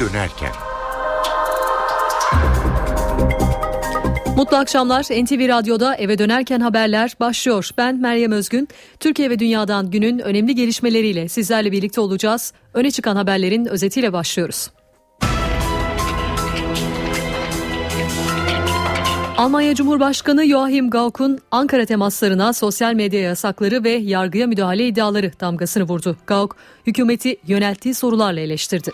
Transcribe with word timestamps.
dönerken. 0.00 0.52
Mutlu 4.36 4.56
akşamlar. 4.56 5.02
NTV 5.02 5.48
Radyo'da 5.48 5.94
eve 5.94 6.18
dönerken 6.18 6.60
haberler 6.60 7.16
başlıyor. 7.20 7.70
Ben 7.78 7.96
Meryem 7.96 8.32
Özgün. 8.32 8.68
Türkiye 9.00 9.30
ve 9.30 9.38
dünyadan 9.38 9.90
günün 9.90 10.18
önemli 10.18 10.54
gelişmeleriyle 10.54 11.28
sizlerle 11.28 11.72
birlikte 11.72 12.00
olacağız. 12.00 12.52
Öne 12.74 12.90
çıkan 12.90 13.16
haberlerin 13.16 13.66
özetiyle 13.66 14.12
başlıyoruz. 14.12 14.70
Almanya 19.36 19.74
Cumhurbaşkanı 19.74 20.46
Joachim 20.46 20.90
Gauck'un 20.90 21.38
Ankara 21.50 21.84
temaslarına 21.86 22.52
sosyal 22.52 22.94
medya 22.94 23.20
yasakları 23.20 23.84
ve 23.84 23.90
yargıya 23.90 24.46
müdahale 24.46 24.86
iddiaları 24.86 25.32
damgasını 25.40 25.84
vurdu. 25.84 26.16
Gauck, 26.26 26.56
hükümeti 26.86 27.36
yönelttiği 27.46 27.94
sorularla 27.94 28.40
eleştirdi. 28.40 28.92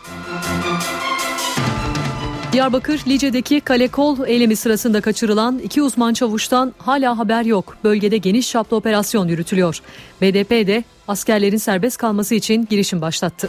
Diyarbakır 2.52 3.01
Lice'deki 3.06 3.61
kale 3.61 3.88
kol 3.88 4.27
eylemi 4.27 4.56
sırasında 4.56 5.01
kaçırılan 5.01 5.59
iki 5.59 5.83
uzman 5.83 6.12
çavuştan 6.12 6.73
hala 6.79 7.19
haber 7.19 7.45
yok. 7.45 7.77
Bölgede 7.84 8.16
geniş 8.16 8.51
çaplı 8.51 8.77
operasyon 8.77 9.29
yürütülüyor. 9.29 9.80
BDP 10.20 10.51
de 10.51 10.84
askerlerin 11.09 11.57
serbest 11.57 11.96
kalması 11.96 12.34
için 12.34 12.66
girişim 12.70 13.01
başlattı. 13.01 13.48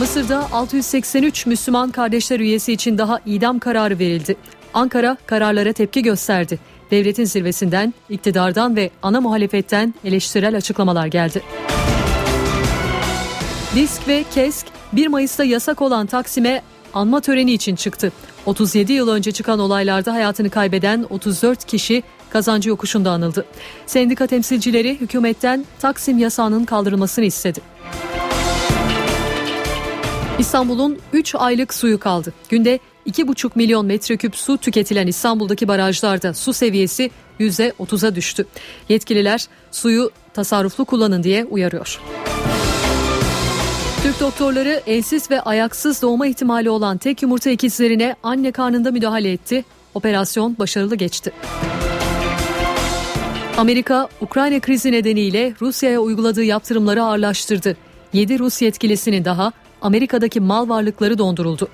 Mısır'da 0.00 0.52
683 0.52 1.46
Müslüman 1.46 1.90
kardeşler 1.90 2.40
üyesi 2.40 2.72
için 2.72 2.98
daha 2.98 3.20
idam 3.26 3.58
kararı 3.58 3.98
verildi. 3.98 4.36
Ankara 4.74 5.16
kararlara 5.26 5.72
tepki 5.72 6.02
gösterdi. 6.02 6.58
Devletin 6.90 7.24
zirvesinden, 7.24 7.94
iktidardan 8.10 8.76
ve 8.76 8.90
ana 9.02 9.20
muhalefetten 9.20 9.94
eleştirel 10.04 10.56
açıklamalar 10.56 11.06
geldi. 11.06 11.42
Disk 13.74 14.08
ve 14.08 14.24
KESK 14.34 14.66
1 14.92 15.06
Mayıs'ta 15.06 15.44
yasak 15.44 15.82
olan 15.82 16.06
Taksim'e 16.06 16.62
anma 16.94 17.20
töreni 17.20 17.52
için 17.52 17.76
çıktı. 17.76 18.12
37 18.46 18.92
yıl 18.92 19.08
önce 19.08 19.32
çıkan 19.32 19.58
olaylarda 19.58 20.12
hayatını 20.12 20.50
kaybeden 20.50 21.06
34 21.10 21.64
kişi 21.64 22.02
kazancı 22.30 22.68
yokuşunda 22.68 23.10
anıldı. 23.10 23.44
Sendika 23.86 24.26
temsilcileri 24.26 25.00
hükümetten 25.00 25.64
Taksim 25.80 26.18
yasağının 26.18 26.64
kaldırılmasını 26.64 27.24
istedi. 27.24 27.60
İstanbul'un 30.38 30.98
3 31.12 31.34
aylık 31.34 31.74
suyu 31.74 32.00
kaldı. 32.00 32.32
Günde 32.48 32.78
2,5 33.06 33.50
milyon 33.54 33.86
metreküp 33.86 34.36
su 34.36 34.58
tüketilen 34.58 35.06
İstanbul'daki 35.06 35.68
barajlarda 35.68 36.34
su 36.34 36.52
seviyesi 36.52 37.10
%30'a 37.40 38.14
düştü. 38.14 38.46
Yetkililer 38.88 39.46
suyu 39.70 40.10
tasarruflu 40.34 40.84
kullanın 40.84 41.22
diye 41.22 41.44
uyarıyor. 41.44 42.00
Türk 44.04 44.20
doktorları 44.20 44.82
elsiz 44.86 45.30
ve 45.30 45.40
ayaksız 45.40 46.02
doğma 46.02 46.26
ihtimali 46.26 46.70
olan 46.70 46.98
tek 46.98 47.22
yumurta 47.22 47.50
ikizlerine 47.50 48.16
anne 48.22 48.52
karnında 48.52 48.90
müdahale 48.90 49.32
etti. 49.32 49.64
Operasyon 49.94 50.56
başarılı 50.58 50.96
geçti. 50.96 51.32
Amerika, 53.56 54.08
Ukrayna 54.20 54.60
krizi 54.60 54.92
nedeniyle 54.92 55.54
Rusya'ya 55.60 56.00
uyguladığı 56.00 56.44
yaptırımları 56.44 57.02
ağırlaştırdı. 57.02 57.76
7 58.12 58.38
Rus 58.38 58.62
yetkilisinin 58.62 59.24
daha 59.24 59.52
Amerika'daki 59.82 60.40
mal 60.40 60.68
varlıkları 60.68 61.18
donduruldu. 61.18 61.68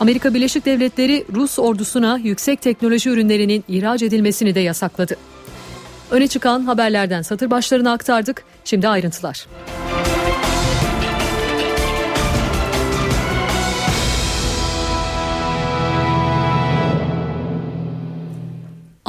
Amerika 0.00 0.34
Birleşik 0.34 0.66
Devletleri 0.66 1.24
Rus 1.34 1.58
ordusuna 1.58 2.20
yüksek 2.22 2.62
teknoloji 2.62 3.10
ürünlerinin 3.10 3.64
ihraç 3.68 4.02
edilmesini 4.02 4.54
de 4.54 4.60
yasakladı. 4.60 5.16
Öne 6.10 6.28
çıkan 6.28 6.60
haberlerden 6.60 7.22
satır 7.22 7.50
başlarını 7.50 7.92
aktardık. 7.92 8.44
Şimdi 8.64 8.88
ayrıntılar. 8.88 9.46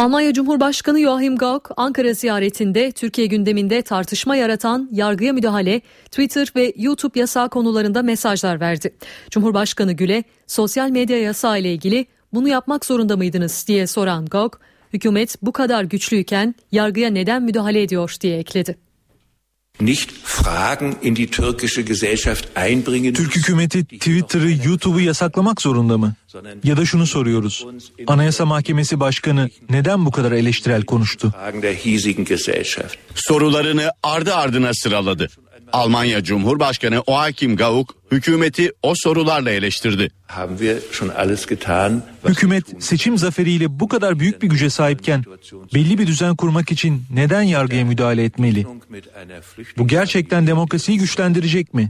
Almanya 0.06 0.34
Cumhurbaşkanı 0.34 1.00
Joachim 1.00 1.36
Gauck 1.36 1.72
Ankara 1.78 2.14
ziyaretinde 2.14 2.92
Türkiye 2.92 3.28
gündeminde 3.28 3.82
tartışma 3.82 4.36
yaratan 4.36 4.90
yargıya 4.92 5.34
müdahale, 5.34 5.82
Twitter 6.06 6.52
ve 6.56 6.74
YouTube 6.78 7.20
yasağı 7.20 7.50
konularında 7.50 8.02
mesajlar 8.02 8.60
verdi. 8.60 8.96
Cumhurbaşkanı 9.30 9.94
Gül'e 9.94 10.24
sosyal 10.48 10.90
medya 10.90 11.22
yasağı 11.22 11.60
ile 11.60 11.74
ilgili 11.74 12.06
bunu 12.34 12.48
yapmak 12.48 12.86
zorunda 12.86 13.18
mıydınız? 13.18 13.66
diye 13.68 13.88
soran 13.88 14.26
Gauck, 14.26 14.60
hükümet 14.94 15.36
bu 15.42 15.52
kadar 15.52 15.84
güçlüyken 15.84 16.56
yargıya 16.72 17.10
neden 17.10 17.44
müdahale 17.44 17.82
ediyor? 17.82 18.16
diye 18.22 18.38
ekledi 18.38 18.85
nicht 19.80 20.12
Fragen 20.24 20.96
in 21.02 21.16
die 21.16 21.28
türkische 21.28 21.84
Gesellschaft 21.84 22.46
einbringen. 22.56 23.14
Türk 23.14 23.36
hükümeti 23.36 23.86
Twitter'ı, 23.86 24.52
YouTube'u 24.52 25.00
yasaklamak 25.00 25.62
zorunda 25.62 25.98
mı? 25.98 26.14
Ya 26.64 26.78
da 26.78 26.86
şunu 26.86 27.08
soruyoruz. 27.08 27.66
Anayasa 28.08 28.46
Mahkemesi 28.46 29.00
Başkanı 29.00 29.50
neden 29.70 30.06
bu 30.06 30.12
kadar 30.12 30.32
eleştirel 30.32 30.84
konuştu? 30.84 31.34
Sorularını 33.16 33.92
ardı 34.04 34.36
ardına 34.36 34.74
sıraladı. 34.74 35.28
Almanya 35.74 36.24
Cumhurbaşkanı 36.24 37.04
Joachim 37.08 37.56
Gauck 37.56 37.94
hükümeti 38.12 38.72
o 38.84 38.94
sorularla 38.96 39.52
eleştirdi. 39.52 40.12
Hükümet 42.28 42.84
seçim 42.84 43.18
zaferiyle 43.18 43.80
bu 43.80 43.88
kadar 43.88 44.20
büyük 44.20 44.42
bir 44.42 44.48
güce 44.50 44.70
sahipken 44.70 45.24
belli 45.74 45.98
bir 45.98 46.08
düzen 46.08 46.36
kurmak 46.36 46.72
için 46.72 47.04
neden 47.14 47.42
yargıya 47.42 47.86
müdahale 47.86 48.24
etmeli? 48.24 48.68
Bu 49.78 49.88
gerçekten 49.88 50.48
demokrasiyi 50.48 50.98
güçlendirecek 50.98 51.74
mi? 51.74 51.90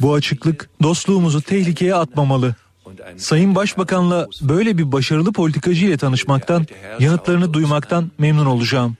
Bu 0.00 0.14
açıklık 0.14 0.70
dostluğumuzu 0.82 1.42
tehlikeye 1.42 1.94
atmamalı. 1.94 2.54
Sayın 3.16 3.54
Başbakan'la 3.54 4.28
böyle 4.40 4.78
bir 4.78 4.92
başarılı 4.92 5.32
politikacı 5.32 5.86
ile 5.86 5.96
tanışmaktan, 5.96 6.66
yanıtlarını 7.00 7.52
duymaktan 7.54 8.10
memnun 8.18 8.46
olacağım. 8.46 8.96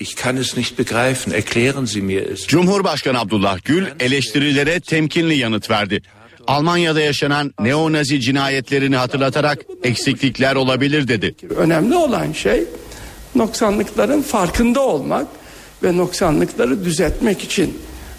Ich 0.00 0.14
kann 0.14 0.36
es 0.36 0.56
nicht 0.56 0.76
begreifen. 0.76 1.32
Erklären 1.32 1.86
Sie 1.86 2.02
mir 2.02 2.30
es. 2.30 2.46
Cumhurbaşkanı 2.46 3.20
Abdullah 3.20 3.58
Gül 3.64 3.86
eleştirilere 4.00 4.80
temkinli 4.80 5.34
yanıt 5.34 5.70
verdi. 5.70 6.02
Almanya'da 6.46 7.00
yaşanan 7.00 7.54
neonazi 7.60 8.20
cinayetlerini 8.20 8.96
hatırlatarak 8.96 9.58
eksiklikler 9.82 10.54
olabilir 10.54 11.08
dedi. 11.08 11.34
Önemli 11.56 11.96
olan 11.96 12.32
şey 12.32 12.64
noksanlıkların 13.34 14.22
farkında 14.22 14.80
olmak 14.80 15.26
ve 15.82 15.96
noksanlıkları 15.96 16.84
düzeltmek 16.84 17.44
için 17.44 17.78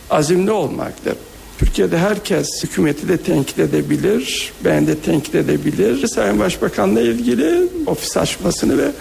azimli 0.09 0.51
olmaktır. 0.51 1.15
Türkiye'de 1.59 1.97
herkes 1.97 2.63
hükümeti 2.63 3.07
de 3.07 3.17
tenkit 3.17 3.59
edebilir, 3.59 4.51
ben 4.65 4.87
de 4.87 4.99
tenkit 4.99 5.35
edebilir. 5.35 6.07
Sayın 6.07 6.39
Başbakan'la 6.39 7.01
ilgili 7.01 7.67
ofis 7.85 8.17
açmasını 8.17 8.77
ve 8.77 8.91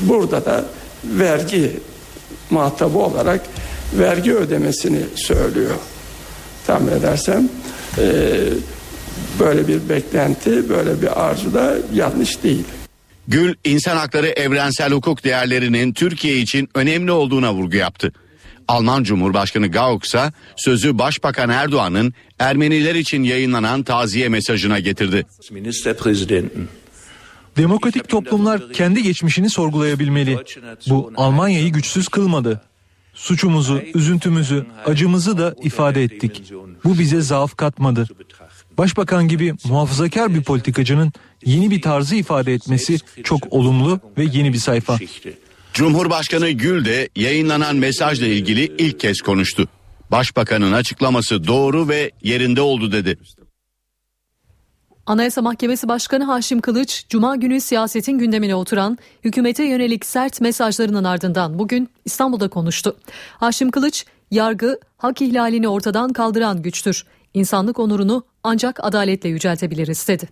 burada 0.00 0.44
da 0.44 0.64
vergi 1.04 1.70
muhatabı 2.50 2.98
olarak 2.98 3.40
vergi 3.98 4.34
ödemesini 4.34 5.00
söylüyor. 5.14 5.74
Tahmin 6.66 6.92
edersem 6.92 7.48
e, 7.98 8.34
böyle 9.40 9.68
bir 9.68 9.88
beklenti, 9.88 10.68
böyle 10.68 11.02
bir 11.02 11.24
arzu 11.26 11.54
da 11.54 11.76
yanlış 11.94 12.42
değil. 12.42 12.64
Gül, 13.28 13.54
insan 13.64 13.96
hakları 13.96 14.26
evrensel 14.26 14.92
hukuk 14.92 15.24
değerlerinin 15.24 15.92
Türkiye 15.92 16.38
için 16.38 16.68
önemli 16.74 17.12
olduğuna 17.12 17.54
vurgu 17.54 17.76
yaptı. 17.76 18.12
Alman 18.68 19.02
Cumhurbaşkanı 19.02 19.68
Gauck 19.68 20.04
ise 20.04 20.32
sözü 20.56 20.98
Başbakan 20.98 21.50
Erdoğan'ın 21.50 22.14
Ermeniler 22.38 22.94
için 22.94 23.22
yayınlanan 23.22 23.82
taziye 23.82 24.28
mesajına 24.28 24.78
getirdi. 24.78 25.26
Demokratik 27.56 28.08
toplumlar 28.08 28.72
kendi 28.72 29.02
geçmişini 29.02 29.50
sorgulayabilmeli. 29.50 30.38
Bu 30.88 31.12
Almanya'yı 31.16 31.72
güçsüz 31.72 32.08
kılmadı. 32.08 32.60
Suçumuzu, 33.14 33.82
üzüntümüzü, 33.94 34.66
acımızı 34.86 35.38
da 35.38 35.54
ifade 35.62 36.02
ettik. 36.02 36.42
Bu 36.84 36.98
bize 36.98 37.20
zaaf 37.20 37.56
katmadı. 37.56 38.08
Başbakan 38.78 39.28
gibi 39.28 39.54
muhafazakar 39.64 40.34
bir 40.34 40.42
politikacının 40.42 41.12
yeni 41.44 41.70
bir 41.70 41.82
tarzı 41.82 42.16
ifade 42.16 42.54
etmesi 42.54 42.98
çok 43.24 43.52
olumlu 43.52 44.00
ve 44.18 44.24
yeni 44.32 44.52
bir 44.52 44.58
sayfa. 44.58 44.98
Cumhurbaşkanı 45.72 46.50
Gül 46.50 46.84
de 46.84 47.08
yayınlanan 47.16 47.76
mesajla 47.76 48.26
ilgili 48.26 48.72
ilk 48.78 49.00
kez 49.00 49.20
konuştu. 49.20 49.68
Başbakanın 50.10 50.72
açıklaması 50.72 51.46
doğru 51.46 51.88
ve 51.88 52.10
yerinde 52.22 52.60
oldu 52.60 52.92
dedi. 52.92 53.18
Anayasa 55.06 55.42
Mahkemesi 55.42 55.88
Başkanı 55.88 56.24
Haşim 56.24 56.60
Kılıç, 56.60 57.06
Cuma 57.08 57.36
günü 57.36 57.60
siyasetin 57.60 58.18
gündemine 58.18 58.54
oturan 58.54 58.98
hükümete 59.24 59.64
yönelik 59.64 60.06
sert 60.06 60.40
mesajlarının 60.40 61.04
ardından 61.04 61.58
bugün 61.58 61.90
İstanbul'da 62.04 62.48
konuştu. 62.48 62.96
Haşim 63.40 63.70
Kılıç, 63.70 64.06
yargı 64.30 64.80
hak 64.96 65.22
ihlalini 65.22 65.68
ortadan 65.68 66.12
kaldıran 66.12 66.62
güçtür. 66.62 67.06
İnsanlık 67.34 67.78
onurunu 67.78 68.24
ancak 68.42 68.84
adaletle 68.84 69.28
yüceltebiliriz 69.28 70.08
dedi. 70.08 70.28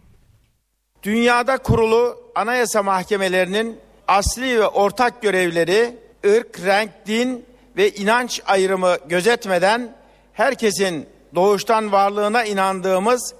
Dünyada 1.02 1.56
kurulu 1.56 2.16
anayasa 2.34 2.82
mahkemelerinin 2.82 3.76
asli 4.08 4.58
ve 4.58 4.66
ortak 4.66 5.22
görevleri 5.22 5.96
ırk, 6.26 6.60
renk, 6.64 6.90
din 7.06 7.44
ve 7.76 7.90
inanç 7.90 8.40
ayrımı 8.46 8.96
gözetmeden 9.08 9.94
herkesin 10.32 11.06
doğuştan 11.34 11.92
varlığına 11.92 12.44
inandığımız 12.44 13.34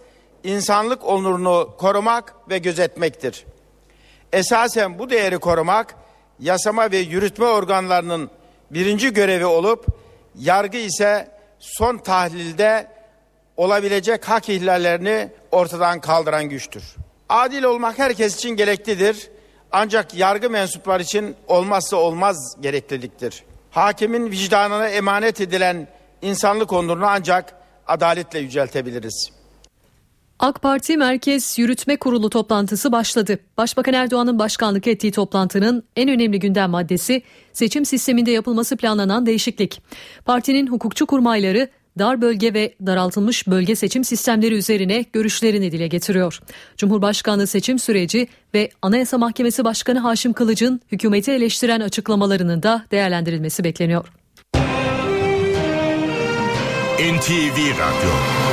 insanlık 0.45 1.05
onurunu 1.05 1.75
korumak 1.79 2.35
ve 2.51 2.59
gözetmektir. 2.59 3.45
Esasen 4.33 4.99
bu 4.99 5.11
değeri 5.11 5.39
korumak 5.39 5.95
yasama 6.41 6.91
ve 6.91 6.97
yürütme 6.99 7.47
organlarının 7.47 8.31
birinci 8.71 9.13
görevi 9.13 9.47
olup 9.47 9.87
yargı 10.39 10.77
ise 10.77 11.29
son 11.59 11.99
tahlilde 11.99 12.87
olabilecek 13.57 14.29
hak 14.29 14.49
ihlallerini 14.49 15.29
ortadan 15.53 16.01
kaldıran 16.01 16.45
güçtür. 16.45 16.97
Adil 17.29 17.63
olmak 17.63 17.99
herkes 17.99 18.37
için 18.37 18.51
gereklidir. 18.51 19.31
Ancak 19.73 20.15
yargı 20.15 20.51
mensupları 20.51 21.03
için 21.03 21.37
olmazsa 21.49 21.97
olmaz 21.97 22.57
gerekliliktir. 22.61 23.45
Hakimin 23.71 24.31
vicdanına 24.31 24.89
emanet 24.89 25.41
edilen 25.41 25.89
insanlık 26.23 26.73
onurunu 26.73 27.07
ancak 27.07 27.55
adaletle 27.87 28.39
yüceltebiliriz. 28.39 29.42
AK 30.43 30.63
Parti 30.63 30.97
Merkez 30.97 31.59
Yürütme 31.59 31.97
Kurulu 31.97 32.31
toplantısı 32.31 32.93
başladı. 32.93 33.39
Başbakan 33.59 33.95
Erdoğan'ın 33.95 34.39
başkanlık 34.39 34.87
ettiği 34.87 35.13
toplantının 35.13 35.85
en 35.97 36.09
önemli 36.09 36.39
gündem 36.39 36.71
maddesi 36.71 37.23
seçim 37.53 37.85
sisteminde 37.85 38.31
yapılması 38.31 38.77
planlanan 38.77 39.27
değişiklik. 39.27 39.83
Partinin 40.25 40.67
hukukçu 40.67 41.07
kurmayları 41.07 41.69
dar 41.99 42.21
bölge 42.21 42.55
ve 42.55 42.75
daraltılmış 42.87 43.47
bölge 43.47 43.75
seçim 43.75 44.05
sistemleri 44.05 44.55
üzerine 44.55 45.05
görüşlerini 45.13 45.73
dile 45.73 45.87
getiriyor. 45.87 46.41
Cumhurbaşkanlığı 46.77 47.47
seçim 47.47 47.79
süreci 47.79 48.29
ve 48.55 48.71
Anayasa 48.83 49.19
Mahkemesi 49.19 49.65
Başkanı 49.65 49.99
Haşim 49.99 50.33
Kılıç'ın 50.33 50.81
hükümeti 50.93 51.31
eleştiren 51.31 51.81
açıklamalarının 51.81 52.63
da 52.63 52.85
değerlendirilmesi 52.91 53.65
bekleniyor. 53.65 54.09
NTV 56.99 57.59
Radyo 57.79 58.52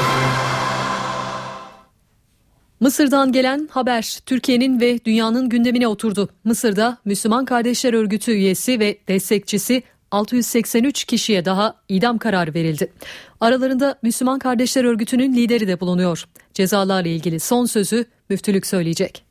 Mısır'dan 2.79 3.31
gelen 3.31 3.69
haber 3.71 4.19
Türkiye'nin 4.25 4.79
ve 4.79 5.05
dünyanın 5.05 5.49
gündemine 5.49 5.87
oturdu. 5.87 6.29
Mısır'da 6.43 6.97
Müslüman 7.05 7.45
Kardeşler 7.45 7.93
Örgütü 7.93 8.31
üyesi 8.31 8.79
ve 8.79 8.97
destekçisi 9.07 9.83
683 10.11 11.03
kişiye 11.03 11.45
daha 11.45 11.75
idam 11.89 12.17
kararı 12.17 12.53
verildi. 12.53 12.93
Aralarında 13.39 13.99
Müslüman 14.01 14.39
Kardeşler 14.39 14.83
Örgütü'nün 14.83 15.33
lideri 15.33 15.67
de 15.67 15.79
bulunuyor. 15.79 16.25
Cezalarla 16.53 17.09
ilgili 17.09 17.39
son 17.39 17.65
sözü 17.65 18.05
müftülük 18.29 18.67
söyleyecek. 18.67 19.23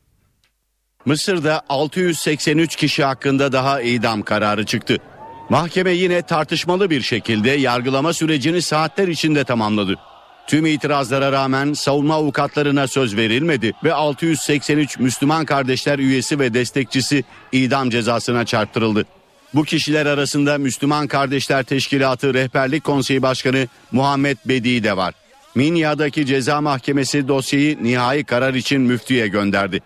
Mısır'da 1.04 1.62
683 1.68 2.76
kişi 2.76 3.04
hakkında 3.04 3.52
daha 3.52 3.82
idam 3.82 4.22
kararı 4.22 4.66
çıktı. 4.66 4.96
Mahkeme 5.48 5.90
yine 5.92 6.22
tartışmalı 6.22 6.90
bir 6.90 7.00
şekilde 7.00 7.50
yargılama 7.50 8.12
sürecini 8.12 8.62
saatler 8.62 9.08
içinde 9.08 9.44
tamamladı. 9.44 10.07
Tüm 10.48 10.66
itirazlara 10.66 11.32
rağmen 11.32 11.72
savunma 11.72 12.14
avukatlarına 12.14 12.86
söz 12.86 13.16
verilmedi 13.16 13.72
ve 13.84 13.94
683 13.94 14.98
Müslüman 14.98 15.44
kardeşler 15.44 15.98
üyesi 15.98 16.38
ve 16.38 16.54
destekçisi 16.54 17.24
idam 17.52 17.90
cezasına 17.90 18.44
çarptırıldı. 18.44 19.04
Bu 19.54 19.64
kişiler 19.64 20.06
arasında 20.06 20.58
Müslüman 20.58 21.06
Kardeşler 21.06 21.62
Teşkilatı 21.62 22.34
Rehberlik 22.34 22.84
Konseyi 22.84 23.22
Başkanı 23.22 23.68
Muhammed 23.92 24.38
Bedi 24.44 24.84
de 24.84 24.96
var. 24.96 25.14
Minya'daki 25.54 26.26
ceza 26.26 26.60
mahkemesi 26.60 27.28
dosyayı 27.28 27.84
nihai 27.84 28.24
karar 28.24 28.54
için 28.54 28.80
müftüye 28.80 29.28
gönderdi. 29.28 29.80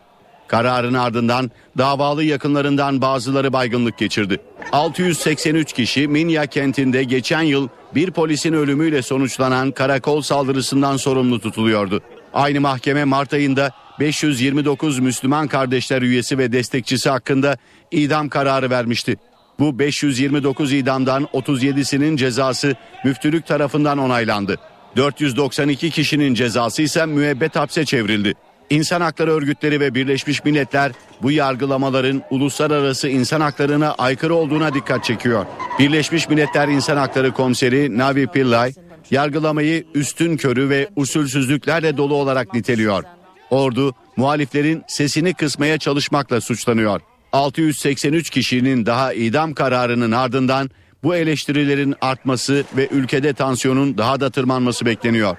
Kararın 0.48 0.94
ardından 0.94 1.50
davalı 1.78 2.24
yakınlarından 2.24 3.00
bazıları 3.00 3.52
baygınlık 3.52 3.98
geçirdi. 3.98 4.40
683 4.72 5.72
kişi 5.72 6.08
Minya 6.08 6.46
kentinde 6.46 7.04
geçen 7.04 7.42
yıl 7.42 7.68
bir 7.94 8.10
polisin 8.10 8.52
ölümüyle 8.52 9.02
sonuçlanan 9.02 9.70
karakol 9.70 10.22
saldırısından 10.22 10.96
sorumlu 10.96 11.40
tutuluyordu. 11.40 12.00
Aynı 12.32 12.60
mahkeme 12.60 13.04
Mart 13.04 13.32
ayında 13.32 13.70
529 14.00 14.98
Müslüman 14.98 15.48
kardeşler 15.48 16.02
üyesi 16.02 16.38
ve 16.38 16.52
destekçisi 16.52 17.10
hakkında 17.10 17.56
idam 17.90 18.28
kararı 18.28 18.70
vermişti. 18.70 19.16
Bu 19.58 19.78
529 19.78 20.72
idamdan 20.72 21.22
37'sinin 21.32 22.16
cezası 22.16 22.76
müftülük 23.04 23.46
tarafından 23.46 23.98
onaylandı. 23.98 24.56
492 24.96 25.90
kişinin 25.90 26.34
cezası 26.34 26.82
ise 26.82 27.06
müebbet 27.06 27.56
hapse 27.56 27.84
çevrildi. 27.84 28.34
İnsan 28.72 29.00
hakları 29.00 29.32
örgütleri 29.32 29.80
ve 29.80 29.94
Birleşmiş 29.94 30.44
Milletler 30.44 30.92
bu 31.22 31.30
yargılamaların 31.30 32.22
uluslararası 32.30 33.08
insan 33.08 33.40
haklarına 33.40 33.94
aykırı 33.94 34.34
olduğuna 34.34 34.74
dikkat 34.74 35.04
çekiyor. 35.04 35.46
Birleşmiş 35.78 36.28
Milletler 36.28 36.68
İnsan 36.68 36.96
Hakları 36.96 37.32
Komiseri 37.32 37.98
Navi 37.98 38.26
Pillay 38.26 38.74
yargılamayı 39.10 39.84
üstün 39.94 40.36
körü 40.36 40.68
ve 40.68 40.88
usulsüzlüklerle 40.96 41.96
dolu 41.96 42.14
olarak 42.14 42.54
niteliyor. 42.54 43.04
Ordu 43.50 43.94
muhaliflerin 44.16 44.82
sesini 44.88 45.34
kısmaya 45.34 45.78
çalışmakla 45.78 46.40
suçlanıyor. 46.40 47.00
683 47.32 48.30
kişinin 48.30 48.86
daha 48.86 49.12
idam 49.12 49.54
kararının 49.54 50.12
ardından 50.12 50.70
bu 51.04 51.14
eleştirilerin 51.14 51.94
artması 52.00 52.64
ve 52.76 52.88
ülkede 52.88 53.32
tansiyonun 53.32 53.98
daha 53.98 54.20
da 54.20 54.30
tırmanması 54.30 54.86
bekleniyor. 54.86 55.36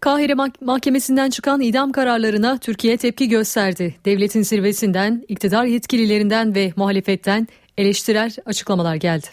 Kahire 0.00 0.34
Mahkemesi'nden 0.60 1.30
çıkan 1.30 1.60
idam 1.60 1.92
kararlarına 1.92 2.58
Türkiye 2.58 2.96
tepki 2.96 3.28
gösterdi. 3.28 3.94
Devletin 4.04 4.42
zirvesinden, 4.42 5.24
iktidar 5.28 5.64
yetkililerinden 5.64 6.54
ve 6.54 6.72
muhalefetten 6.76 7.48
eleştirel 7.78 8.32
açıklamalar 8.46 8.94
geldi. 8.94 9.26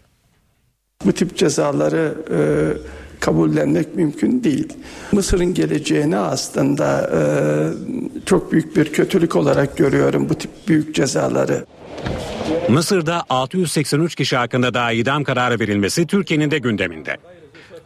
Bu 1.06 1.12
tip 1.12 1.38
cezaları 1.38 2.16
e, 2.31 2.40
kabullenmek 3.19 3.96
mümkün 3.96 4.44
değil. 4.44 4.74
Mısır'ın 5.12 5.54
geleceğini 5.54 6.18
aslında 6.18 7.12
e, 7.14 7.19
çok 8.25 8.52
büyük 8.52 8.75
bir 8.75 8.94
kötülük 8.94 9.36
olarak 9.36 9.78
görüyorum 9.78 10.30
bu 10.30 10.36
tip 10.36 10.52
büyük 10.68 10.96
cezaları. 10.96 11.66
Mısır'da 12.69 13.24
683 13.30 14.16
kişi 14.16 14.38
hakkında 14.38 14.74
daha 14.74 14.92
idam 14.92 15.24
kararı 15.24 15.60
verilmesi 15.60 16.08
Türkiye'nin 16.08 16.52
de 16.52 16.58
gündeminde. 16.58 17.18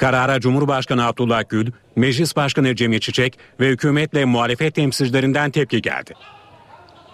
Karara 0.02 0.40
Cumhurbaşkanı 0.40 1.06
Abdullah 1.06 1.44
Gül, 1.50 1.72
Meclis 1.96 2.36
Başkanı 2.36 2.76
Cemil 2.76 3.00
Çiçek 3.00 3.38
ve 3.60 3.70
hükümetle 3.70 4.26
muhalefet 4.26 4.76
temsilcilerinden 4.76 5.52
tepki 5.52 5.82
geldi. 5.82 6.14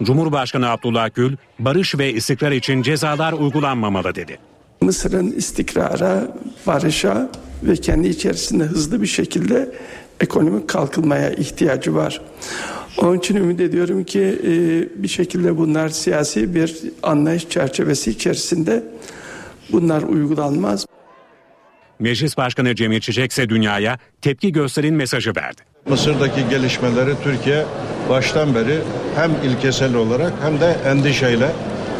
Cumhurbaşkanı 0.02 0.70
Abdullah 0.70 1.10
Gül, 1.14 1.36
barış 1.58 1.98
ve 1.98 2.12
istikrar 2.12 2.52
için 2.52 2.82
cezalar 2.82 3.32
uygulanmamalı 3.32 4.14
dedi. 4.14 4.38
Mısır'ın 4.80 5.32
istikrara, 5.32 6.28
barışa 6.66 7.30
ve 7.62 7.76
kendi 7.76 8.08
içerisinde 8.08 8.64
hızlı 8.64 9.02
bir 9.02 9.06
şekilde 9.06 9.74
ekonomik 10.20 10.68
kalkınmaya 10.68 11.30
ihtiyacı 11.30 11.94
var. 11.94 12.20
Onun 12.98 13.18
için 13.18 13.36
ümit 13.36 13.60
ediyorum 13.60 14.04
ki 14.04 14.20
e, 14.20 15.02
bir 15.02 15.08
şekilde 15.08 15.58
bunlar 15.58 15.88
siyasi 15.88 16.54
bir 16.54 16.76
anlayış 17.02 17.48
çerçevesi 17.48 18.10
içerisinde 18.10 18.84
bunlar 19.72 20.02
uygulanmaz. 20.02 20.86
Meclis 21.98 22.36
Başkanı 22.36 22.74
Cemil 22.74 23.00
Çiçek 23.00 23.30
ise 23.30 23.48
dünyaya 23.48 23.98
tepki 24.22 24.52
gösterin 24.52 24.94
mesajı 24.94 25.32
verdi. 25.36 25.62
Mısır'daki 25.88 26.48
gelişmeleri 26.50 27.10
Türkiye 27.24 27.64
baştan 28.08 28.54
beri 28.54 28.78
hem 29.16 29.30
ilkesel 29.44 29.94
olarak 29.94 30.32
hem 30.42 30.60
de 30.60 30.76
endişeyle 30.86 31.48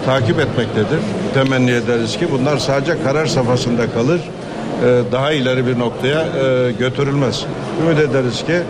takip 0.05 0.41
etmektedir. 0.41 0.99
Temenni 1.35 1.71
ederiz 1.71 2.19
ki 2.19 2.29
bunlar 2.33 2.59
sadece 2.59 3.03
karar 3.03 3.27
safhasında 3.27 3.91
kalır, 3.91 4.21
e, 4.21 5.13
daha 5.13 5.33
ileri 5.33 5.67
bir 5.67 5.79
noktaya 5.79 6.21
e, 6.21 6.73
götürülmez. 6.73 7.47
Ümit 7.83 7.99
ederiz 7.99 8.45
ki 8.47 8.61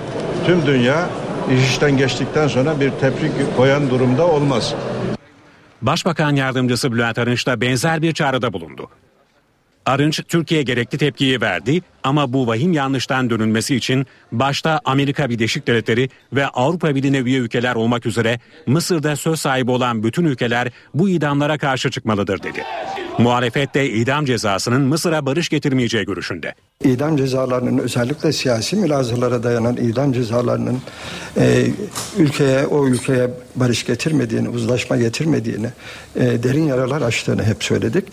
tüm 0.47 0.67
dünya 0.67 1.09
iş 1.57 1.71
işten 1.71 1.97
geçtikten 1.97 2.49
sonra 2.49 2.81
bir 2.81 2.91
tepki 2.91 3.31
koyan 3.57 3.91
durumda 3.91 4.27
olmaz. 4.27 4.75
Başbakan 5.83 6.37
Yardımcısı 6.37 6.93
Bülent 6.93 7.19
Arınç 7.19 7.47
da 7.47 7.61
benzer 7.61 8.03
bir 8.03 8.15
çağrıda 8.15 8.53
bulundu. 8.53 8.89
Arınç 9.89 10.21
Türkiye 10.29 10.63
gerekli 10.63 10.99
tepkiyi 10.99 11.41
verdi 11.41 11.81
ama 12.03 12.33
bu 12.33 12.47
vahim 12.47 12.73
yanlıştan 12.73 13.31
dönülmesi 13.31 13.77
için 13.77 14.07
başta 14.33 14.81
Amerika 14.85 15.31
Birleşik 15.31 15.67
Devletleri 15.67 16.11
ve 16.33 16.47
Avrupa 16.47 16.95
Birliği'ne 16.95 17.19
üye 17.19 17.39
ülkeler 17.39 17.75
olmak 17.75 18.07
üzere 18.07 18.41
Mısır'da 18.67 19.17
söz 19.17 19.41
sahibi 19.41 19.71
olan 19.71 20.03
bütün 20.03 20.25
ülkeler 20.25 20.69
bu 20.95 21.09
idamlara 21.09 21.59
karşı 21.59 21.91
çıkmalıdır 21.91 22.43
dedi. 22.43 22.65
Muhalefet 23.19 23.75
de 23.75 23.91
idam 23.91 24.25
cezasının 24.25 24.83
Mısır'a 24.83 25.27
barış 25.27 25.49
getirmeyeceği 25.49 26.05
görüşünde. 26.05 26.55
İdam 26.85 27.17
cezalarının 27.17 27.79
özellikle 27.79 28.33
siyasi 28.33 28.77
mülazalara 28.77 29.43
dayanan 29.43 29.77
idam 29.77 30.13
cezalarının 30.13 30.79
e, 31.37 31.67
ülkeye 32.19 32.67
o 32.67 32.87
ülkeye 32.87 33.31
barış 33.57 33.87
getirmediğini, 33.87 34.49
uzlaşma 34.49 34.97
getirmediğini, 34.97 35.67
e, 36.17 36.43
derin 36.43 36.67
yaralar 36.67 37.03
açtığını 37.03 37.45
hep 37.45 37.65
söyledik. 37.65 38.05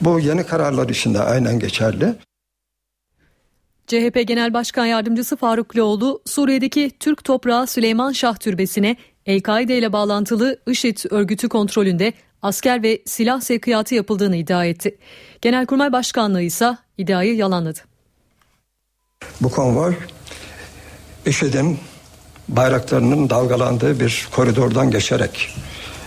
Bu 0.00 0.20
yeni 0.20 0.44
kararlar 0.44 0.88
için 0.88 1.14
de 1.14 1.18
aynen 1.18 1.58
geçerli. 1.58 2.14
CHP 3.86 4.26
Genel 4.26 4.54
Başkan 4.54 4.86
Yardımcısı 4.86 5.36
Faruk 5.36 5.76
Loğlu, 5.76 6.22
Suriye'deki 6.26 6.90
Türk 7.00 7.24
toprağı 7.24 7.66
Süleyman 7.66 8.12
Şah 8.12 8.36
Türbesi'ne 8.36 8.96
El-Kaide 9.26 9.78
ile 9.78 9.92
bağlantılı 9.92 10.58
IŞİD 10.66 10.98
örgütü 11.10 11.48
kontrolünde 11.48 12.12
asker 12.42 12.82
ve 12.82 13.02
silah 13.06 13.40
sevkiyatı 13.40 13.94
yapıldığını 13.94 14.36
iddia 14.36 14.64
etti. 14.64 14.98
Genelkurmay 15.40 15.92
Başkanlığı 15.92 16.42
ise 16.42 16.76
iddiayı 16.98 17.36
yalanladı. 17.36 17.78
Bu 19.40 19.50
konvoy 19.50 19.94
IŞİD'in 21.26 21.78
bayraklarının 22.48 23.30
dalgalandığı 23.30 24.00
bir 24.00 24.28
koridordan 24.30 24.90
geçerek 24.90 25.48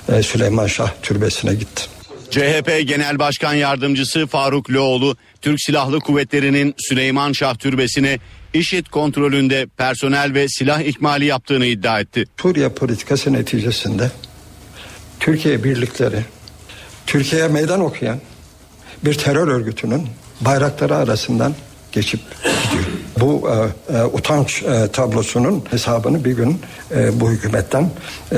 e, 0.09 0.23
Süleyman 0.23 0.67
Şah 0.67 0.91
Türbesi'ne 1.01 1.53
gitti. 1.53 1.83
CHP 2.31 2.87
Genel 2.87 3.19
Başkan 3.19 3.53
Yardımcısı 3.53 4.27
Faruk 4.27 4.69
Loğlu, 4.69 5.15
Türk 5.41 5.61
Silahlı 5.61 5.99
Kuvvetleri'nin 5.99 6.75
Süleyman 6.77 7.31
Şah 7.31 7.55
Türbesi'ne 7.55 8.19
IŞİD 8.53 8.85
kontrolünde 8.85 9.67
personel 9.77 10.33
ve 10.33 10.47
silah 10.47 10.81
ikmali 10.81 11.25
yaptığını 11.25 11.65
iddia 11.65 11.99
etti. 11.99 12.25
Suriye 12.41 12.69
politikası 12.69 13.33
neticesinde 13.33 14.11
Türkiye 15.19 15.63
birlikleri, 15.63 16.19
Türkiye'ye 17.07 17.47
meydan 17.47 17.81
okuyan 17.81 18.19
bir 19.05 19.13
terör 19.13 19.47
örgütünün 19.47 20.07
bayrakları 20.41 20.95
arasından 20.95 21.55
geçip 21.91 22.19
gidiyor. 22.71 22.85
Bu 23.19 23.49
e, 23.49 23.97
e, 23.97 24.03
utanç 24.03 24.63
e, 24.63 24.87
tablosunun 24.87 25.63
hesabını 25.71 26.25
bir 26.25 26.31
gün 26.31 26.59
e, 26.95 27.19
bu 27.19 27.31
hükümetten 27.31 27.91
e, 28.31 28.37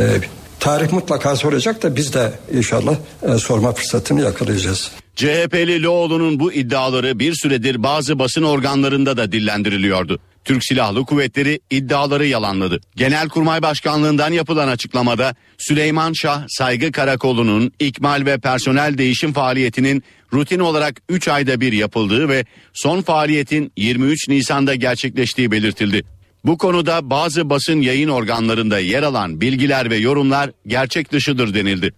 tarih 0.60 0.92
mutlaka 0.92 1.36
soracak 1.36 1.84
da 1.84 1.96
biz 1.96 2.14
de 2.14 2.32
inşallah 2.54 2.96
e, 3.24 3.38
sorma 3.38 3.72
fırsatını 3.72 4.22
yakalayacağız. 4.22 4.92
CHP'li 5.16 5.84
Loğlu'nun 5.84 6.40
bu 6.40 6.54
iddiaları 6.54 7.20
bir 7.20 7.34
süredir 7.34 7.84
bazı 7.84 8.20
basın 8.20 8.44
organlarında 8.44 9.18
da 9.18 9.32
dillendiriliyordu. 9.32 10.20
Türk 10.48 10.64
Silahlı 10.64 11.06
Kuvvetleri 11.06 11.60
iddiaları 11.70 12.26
yalanladı. 12.26 12.80
Genelkurmay 12.96 13.62
Başkanlığından 13.62 14.32
yapılan 14.32 14.68
açıklamada 14.68 15.36
Süleyman 15.58 16.14
Şah 16.14 16.46
Saygı 16.50 16.92
Karakolu'nun 16.92 17.72
ikmal 17.80 18.26
ve 18.26 18.38
personel 18.38 18.98
değişim 18.98 19.34
faaliyetinin 19.34 20.04
rutin 20.34 20.60
olarak 20.60 21.02
3 21.10 21.28
ayda 21.28 21.62
bir 21.62 21.74
yapıldığı 21.74 22.30
ve 22.30 22.46
son 22.74 23.02
faaliyetin 23.02 23.72
23 23.78 24.30
Nisan'da 24.30 24.76
gerçekleştiği 24.76 25.52
belirtildi. 25.52 26.04
Bu 26.46 26.58
konuda 26.58 27.10
bazı 27.10 27.50
basın 27.50 27.82
yayın 27.82 28.10
organlarında 28.10 28.80
yer 28.80 29.04
alan 29.04 29.42
bilgiler 29.42 29.90
ve 29.90 29.98
yorumlar 29.98 30.52
gerçek 30.68 31.12
dışıdır 31.12 31.54
denildi. 31.54 31.94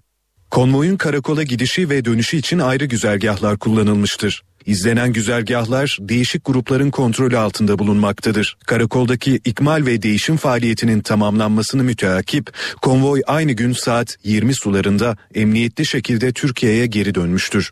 Konvoyun 0.51 0.98
karakola 0.98 1.44
gidişi 1.44 1.89
ve 1.89 2.06
dönüşü 2.06 2.38
için 2.38 2.60
ayrı 2.60 2.86
güzergahlar 2.86 3.58
kullanılmıştır. 3.58 4.41
İzlenen 4.66 5.13
güzergahlar 5.13 5.98
değişik 6.01 6.46
grupların 6.46 6.92
kontrolü 6.92 7.38
altında 7.38 7.80
bulunmaktadır. 7.80 8.58
Karakoldaki 8.66 9.39
ikmal 9.46 9.86
ve 9.86 10.01
değişim 10.01 10.38
faaliyetinin 10.38 11.01
tamamlanmasını 11.01 11.84
müteakip 11.84 12.54
konvoy 12.82 13.22
aynı 13.28 13.51
gün 13.51 13.74
saat 13.74 14.18
20 14.24 14.54
sularında 14.54 15.18
emniyetli 15.36 15.86
şekilde 15.86 16.32
Türkiye'ye 16.34 16.86
geri 16.86 17.16
dönmüştür. 17.16 17.72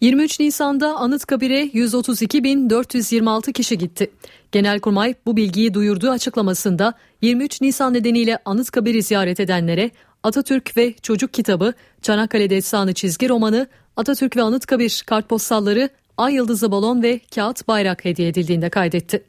23 0.00 0.40
Nisan'da 0.40 0.96
Anıtkabir'e 0.96 1.64
132.426 1.64 3.52
kişi 3.52 3.78
gitti. 3.78 4.10
Genelkurmay 4.52 5.14
bu 5.26 5.36
bilgiyi 5.36 5.74
duyurduğu 5.74 6.10
açıklamasında 6.10 6.94
23 7.22 7.60
Nisan 7.60 7.94
nedeniyle 7.94 8.38
Anıtkabir'i 8.44 9.02
ziyaret 9.02 9.40
edenlere 9.40 9.90
Atatürk 10.22 10.76
ve 10.76 10.94
Çocuk 11.02 11.34
Kitabı, 11.34 11.72
Çanakkale 12.02 12.50
Destanı 12.50 12.94
çizgi 12.94 13.28
romanı, 13.28 13.66
Atatürk 13.96 14.36
ve 14.36 14.42
Anıtkabir 14.42 15.02
kartpostalları, 15.06 15.88
Ay 16.16 16.34
Yıldızı 16.34 16.70
balon 16.70 17.02
ve 17.02 17.20
kağıt 17.34 17.68
bayrak 17.68 18.04
hediye 18.04 18.28
edildiğinde 18.28 18.70
kaydetti. 18.70 19.24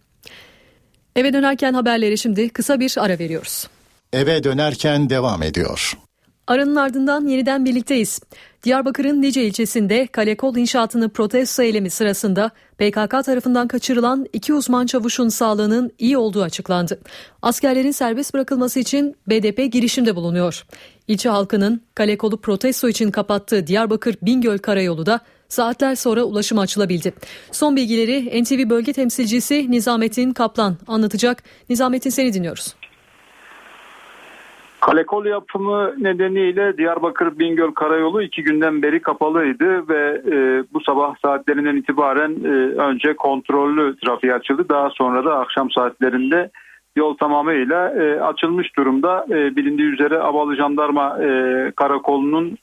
Eve 1.16 1.34
dönerken 1.34 1.74
haberleri 1.74 2.18
şimdi 2.18 2.50
kısa 2.50 2.80
bir 2.80 2.96
ara 2.98 3.20
veriyoruz. 3.20 3.68
Eve 4.14 4.44
dönerken 4.44 5.10
devam 5.10 5.44
ediyor. 5.44 5.98
Aranın 6.50 6.76
ardından 6.76 7.28
yeniden 7.28 7.66
birlikteyiz. 7.66 8.20
Diyarbakır'ın 8.64 9.22
Nice 9.22 9.44
ilçesinde 9.44 10.08
Kalekol 10.08 10.56
inşaatını 10.56 11.10
protesto 11.10 11.64
eylemi 11.64 11.90
sırasında 11.90 12.52
PKK 12.78 13.26
tarafından 13.26 13.68
kaçırılan 13.68 14.26
iki 14.34 14.54
uzman 14.54 14.86
çavuşun 14.86 15.30
sağlığının 15.30 15.92
iyi 16.00 16.18
olduğu 16.18 16.44
açıklandı. 16.44 17.00
Askerlerin 17.42 17.92
serbest 17.92 18.34
bırakılması 18.34 18.80
için 18.80 19.16
BDP 19.28 19.72
girişimde 19.72 20.16
bulunuyor. 20.16 20.66
İlçe 21.08 21.30
halkının 21.30 21.82
Kalekol'u 21.96 22.42
protesto 22.42 22.90
için 22.90 23.12
kapattığı 23.12 23.68
Diyarbakır 23.68 24.16
Bingöl 24.22 24.58
Karayolu 24.58 25.06
da 25.06 25.20
saatler 25.50 25.96
sonra 25.96 26.24
ulaşıma 26.24 26.62
açılabildi. 26.62 27.14
Son 27.52 27.76
bilgileri 27.76 28.44
NTV 28.44 28.70
bölge 28.70 28.94
temsilcisi 28.94 29.72
Nizamettin 29.72 30.34
Kaplan 30.34 30.78
anlatacak. 30.88 31.44
Nizamettin 31.70 32.10
seni 32.10 32.34
dinliyoruz. 32.34 32.79
Kalekol 34.82 35.26
yapımı 35.26 35.94
nedeniyle 35.98 36.78
Diyarbakır 36.78 37.40
Bingöl 37.40 37.72
Karayolu 37.72 38.22
iki 38.22 38.44
günden 38.44 38.82
beri 38.82 39.02
kapalıydı 39.02 39.90
ve 39.90 40.22
e, 40.32 40.64
bu 40.74 40.82
sabah 40.82 41.16
saatlerinden 41.22 41.76
itibaren 41.76 42.32
e, 42.44 42.48
önce 42.82 43.16
kontrollü 43.16 43.96
trafiğe 43.98 44.34
açıldı. 44.34 44.70
Daha 44.70 44.90
sonra 44.90 45.26
da 45.26 45.40
akşam 45.40 45.72
saatlerinde 45.72 46.50
yol 46.96 47.18
tamamıyla 47.18 47.90
e, 47.90 48.22
açılmış 48.22 48.78
durumda. 48.78 49.26
E, 49.30 49.56
bilindiği 49.56 49.88
üzere 49.88 50.20
Avalı 50.20 50.56
Jandarma 50.56 51.24
e, 51.24 51.28
Karakolu'nun 51.76 52.58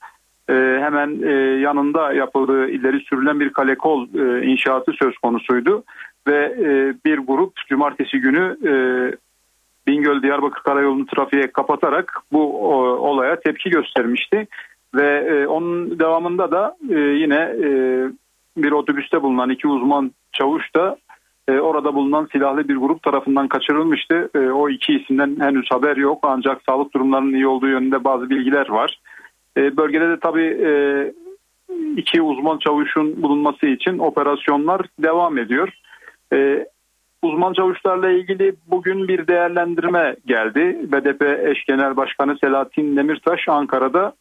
e, 0.50 0.54
hemen 0.82 1.22
e, 1.22 1.32
yanında 1.60 2.12
yapıldığı 2.12 2.68
ileri 2.68 3.00
sürülen 3.00 3.40
bir 3.40 3.52
kalekol 3.52 4.08
e, 4.14 4.46
inşaatı 4.46 4.92
söz 4.92 5.18
konusuydu. 5.18 5.84
Ve 6.26 6.56
e, 6.60 6.94
bir 7.04 7.18
grup 7.18 7.52
cumartesi 7.68 8.20
günü 8.20 8.56
e, 8.64 8.72
Bingöl 9.86 10.22
Diyarbakır 10.22 10.62
Karayolu'nu 10.62 11.06
trafiğe 11.06 11.52
kapatarak 11.52 12.20
bu 12.32 12.72
olaya 13.08 13.40
tepki 13.40 13.70
göstermişti. 13.70 14.46
Ve 14.94 15.18
e, 15.18 15.46
onun 15.46 15.98
devamında 15.98 16.50
da 16.50 16.76
e, 16.90 16.98
yine 16.98 17.54
e, 17.64 17.68
bir 18.56 18.72
otobüste 18.72 19.22
bulunan 19.22 19.50
iki 19.50 19.68
uzman 19.68 20.12
çavuş 20.32 20.74
da 20.76 20.96
orada 21.60 21.94
bulunan 21.94 22.28
silahlı 22.32 22.68
bir 22.68 22.76
grup 22.76 23.02
tarafından 23.02 23.48
kaçırılmıştı. 23.48 24.30
O 24.54 24.68
iki 24.68 24.94
isimden 24.94 25.36
henüz 25.40 25.70
haber 25.70 25.96
yok 25.96 26.18
ancak 26.22 26.62
sağlık 26.68 26.94
durumlarının 26.94 27.34
iyi 27.34 27.46
olduğu 27.46 27.68
yönünde 27.68 28.04
bazı 28.04 28.30
bilgiler 28.30 28.68
var. 28.68 29.00
Bölgede 29.56 30.08
de 30.08 30.20
tabii 30.20 30.58
iki 31.96 32.22
uzman 32.22 32.58
çavuşun 32.58 33.22
bulunması 33.22 33.66
için 33.66 33.98
operasyonlar 33.98 34.80
devam 34.98 35.38
ediyor. 35.38 35.68
Uzman 37.26 37.52
çavuşlarla 37.52 38.10
ilgili 38.10 38.56
bugün 38.66 39.08
bir 39.08 39.26
değerlendirme 39.26 40.16
geldi. 40.26 40.78
BDP 40.92 41.22
eş 41.22 41.64
genel 41.64 41.96
başkanı 41.96 42.38
Selahattin 42.38 42.96
Demirtaş 42.96 43.48
Ankara'da 43.48 44.14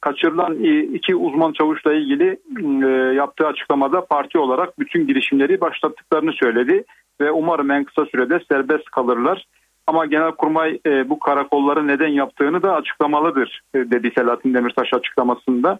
kaçırılan 0.00 0.54
iki 0.94 1.16
uzman 1.16 1.52
çavuşla 1.52 1.94
ilgili 1.94 2.38
e, 2.84 3.14
yaptığı 3.14 3.46
açıklamada 3.46 4.04
parti 4.04 4.38
olarak 4.38 4.78
bütün 4.78 5.06
girişimleri 5.06 5.60
başlattıklarını 5.60 6.32
söyledi 6.32 6.84
ve 7.20 7.30
umarım 7.30 7.70
en 7.70 7.84
kısa 7.84 8.06
sürede 8.06 8.40
serbest 8.48 8.84
kalırlar. 8.84 9.46
Ama 9.86 10.06
Genelkurmay 10.06 10.78
e, 10.86 11.08
bu 11.08 11.18
karakolları 11.18 11.86
neden 11.86 12.08
yaptığını 12.08 12.62
da 12.62 12.74
açıklamalıdır 12.74 13.62
e, 13.74 13.78
dedi 13.78 14.12
Selahattin 14.18 14.54
Demirtaş 14.54 14.94
açıklamasında. 14.94 15.78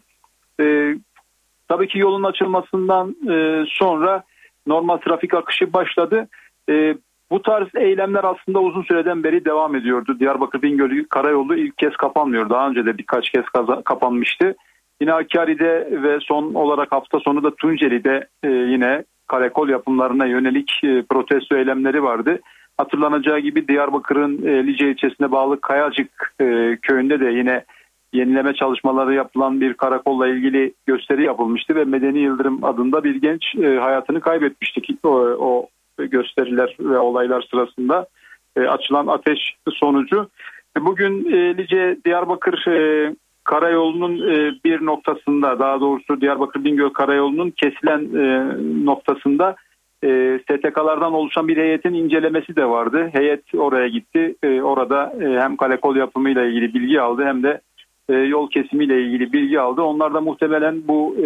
Tabii 1.69 1.89
ki 1.89 1.99
yolun 1.99 2.23
açılmasından 2.23 3.17
sonra 3.69 4.23
normal 4.67 4.97
trafik 4.97 5.35
akışı 5.35 5.73
başladı. 5.73 6.29
E, 6.69 6.97
bu 7.31 7.43
tarz 7.43 7.69
eylemler 7.75 8.25
aslında 8.25 8.61
uzun 8.61 8.83
süreden 8.83 9.25
beri 9.25 9.45
devam 9.45 9.75
ediyordu. 9.75 10.17
Diyarbakır 10.21 10.63
Bingöl 10.63 11.05
Karayolu 11.11 11.57
ilk 11.57 11.79
kez 11.79 11.97
kapanmıyor. 11.97 12.51
Daha 12.51 12.69
önce 12.69 12.87
de 12.87 12.99
birkaç 12.99 13.31
kez 13.31 13.45
kaza, 13.45 13.83
kapanmıştı. 13.83 14.55
Yine 15.01 15.11
Hakkari'de 15.11 15.89
ve 16.03 16.19
son 16.21 16.55
olarak 16.55 16.93
hafta 16.93 17.21
sonu 17.21 17.43
da 17.43 17.55
Tunceli'de 17.55 18.29
e, 18.43 18.49
yine 18.49 19.05
karakol 19.27 19.69
yapımlarına 19.69 20.27
yönelik 20.27 20.81
e, 20.85 21.03
protesto 21.03 21.57
eylemleri 21.57 22.03
vardı. 22.03 22.41
Hatırlanacağı 22.77 23.39
gibi 23.39 23.69
Diyarbakır'ın 23.69 24.47
e, 24.47 24.67
Lice 24.67 24.91
ilçesine 24.91 25.33
bağlı 25.33 25.61
Kayacık 25.61 26.35
e, 26.41 26.79
köyünde 26.83 27.21
de 27.21 27.31
yine 27.31 27.65
yenileme 28.13 28.55
çalışmaları 28.55 29.15
yapılan 29.15 29.61
bir 29.61 29.75
karakolla 29.75 30.29
ilgili 30.29 30.75
gösteri 30.87 31.25
yapılmıştı 31.25 31.75
ve 31.75 31.85
Medeni 31.85 32.19
Yıldırım 32.19 32.65
adında 32.65 33.05
bir 33.05 33.15
genç 33.15 33.55
e, 33.55 33.77
hayatını 33.77 34.21
kaybetmiştik 34.21 34.99
o, 35.05 35.09
o 35.39 35.69
gösteriler 36.07 36.77
ve 36.81 36.99
olaylar 36.99 37.47
sırasında 37.51 38.07
e, 38.57 38.61
açılan 38.61 39.07
ateş 39.07 39.57
sonucu. 39.73 40.29
E, 40.77 40.85
bugün 40.85 41.33
e, 41.33 41.57
Lice 41.57 41.97
Diyarbakır 42.05 42.67
e, 42.67 43.15
karayolunun 43.45 44.19
bir 44.65 44.87
noktasında 44.87 45.59
daha 45.59 45.81
doğrusu 45.81 46.21
Diyarbakır 46.21 46.65
Bingöl 46.65 46.91
karayolunun 46.91 47.51
kesilen 47.51 48.09
noktasında 48.85 49.57
e, 50.05 50.41
STK'lardan 50.43 51.13
oluşan 51.13 51.49
bir 51.49 51.57
heyetin 51.57 51.95
incelemesi 51.95 52.57
de 52.57 52.65
vardı. 52.65 53.11
Heyet 53.13 53.55
oraya 53.55 53.89
gitti. 53.89 54.35
E, 54.43 54.63
orada 54.63 55.13
e, 55.21 55.41
hem 55.41 55.57
kalekol 55.57 55.97
yapımıyla 55.97 56.45
ilgili 56.45 56.75
bilgi 56.75 57.01
aldı 57.01 57.25
hem 57.25 57.43
de 57.43 57.61
e, 58.09 58.15
yol 58.15 58.51
kesimiyle 58.51 59.03
ilgili 59.03 59.33
bilgi 59.33 59.61
aldı. 59.61 59.83
Onlar 59.83 60.15
da 60.15 60.21
muhtemelen 60.21 60.89
bu 60.89 61.17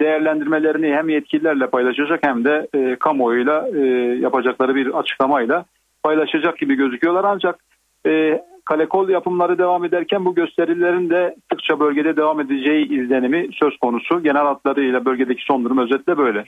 değerlendirmelerini 0.00 0.94
hem 0.94 1.08
yetkililerle 1.08 1.66
paylaşacak 1.66 2.20
hem 2.22 2.44
de 2.44 2.68
e, 2.74 2.96
kamuoyuyla 2.96 3.68
e, 3.74 3.80
yapacakları 4.20 4.74
bir 4.74 4.98
açıklamayla 4.98 5.64
paylaşacak 6.02 6.58
gibi 6.58 6.74
gözüküyorlar. 6.74 7.24
Ancak 7.24 7.58
e, 8.06 8.42
kalekol 8.64 9.08
yapımları 9.08 9.58
devam 9.58 9.84
ederken 9.84 10.24
bu 10.24 10.34
gösterilerin 10.34 11.10
de 11.10 11.36
sıkça 11.52 11.80
bölgede 11.80 12.16
devam 12.16 12.40
edeceği 12.40 12.88
izlenimi 12.88 13.48
söz 13.52 13.76
konusu. 13.76 14.22
Genel 14.22 14.42
hatlarıyla 14.42 15.04
bölgedeki 15.04 15.42
son 15.44 15.64
durum 15.64 15.78
özetle 15.78 16.18
böyle. 16.18 16.44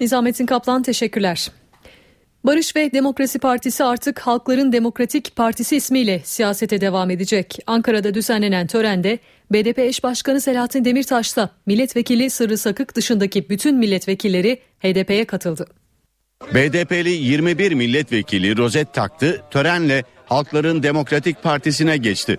Nizamettin 0.00 0.46
Kaplan 0.46 0.82
teşekkürler. 0.82 1.48
Barış 2.44 2.76
ve 2.76 2.92
Demokrasi 2.92 3.38
Partisi 3.38 3.84
artık 3.84 4.20
Halkların 4.20 4.72
Demokratik 4.72 5.36
Partisi 5.36 5.76
ismiyle 5.76 6.20
siyasete 6.24 6.80
devam 6.80 7.10
edecek. 7.10 7.58
Ankara'da 7.66 8.14
düzenlenen 8.14 8.66
törende 8.66 9.18
BDP 9.52 9.78
eş 9.78 10.02
başkanı 10.02 10.40
Selahattin 10.40 10.84
Demirtaş'la 10.84 11.50
milletvekili 11.66 12.30
Sırrı 12.30 12.58
Sakık 12.58 12.96
dışındaki 12.96 13.50
bütün 13.50 13.76
milletvekilleri 13.76 14.58
HDP'ye 14.78 15.24
katıldı. 15.24 15.66
BDP'li 16.54 17.10
21 17.10 17.72
milletvekili 17.72 18.56
rozet 18.56 18.94
taktı, 18.94 19.42
törenle 19.50 20.04
Halkların 20.26 20.82
Demokratik 20.82 21.42
Partisi'ne 21.42 21.96
geçti. 21.96 22.38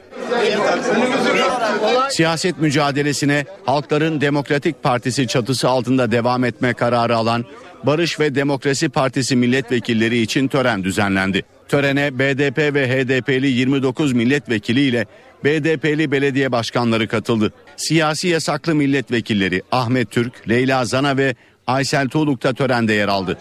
Siyaset 2.10 2.58
mücadelesine 2.58 3.46
Halkların 3.66 4.22
Demokratik 4.22 4.84
Partisi 4.84 5.28
çatısı 5.28 5.70
altında 5.70 6.12
devam 6.12 6.44
etme 6.44 6.74
kararı 6.74 7.16
alan 7.16 7.46
Barış 7.84 8.20
ve 8.20 8.36
Demokrasi 8.36 8.90
Partisi 8.90 9.36
milletvekilleri 9.36 10.22
için 10.22 10.48
tören 10.48 10.84
düzenlendi. 10.84 11.44
Törene 11.68 12.20
BDP 12.20 12.58
ve 12.58 12.88
HDP'li 12.88 13.48
29 13.48 14.14
milletvekili 14.14 14.82
ile 14.82 15.06
BDP'li 15.44 16.12
belediye 16.12 16.52
başkanları 16.52 17.08
katıldı. 17.08 17.54
Siyasi 17.78 18.28
yasaklı 18.28 18.76
milletvekilleri 18.76 19.62
Ahmet 19.72 20.12
Türk, 20.12 20.50
Leyla 20.50 20.86
Zana 20.86 21.18
ve 21.18 21.36
Aysel 21.68 22.10
Tuğluk 22.10 22.44
da 22.44 22.54
törende 22.54 22.94
yer 22.94 23.08
aldı. 23.08 23.38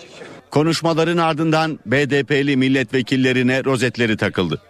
Konuşmaların 0.50 1.16
ardından 1.16 1.78
BDP'li 1.86 2.56
milletvekillerine 2.56 3.64
rozetleri 3.64 4.16
takıldı. 4.16 4.62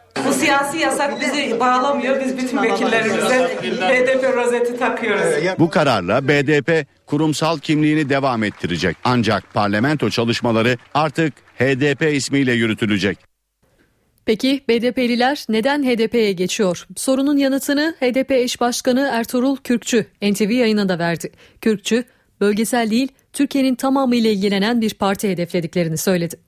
Bu 0.48 0.50
siyasi 0.50 0.78
yasak 0.78 1.20
bizi 1.20 1.60
bağlamıyor. 1.60 2.20
Biz 2.20 2.38
bütün 2.38 2.62
vekillerimize 2.62 3.58
BDP 3.62 4.36
rozeti 4.36 4.78
takıyoruz. 4.78 5.58
Bu 5.58 5.70
kararla 5.70 6.28
BDP 6.28 6.86
kurumsal 7.06 7.58
kimliğini 7.58 8.08
devam 8.08 8.44
ettirecek. 8.44 8.96
Ancak 9.04 9.54
parlamento 9.54 10.10
çalışmaları 10.10 10.78
artık 10.94 11.34
HDP 11.58 12.14
ismiyle 12.14 12.52
yürütülecek. 12.52 13.18
Peki 14.26 14.64
BDP'liler 14.68 15.44
neden 15.48 15.82
HDP'ye 15.82 16.32
geçiyor? 16.32 16.86
Sorunun 16.96 17.36
yanıtını 17.36 17.94
HDP 18.00 18.30
eş 18.30 18.60
başkanı 18.60 19.10
Ertuğrul 19.12 19.56
Kürkçü 19.56 20.06
NTV 20.22 20.50
yayınında 20.50 20.98
verdi. 20.98 21.32
Kürkçü, 21.60 22.04
bölgesel 22.40 22.90
değil 22.90 23.08
Türkiye'nin 23.32 23.74
tamamıyla 23.74 24.30
ilgilenen 24.30 24.80
bir 24.80 24.94
parti 24.94 25.30
hedeflediklerini 25.30 25.96
söyledi. 25.96 26.47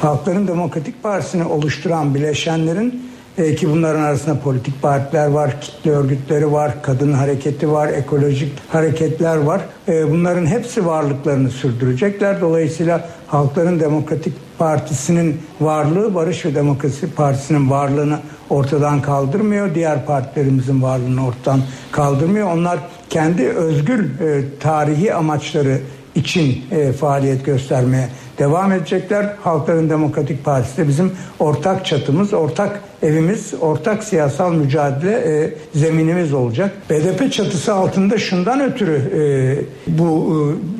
Halkların 0.00 0.48
Demokratik 0.48 1.02
Partisi'ni 1.02 1.44
oluşturan 1.44 2.14
bileşenlerin 2.14 3.02
e, 3.38 3.54
ki 3.54 3.70
bunların 3.70 4.02
arasında 4.02 4.40
politik 4.40 4.82
partiler 4.82 5.26
var, 5.26 5.60
kitle 5.60 5.90
örgütleri 5.90 6.52
var, 6.52 6.82
kadın 6.82 7.12
hareketi 7.12 7.72
var, 7.72 7.88
ekolojik 7.88 8.52
hareketler 8.68 9.36
var. 9.36 9.60
E, 9.88 10.10
bunların 10.10 10.46
hepsi 10.46 10.86
varlıklarını 10.86 11.50
sürdürecekler. 11.50 12.40
Dolayısıyla 12.40 13.08
Halkların 13.26 13.80
Demokratik 13.80 14.32
Partisi'nin 14.58 15.40
varlığı 15.60 16.14
Barış 16.14 16.44
ve 16.44 16.54
Demokrasi 16.54 17.14
Partisi'nin 17.14 17.70
varlığını 17.70 18.18
ortadan 18.50 19.02
kaldırmıyor. 19.02 19.74
Diğer 19.74 20.06
partilerimizin 20.06 20.82
varlığını 20.82 21.26
ortadan 21.26 21.60
kaldırmıyor. 21.92 22.52
Onlar 22.52 22.78
kendi 23.10 23.48
özgür 23.48 24.20
e, 24.20 24.44
tarihi 24.60 25.14
amaçları 25.14 25.78
için 26.16 26.64
e, 26.70 26.92
faaliyet 26.92 27.44
göstermeye 27.44 28.08
devam 28.38 28.72
edecekler. 28.72 29.32
Halkların 29.42 29.90
Demokratik 29.90 30.44
Partisi 30.44 30.88
bizim 30.88 31.12
ortak 31.38 31.86
çatımız, 31.86 32.34
ortak 32.34 32.80
evimiz, 33.02 33.54
ortak 33.60 34.04
siyasal 34.04 34.52
mücadele 34.52 35.12
e, 35.12 35.54
zeminimiz 35.74 36.32
olacak. 36.32 36.72
BDP 36.90 37.32
çatısı 37.32 37.74
altında 37.74 38.18
şundan 38.18 38.60
ötürü 38.60 38.96
e, 38.96 39.98
bu 39.98 40.32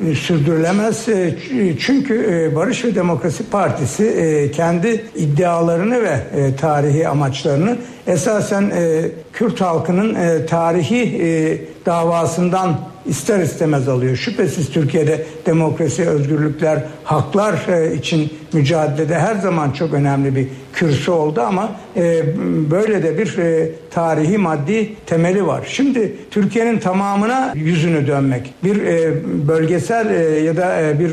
e, 0.09 0.15
sürdürülemez. 0.15 1.09
E, 1.09 1.35
çünkü 1.79 2.27
e, 2.31 2.55
Barış 2.55 2.85
ve 2.85 2.95
Demokrasi 2.95 3.43
Partisi 3.49 4.03
e, 4.05 4.51
kendi 4.51 5.05
iddialarını 5.15 6.03
ve 6.03 6.19
e, 6.35 6.55
tarihi 6.55 7.07
amaçlarını 7.07 7.77
esasen 8.07 8.71
e, 8.75 9.01
Kürt 9.33 9.61
halkının 9.61 10.15
e, 10.15 10.45
tarihi 10.45 11.03
e, 11.21 11.57
davasından 11.85 12.79
ister 13.07 13.39
istemez 13.39 13.87
alıyor. 13.87 14.15
Şüphesiz 14.15 14.69
Türkiye'de 14.69 15.25
demokrasi, 15.45 16.09
özgürlükler, 16.09 16.83
haklar 17.03 17.67
e, 17.67 17.95
için 17.95 18.33
mücadelede 18.53 19.19
her 19.19 19.35
zaman 19.35 19.71
çok 19.71 19.93
önemli 19.93 20.35
bir 20.35 20.47
kürsü 20.73 21.11
oldu 21.11 21.41
ama 21.41 21.71
e, 21.95 22.23
böyle 22.71 23.03
de 23.03 23.17
bir 23.17 23.37
e, 23.37 23.69
tarihi 23.91 24.37
maddi 24.37 24.95
temeli 25.05 25.47
var. 25.47 25.63
Şimdi 25.67 26.15
Türkiye'nin 26.31 26.79
tamamına 26.79 27.53
yüzünü 27.55 28.07
dönmek, 28.07 28.53
bir 28.63 28.83
e, 28.83 29.13
bölgesel 29.47 30.35
ya 30.43 30.57
da 30.57 30.99
bir 30.99 31.11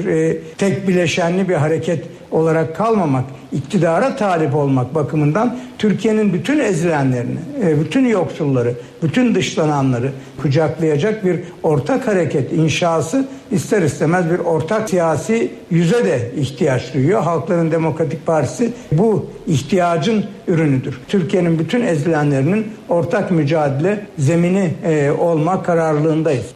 tek 0.58 0.88
bileşenli 0.88 1.48
bir 1.48 1.54
hareket 1.54 2.04
olarak 2.30 2.76
kalmamak, 2.76 3.24
iktidara 3.52 4.16
talip 4.16 4.54
olmak 4.54 4.94
bakımından 4.94 5.58
Türkiye'nin 5.78 6.32
bütün 6.32 6.58
ezilenlerini, 6.58 7.38
bütün 7.80 8.06
yoksulları, 8.06 8.74
bütün 9.02 9.34
dışlananları 9.34 10.12
kucaklayacak 10.42 11.24
bir 11.24 11.40
ortak 11.62 12.06
hareket 12.06 12.52
inşası 12.52 13.28
ister 13.50 13.82
istemez 13.82 14.30
bir 14.30 14.38
ortak 14.38 14.90
siyasi 14.90 15.52
yüze 15.70 16.04
de 16.04 16.32
ihtiyaç 16.36 16.94
duyuyor. 16.94 17.22
Halkların 17.22 17.70
Demokratik 17.70 18.26
Partisi 18.26 18.72
bu 18.92 19.26
ihtiyacın 19.46 20.24
ürünüdür. 20.48 21.00
Türkiye'nin 21.08 21.58
bütün 21.58 21.82
ezilenlerinin 21.82 22.66
ortak 22.88 23.30
mücadele 23.30 24.06
zemini 24.18 24.74
e, 24.84 25.10
olma 25.10 25.62
kararlılığındayız. 25.62 26.54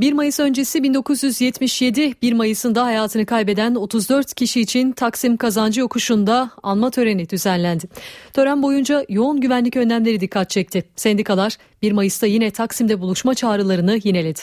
1 0.00 0.12
Mayıs 0.12 0.40
öncesi 0.40 0.82
1977 0.82 2.14
1 2.22 2.32
Mayıs'ında 2.32 2.84
hayatını 2.84 3.26
kaybeden 3.26 3.74
34 3.74 4.34
kişi 4.34 4.60
için 4.60 4.92
Taksim 4.92 5.36
Kazancı 5.36 5.80
Yokuşu'nda 5.80 6.50
anma 6.62 6.90
töreni 6.90 7.28
düzenlendi. 7.28 7.84
Tören 8.32 8.62
boyunca 8.62 9.04
yoğun 9.08 9.40
güvenlik 9.40 9.76
önlemleri 9.76 10.20
dikkat 10.20 10.50
çekti. 10.50 10.84
Sendikalar 10.96 11.56
1 11.82 11.92
Mayıs'ta 11.92 12.26
yine 12.26 12.50
Taksim'de 12.50 13.00
buluşma 13.00 13.34
çağrılarını 13.34 13.98
yineledi. 14.04 14.40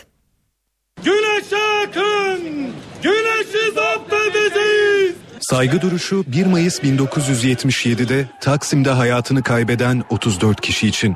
Güneşe 1.03 1.57
akın, 1.83 2.39
güneşi 3.03 3.71
zapt 3.75 4.13
edeceğiz. 4.13 5.15
Saygı 5.39 5.81
duruşu 5.81 6.23
1 6.27 6.45
Mayıs 6.45 6.79
1977'de 6.79 8.25
Taksim'de 8.41 8.89
hayatını 8.89 9.43
kaybeden 9.43 10.03
34 10.09 10.61
kişi 10.61 10.87
için. 10.87 11.15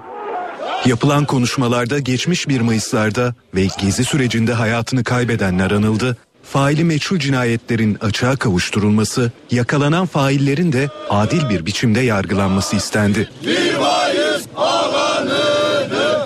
Yapılan 0.85 1.25
konuşmalarda 1.25 1.99
geçmiş 1.99 2.47
1 2.47 2.61
Mayıs'larda 2.61 3.33
ve 3.55 3.67
gezi 3.81 4.05
sürecinde 4.05 4.53
hayatını 4.53 5.03
kaybedenler 5.03 5.71
anıldı. 5.71 6.17
Faili 6.43 6.83
meçhul 6.83 7.19
cinayetlerin 7.19 7.97
açığa 8.01 8.35
kavuşturulması, 8.35 9.31
yakalanan 9.51 10.05
faillerin 10.05 10.71
de 10.71 10.89
adil 11.09 11.49
bir 11.49 11.65
biçimde 11.65 11.99
yargılanması 11.99 12.75
istendi. 12.75 13.29
1 13.45 13.77
Mayıs 13.77 14.45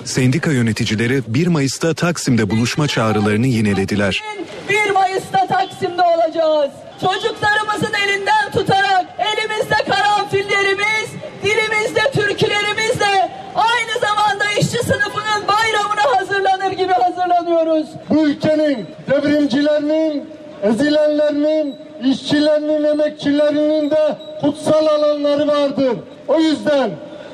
Sendika 0.06 0.52
yöneticileri 0.52 1.22
1 1.26 1.46
Mayıs'ta 1.46 1.94
Taksim'de 1.94 2.50
buluşma 2.50 2.88
çağrılarını 2.88 3.46
yinelediler. 3.46 4.22
1 4.68 4.90
Mayıs'ta 4.90 5.46
Taksim'de 5.46 6.02
olacağız. 6.02 6.70
Çocuklarımızın 7.00 7.94
elinden 8.04 8.50
tutarak 8.52 9.06
elimizde 9.18 9.74
karanfillerimiz, 9.90 11.10
dilimizde 11.42 12.00
türkülerimizle 12.12 13.30
aynı 13.54 14.00
zamanda 14.00 14.44
işçi 14.60 14.78
sınıfının 14.78 15.48
bayramına 15.48 16.18
hazırlanır 16.18 16.72
gibi 16.72 16.92
hazırlanıyoruz. 16.92 17.86
Bu 18.10 18.28
ülkenin 18.28 18.86
devrimcilerinin, 19.10 20.30
ezilenlerinin, 20.62 21.76
işçilerinin, 22.04 22.84
emekçilerinin 22.84 23.90
de 23.90 24.18
kutsal 24.40 24.86
alanları 24.86 25.48
vardır. 25.48 25.98
O 26.28 26.40
yüzden 26.40 26.90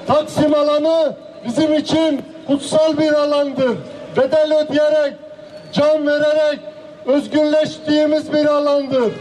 Taksim 0.07 0.55
alanı 0.55 1.17
bizim 1.47 1.75
için 1.75 2.23
kutsal 2.47 2.99
bir 2.99 3.13
alandır. 3.13 3.77
Bedel 4.17 4.65
ödeyerek, 4.65 5.15
can 5.73 6.07
vererek 6.07 6.61
özgürleştiğimiz 7.07 8.33
bir 8.33 8.47
alandır. 8.47 9.13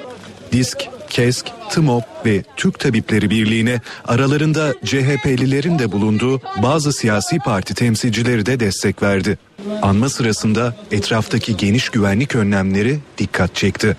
Disk, 0.51 0.89
KESK, 1.09 1.45
TMOP 1.69 2.03
ve 2.25 2.43
Türk 2.57 2.79
Tabipleri 2.79 3.29
Birliği'ne 3.29 3.81
aralarında 4.05 4.73
CHP'lilerin 4.85 5.79
de 5.79 5.91
bulunduğu 5.91 6.41
bazı 6.63 6.93
siyasi 6.93 7.39
parti 7.39 7.75
temsilcileri 7.75 8.45
de 8.45 8.59
destek 8.59 9.03
verdi. 9.03 9.37
Anma 9.81 10.09
sırasında 10.09 10.75
etraftaki 10.91 11.57
geniş 11.57 11.89
güvenlik 11.89 12.35
önlemleri 12.35 12.99
dikkat 13.17 13.55
çekti. 13.55 13.97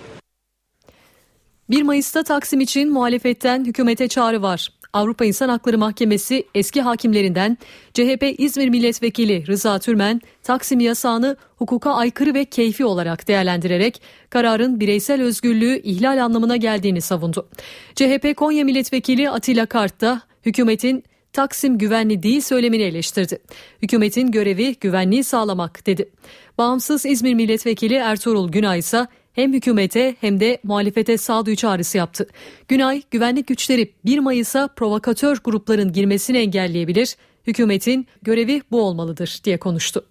1 1.71 1.83
Mayıs'ta 1.83 2.25
Taksim 2.25 2.61
için 2.61 2.93
muhalefetten 2.93 3.65
hükümete 3.65 4.09
çağrı 4.09 4.43
var. 4.43 4.69
Avrupa 4.93 5.25
İnsan 5.25 5.49
Hakları 5.49 5.79
Mahkemesi 5.79 6.47
eski 6.55 6.83
hakimlerinden 6.83 7.59
CHP 7.95 8.35
İzmir 8.39 8.69
Milletvekili 8.69 9.47
Rıza 9.47 9.79
Türmen 9.79 10.21
Taksim 10.43 10.81
yasağını 10.81 11.37
hukuka 11.57 11.93
aykırı 11.93 12.35
ve 12.35 12.45
keyfi 12.45 12.85
olarak 12.85 13.29
değerlendirerek 13.29 14.03
kararın 14.31 14.81
bireysel 14.81 15.23
özgürlüğü 15.23 15.81
ihlal 15.83 16.25
anlamına 16.25 16.57
geldiğini 16.57 17.01
savundu. 17.01 17.49
CHP 17.95 18.37
Konya 18.37 18.65
Milletvekili 18.65 19.31
Atilla 19.31 19.67
Kart 19.67 20.01
da 20.01 20.23
hükümetin 20.47 21.05
Taksim 21.33 21.79
güvenli 21.79 22.23
değil 22.23 22.41
söylemini 22.41 22.83
eleştirdi. 22.83 23.39
Hükümetin 23.83 24.31
görevi 24.31 24.77
güvenliği 24.81 25.25
sağlamak 25.25 25.87
dedi. 25.87 26.09
Bağımsız 26.59 27.07
İzmir 27.07 27.35
Milletvekili 27.35 27.95
Ertuğrul 27.95 28.49
Günay 28.49 28.79
ise 28.79 29.07
hem 29.33 29.53
hükümete 29.53 30.17
hem 30.21 30.41
de 30.41 30.59
muhalefete 30.63 31.19
sağduyu 31.19 31.57
çağrısı 31.57 31.99
yaptı. 31.99 32.27
Günay, 32.69 33.03
güvenlik 33.11 33.47
güçleri 33.47 33.93
1 34.05 34.19
Mayıs'a 34.19 34.69
provokatör 34.69 35.39
grupların 35.45 35.93
girmesini 35.93 36.39
engelleyebilir, 36.39 37.17
hükümetin 37.47 38.07
görevi 38.23 38.63
bu 38.71 38.83
olmalıdır 38.83 39.41
diye 39.45 39.59
konuştu. 39.59 40.05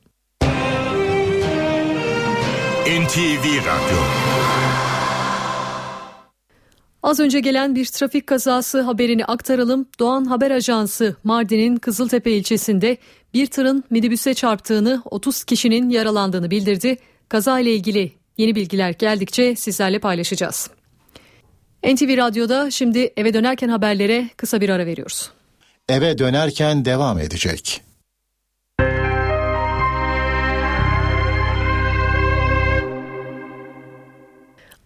NTV 2.85 3.45
Radyo 3.59 3.97
Az 7.03 7.19
önce 7.19 7.39
gelen 7.39 7.75
bir 7.75 7.85
trafik 7.85 8.27
kazası 8.27 8.81
haberini 8.81 9.25
aktaralım. 9.25 9.85
Doğan 9.99 10.25
Haber 10.25 10.51
Ajansı 10.51 11.15
Mardin'in 11.23 11.75
Kızıltepe 11.75 12.31
ilçesinde 12.31 12.97
bir 13.33 13.47
tırın 13.47 13.83
minibüse 13.89 14.33
çarptığını, 14.33 15.01
30 15.05 15.43
kişinin 15.43 15.89
yaralandığını 15.89 16.51
bildirdi. 16.51 16.97
Kaza 17.29 17.59
ile 17.59 17.75
ilgili 17.75 18.20
yeni 18.37 18.55
bilgiler 18.55 18.89
geldikçe 18.91 19.55
sizlerle 19.55 19.99
paylaşacağız. 19.99 20.69
NTV 21.83 22.17
Radyo'da 22.17 22.71
şimdi 22.71 23.13
eve 23.17 23.33
dönerken 23.33 23.69
haberlere 23.69 24.29
kısa 24.37 24.61
bir 24.61 24.69
ara 24.69 24.85
veriyoruz. 24.85 25.31
Eve 25.89 26.17
dönerken 26.17 26.85
devam 26.85 27.19
edecek. 27.19 27.81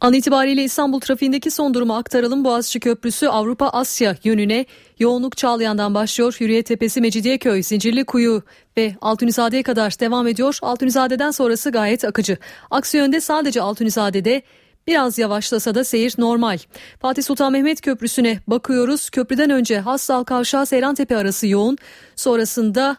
An 0.06 0.14
itibariyle 0.14 0.64
İstanbul 0.64 1.00
trafiğindeki 1.00 1.52
son 1.52 1.74
durumu 1.74 1.96
aktaralım. 1.96 2.44
Boğaziçi 2.44 2.80
Köprüsü 2.80 3.28
Avrupa 3.28 3.70
Asya 3.70 4.16
yönüne 4.24 4.66
yoğunluk 5.00 5.38
Çağlayan'dan 5.38 5.94
başlıyor. 5.94 6.38
Hürriyet 6.40 6.66
Tepesi, 6.66 7.02
Mecidiyeköy, 7.02 7.64
Zincirlikuyu 7.64 8.44
ve 8.78 8.96
Altunizade'ye 9.02 9.64
kadar 9.64 10.00
devam 10.00 10.28
ediyor. 10.28 10.58
Altunizade'den 10.62 11.32
sonrası 11.32 11.72
gayet 11.72 12.06
akıcı. 12.06 12.38
Aksi 12.72 12.98
yönde 12.98 13.22
sadece 13.22 13.62
Altunizade'de 13.62 14.42
Biraz 14.88 15.18
yavaşlasa 15.18 15.76
da 15.76 15.84
seyir 15.84 16.14
normal. 16.18 16.58
Fatih 17.00 17.24
Sultan 17.24 17.52
Mehmet 17.52 17.82
Köprüsü'ne 17.82 18.40
bakıyoruz. 18.48 19.10
Köprüden 19.10 19.50
önce 19.50 19.80
Hassal 19.80 20.24
Kavşağı 20.24 20.66
Seyrantepe 20.66 21.18
arası 21.18 21.48
yoğun. 21.48 21.78
Sonrasında 22.16 22.98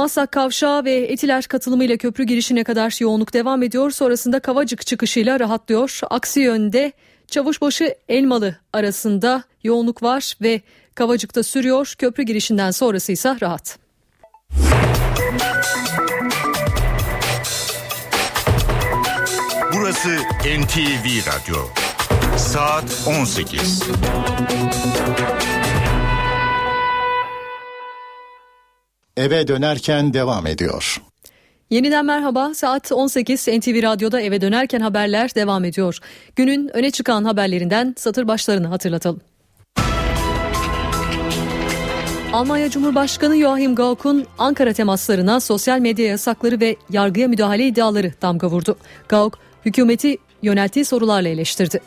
Maslak 0.00 0.32
Kavşağı 0.32 0.84
ve 0.84 0.94
Etiler 0.94 1.44
katılımıyla 1.44 1.96
köprü 1.96 2.24
girişine 2.24 2.64
kadar 2.64 2.96
yoğunluk 3.00 3.34
devam 3.34 3.62
ediyor. 3.62 3.90
Sonrasında 3.90 4.40
Kavacık 4.40 4.86
çıkışıyla 4.86 5.40
rahatlıyor. 5.40 6.00
Aksi 6.10 6.40
yönde 6.40 6.92
Çavuşbaşı 7.26 7.94
Elmalı 8.08 8.56
arasında 8.72 9.44
yoğunluk 9.64 10.02
var 10.02 10.34
ve 10.42 10.60
Kavacık'ta 10.94 11.42
sürüyor. 11.42 11.94
Köprü 11.98 12.22
girişinden 12.22 12.70
sonrası 12.70 13.12
ise 13.12 13.36
rahat. 13.42 13.78
Burası 19.74 20.16
NTV 20.44 21.06
Radyo. 21.26 21.58
Saat 22.36 23.02
18. 23.06 23.82
Eve 29.16 29.48
dönerken 29.48 30.14
devam 30.14 30.46
ediyor. 30.46 31.02
Yeniden 31.70 32.04
merhaba. 32.04 32.54
Saat 32.54 32.92
18 32.92 33.48
NTV 33.48 33.82
Radyo'da 33.82 34.20
eve 34.20 34.40
dönerken 34.40 34.80
haberler 34.80 35.34
devam 35.34 35.64
ediyor. 35.64 35.98
Günün 36.36 36.76
öne 36.76 36.90
çıkan 36.90 37.24
haberlerinden 37.24 37.94
satır 37.98 38.28
başlarını 38.28 38.66
hatırlatalım. 38.66 39.20
Almanya 42.32 42.70
Cumhurbaşkanı 42.70 43.36
Joachim 43.36 43.74
Gauck'un 43.74 44.26
Ankara 44.38 44.72
temaslarına 44.72 45.40
sosyal 45.40 45.78
medya 45.78 46.06
yasakları 46.06 46.60
ve 46.60 46.76
yargıya 46.90 47.28
müdahale 47.28 47.66
iddiaları 47.66 48.12
damga 48.22 48.46
vurdu. 48.46 48.76
Gauck, 49.08 49.38
hükümeti 49.64 50.16
yönelttiği 50.42 50.84
sorularla 50.84 51.28
eleştirdi. 51.28 51.80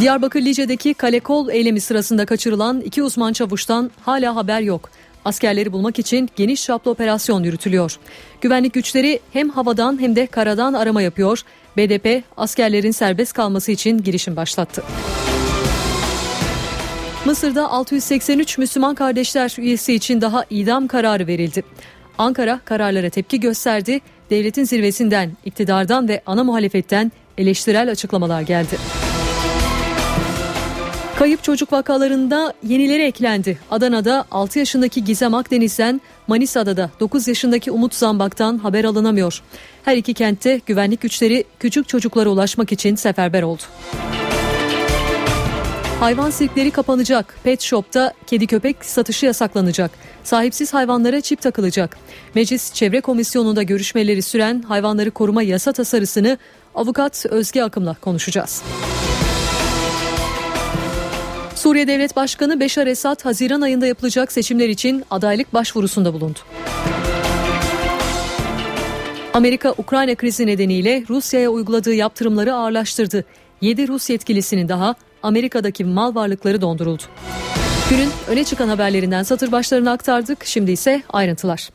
Diyarbakır 0.00 0.40
Lice'deki 0.40 0.94
kale 0.94 1.20
kol 1.20 1.48
eylemi 1.48 1.80
sırasında 1.80 2.26
kaçırılan 2.26 2.80
iki 2.80 3.02
uzman 3.02 3.32
çavuştan 3.32 3.90
hala 4.04 4.36
haber 4.36 4.60
yok. 4.60 4.90
Askerleri 5.26 5.72
bulmak 5.72 5.98
için 5.98 6.30
geniş 6.36 6.64
çaplı 6.64 6.90
operasyon 6.90 7.42
yürütülüyor. 7.42 7.98
Güvenlik 8.40 8.74
güçleri 8.74 9.20
hem 9.32 9.48
havadan 9.48 10.00
hem 10.00 10.16
de 10.16 10.26
karadan 10.26 10.72
arama 10.72 11.02
yapıyor. 11.02 11.40
BDP 11.76 12.24
askerlerin 12.36 12.90
serbest 12.90 13.32
kalması 13.32 13.72
için 13.72 13.98
girişim 13.98 14.36
başlattı. 14.36 14.82
Mısır'da 17.24 17.70
683 17.70 18.58
Müslüman 18.58 18.94
kardeşler 18.94 19.54
üyesi 19.58 19.94
için 19.94 20.20
daha 20.20 20.44
idam 20.50 20.86
kararı 20.86 21.26
verildi. 21.26 21.62
Ankara 22.18 22.60
kararlara 22.64 23.10
tepki 23.10 23.40
gösterdi. 23.40 24.00
Devletin 24.30 24.64
zirvesinden, 24.64 25.32
iktidardan 25.44 26.08
ve 26.08 26.22
ana 26.26 26.44
muhalefetten 26.44 27.12
eleştirel 27.38 27.90
açıklamalar 27.90 28.42
geldi. 28.42 28.76
Kayıp 31.18 31.42
çocuk 31.42 31.72
vakalarında 31.72 32.52
yenileri 32.62 33.02
eklendi. 33.02 33.58
Adana'da 33.70 34.24
6 34.30 34.58
yaşındaki 34.58 35.04
Gizem 35.04 35.34
Akdeniz'den, 35.34 36.00
Manisa'da 36.26 36.76
da 36.76 36.90
9 37.00 37.28
yaşındaki 37.28 37.70
Umut 37.70 37.94
Zambak'tan 37.94 38.58
haber 38.58 38.84
alınamıyor. 38.84 39.42
Her 39.84 39.96
iki 39.96 40.14
kentte 40.14 40.60
güvenlik 40.66 41.00
güçleri 41.00 41.44
küçük 41.60 41.88
çocuklara 41.88 42.28
ulaşmak 42.28 42.72
için 42.72 42.94
seferber 42.94 43.42
oldu. 43.42 43.62
Hayvan 46.00 46.30
sirkleri 46.30 46.70
kapanacak. 46.70 47.36
Pet 47.44 47.60
Shop'ta 47.62 48.12
kedi 48.26 48.46
köpek 48.46 48.84
satışı 48.84 49.26
yasaklanacak. 49.26 49.90
Sahipsiz 50.24 50.74
hayvanlara 50.74 51.20
çip 51.20 51.42
takılacak. 51.42 51.96
Meclis 52.34 52.72
Çevre 52.72 53.00
Komisyonu'nda 53.00 53.62
görüşmeleri 53.62 54.22
süren 54.22 54.62
hayvanları 54.62 55.10
koruma 55.10 55.42
yasa 55.42 55.72
tasarısını 55.72 56.38
avukat 56.74 57.26
Özge 57.26 57.62
Akım'la 57.62 57.94
konuşacağız. 57.94 58.62
Suriye 61.56 61.86
Devlet 61.86 62.16
Başkanı 62.16 62.60
Beşar 62.60 62.86
Esad 62.86 63.24
Haziran 63.24 63.60
ayında 63.60 63.86
yapılacak 63.86 64.32
seçimler 64.32 64.68
için 64.68 65.04
adaylık 65.10 65.54
başvurusunda 65.54 66.12
bulundu. 66.12 66.38
Amerika 69.34 69.74
Ukrayna 69.78 70.14
krizi 70.14 70.46
nedeniyle 70.46 71.04
Rusya'ya 71.08 71.50
uyguladığı 71.50 71.94
yaptırımları 71.94 72.54
ağırlaştırdı. 72.54 73.24
7 73.60 73.88
Rus 73.88 74.10
yetkilisinin 74.10 74.68
daha 74.68 74.94
Amerika'daki 75.22 75.84
mal 75.84 76.14
varlıkları 76.14 76.60
donduruldu. 76.60 77.02
Günün 77.90 78.08
öne 78.28 78.44
çıkan 78.44 78.68
haberlerinden 78.68 79.22
satır 79.22 79.52
başlarını 79.52 79.90
aktardık. 79.90 80.44
Şimdi 80.44 80.72
ise 80.72 81.02
ayrıntılar. 81.12 81.70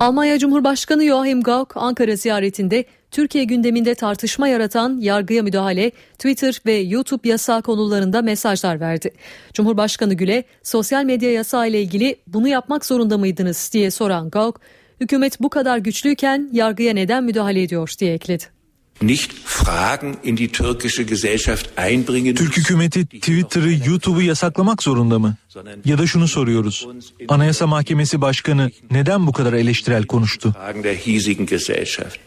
Almanya 0.00 0.38
Cumhurbaşkanı 0.38 1.04
Joachim 1.04 1.42
Gauck 1.42 1.76
Ankara 1.76 2.16
ziyaretinde 2.16 2.84
Türkiye 3.10 3.44
gündeminde 3.44 3.94
tartışma 3.94 4.48
yaratan 4.48 4.98
yargıya 5.00 5.42
müdahale, 5.42 5.90
Twitter 6.12 6.60
ve 6.66 6.72
YouTube 6.72 7.28
yasağı 7.28 7.62
konularında 7.62 8.22
mesajlar 8.22 8.80
verdi. 8.80 9.10
Cumhurbaşkanı 9.54 10.14
Gül'e 10.14 10.44
sosyal 10.62 11.04
medya 11.04 11.32
yasağı 11.32 11.68
ile 11.68 11.82
ilgili 11.82 12.16
bunu 12.26 12.48
yapmak 12.48 12.84
zorunda 12.84 13.18
mıydınız 13.18 13.70
diye 13.72 13.90
soran 13.90 14.30
Gauck, 14.30 14.60
hükümet 15.00 15.40
bu 15.40 15.48
kadar 15.48 15.78
güçlüyken 15.78 16.48
yargıya 16.52 16.92
neden 16.92 17.24
müdahale 17.24 17.62
ediyor 17.62 17.94
diye 17.98 18.14
ekledi. 18.14 18.59
Nicht 19.02 19.32
Fragen 19.44 20.16
in 20.22 20.36
die 20.36 20.48
türkische 20.48 21.04
Gesellschaft 21.04 21.70
einbringen. 21.76 22.34
Türk 22.34 22.56
hükümeti 22.56 23.06
Twitter'ı, 23.06 23.72
YouTube'u 23.72 24.22
yasaklamak 24.22 24.82
zorunda 24.82 25.18
mı? 25.18 25.36
Ya 25.84 25.98
da 25.98 26.06
şunu 26.06 26.28
soruyoruz. 26.28 26.86
Anayasa 27.28 27.66
Mahkemesi 27.66 28.20
Başkanı 28.20 28.70
neden 28.90 29.26
bu 29.26 29.32
kadar 29.32 29.52
eleştirel 29.52 30.06
konuştu? 30.06 30.54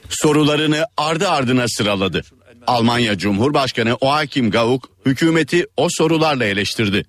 Sorularını 0.09 0.86
ardı 0.97 1.29
ardına 1.29 1.67
sıraladı. 1.67 2.23
Almanya 2.67 3.17
Cumhurbaşkanı 3.17 3.97
Joachim 4.04 4.52
Gauck 4.52 4.88
hükümeti 5.06 5.67
o 5.78 5.88
sorularla 5.89 6.45
eleştirdi. 6.45 7.06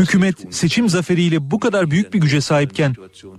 Hükümet 0.00 0.54
seçim 0.54 0.88
zaferiyle 0.88 1.50
bu 1.50 1.60
kadar 1.60 1.90
büyük 1.90 2.14
bir 2.14 2.18
güce 2.20 2.40
sahipken 2.40 2.94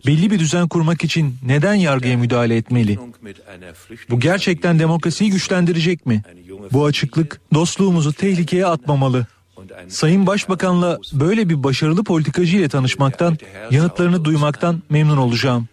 belli 0.07 0.31
bir 0.31 0.39
düzen 0.39 0.67
kurmak 0.67 1.03
için 1.03 1.37
neden 1.45 1.73
yargıya 1.73 2.17
müdahale 2.17 2.55
etmeli? 2.55 2.99
Bu 4.09 4.19
gerçekten 4.19 4.79
demokrasiyi 4.79 5.31
güçlendirecek 5.31 6.05
mi? 6.05 6.21
Bu 6.71 6.85
açıklık 6.85 7.41
dostluğumuzu 7.53 8.13
tehlikeye 8.13 8.65
atmamalı. 8.65 9.25
Sayın 9.87 10.27
Başbakan'la 10.27 10.99
böyle 11.13 11.49
bir 11.49 11.63
başarılı 11.63 12.03
politikacı 12.03 12.57
ile 12.57 12.69
tanışmaktan, 12.69 13.37
yanıtlarını 13.71 14.25
duymaktan 14.25 14.83
memnun 14.89 15.17
olacağım. 15.17 15.67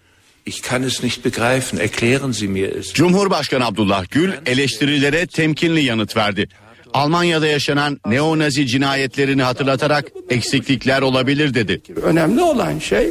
Ich 0.49 0.63
kann 0.63 0.83
es 0.83 1.03
nicht 1.03 1.25
begreifen. 1.25 1.79
Erklären 1.79 2.33
Sie 2.33 2.49
mir 2.49 2.77
es. 2.77 2.93
Cumhurbaşkanı 2.93 3.67
Abdullah 3.67 4.05
Gül 4.11 4.33
eleştirilere 4.47 5.27
temkinli 5.27 5.81
yanıt 5.81 6.17
verdi. 6.17 6.49
Almanya'da 6.95 7.47
yaşanan 7.47 8.01
neonazi 8.07 8.67
cinayetlerini 8.67 9.43
hatırlatarak 9.43 10.13
eksiklikler 10.31 11.03
olabilir 11.03 11.55
dedi. 11.55 11.83
Önemli 12.03 12.43
olan 12.43 12.79
şey 12.79 13.11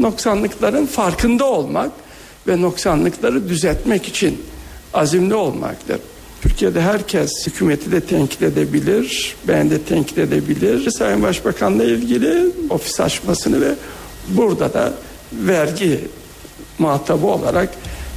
noksanlıkların 0.00 0.86
farkında 0.86 1.44
olmak 1.44 1.90
ve 2.48 2.60
noksanlıkları 2.60 3.48
düzeltmek 3.48 4.08
için 4.08 4.42
azimli 4.94 5.34
olmaktır. 5.34 5.98
Türkiye'de 6.42 6.80
herkes 6.80 7.46
hükümeti 7.46 7.92
de 7.92 8.00
tenkit 8.00 8.42
edebilir, 8.42 9.34
ben 9.48 9.70
de 9.70 9.82
tenkit 9.82 10.18
edebilir. 10.18 10.90
Sayın 10.90 11.22
Başbakan'la 11.22 11.84
ilgili 11.84 12.52
ofis 12.70 13.00
açmasını 13.00 13.60
ve 13.60 13.74
burada 14.28 14.74
da 14.74 14.94
vergi 15.32 16.00
muhatabı 16.78 17.26
olarak 17.26 17.68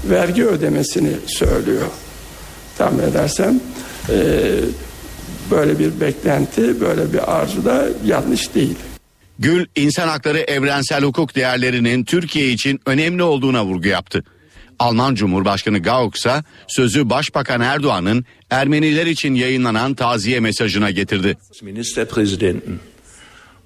vergi 0.05 0.45
ödemesini 0.45 1.11
söylüyor. 1.25 1.87
Tahmin 2.77 3.03
edersem 3.03 3.59
e, 4.09 4.15
böyle 5.51 5.79
bir 5.79 5.99
beklenti, 5.99 6.81
böyle 6.81 7.13
bir 7.13 7.37
arzu 7.37 7.65
da 7.65 7.87
yanlış 8.05 8.55
değil. 8.55 8.75
Gül, 9.39 9.65
insan 9.75 10.07
hakları 10.07 10.39
evrensel 10.39 11.03
hukuk 11.03 11.35
değerlerinin 11.35 12.03
Türkiye 12.03 12.49
için 12.49 12.79
önemli 12.85 13.23
olduğuna 13.23 13.65
vurgu 13.65 13.87
yaptı. 13.87 14.23
Alman 14.79 15.15
Cumhurbaşkanı 15.15 15.79
Gauck 15.79 16.17
ise 16.17 16.43
sözü 16.67 17.09
Başbakan 17.09 17.61
Erdoğan'ın 17.61 18.25
Ermeniler 18.49 19.05
için 19.05 19.35
yayınlanan 19.35 19.93
taziye 19.93 20.39
mesajına 20.39 20.91
getirdi. 20.91 21.37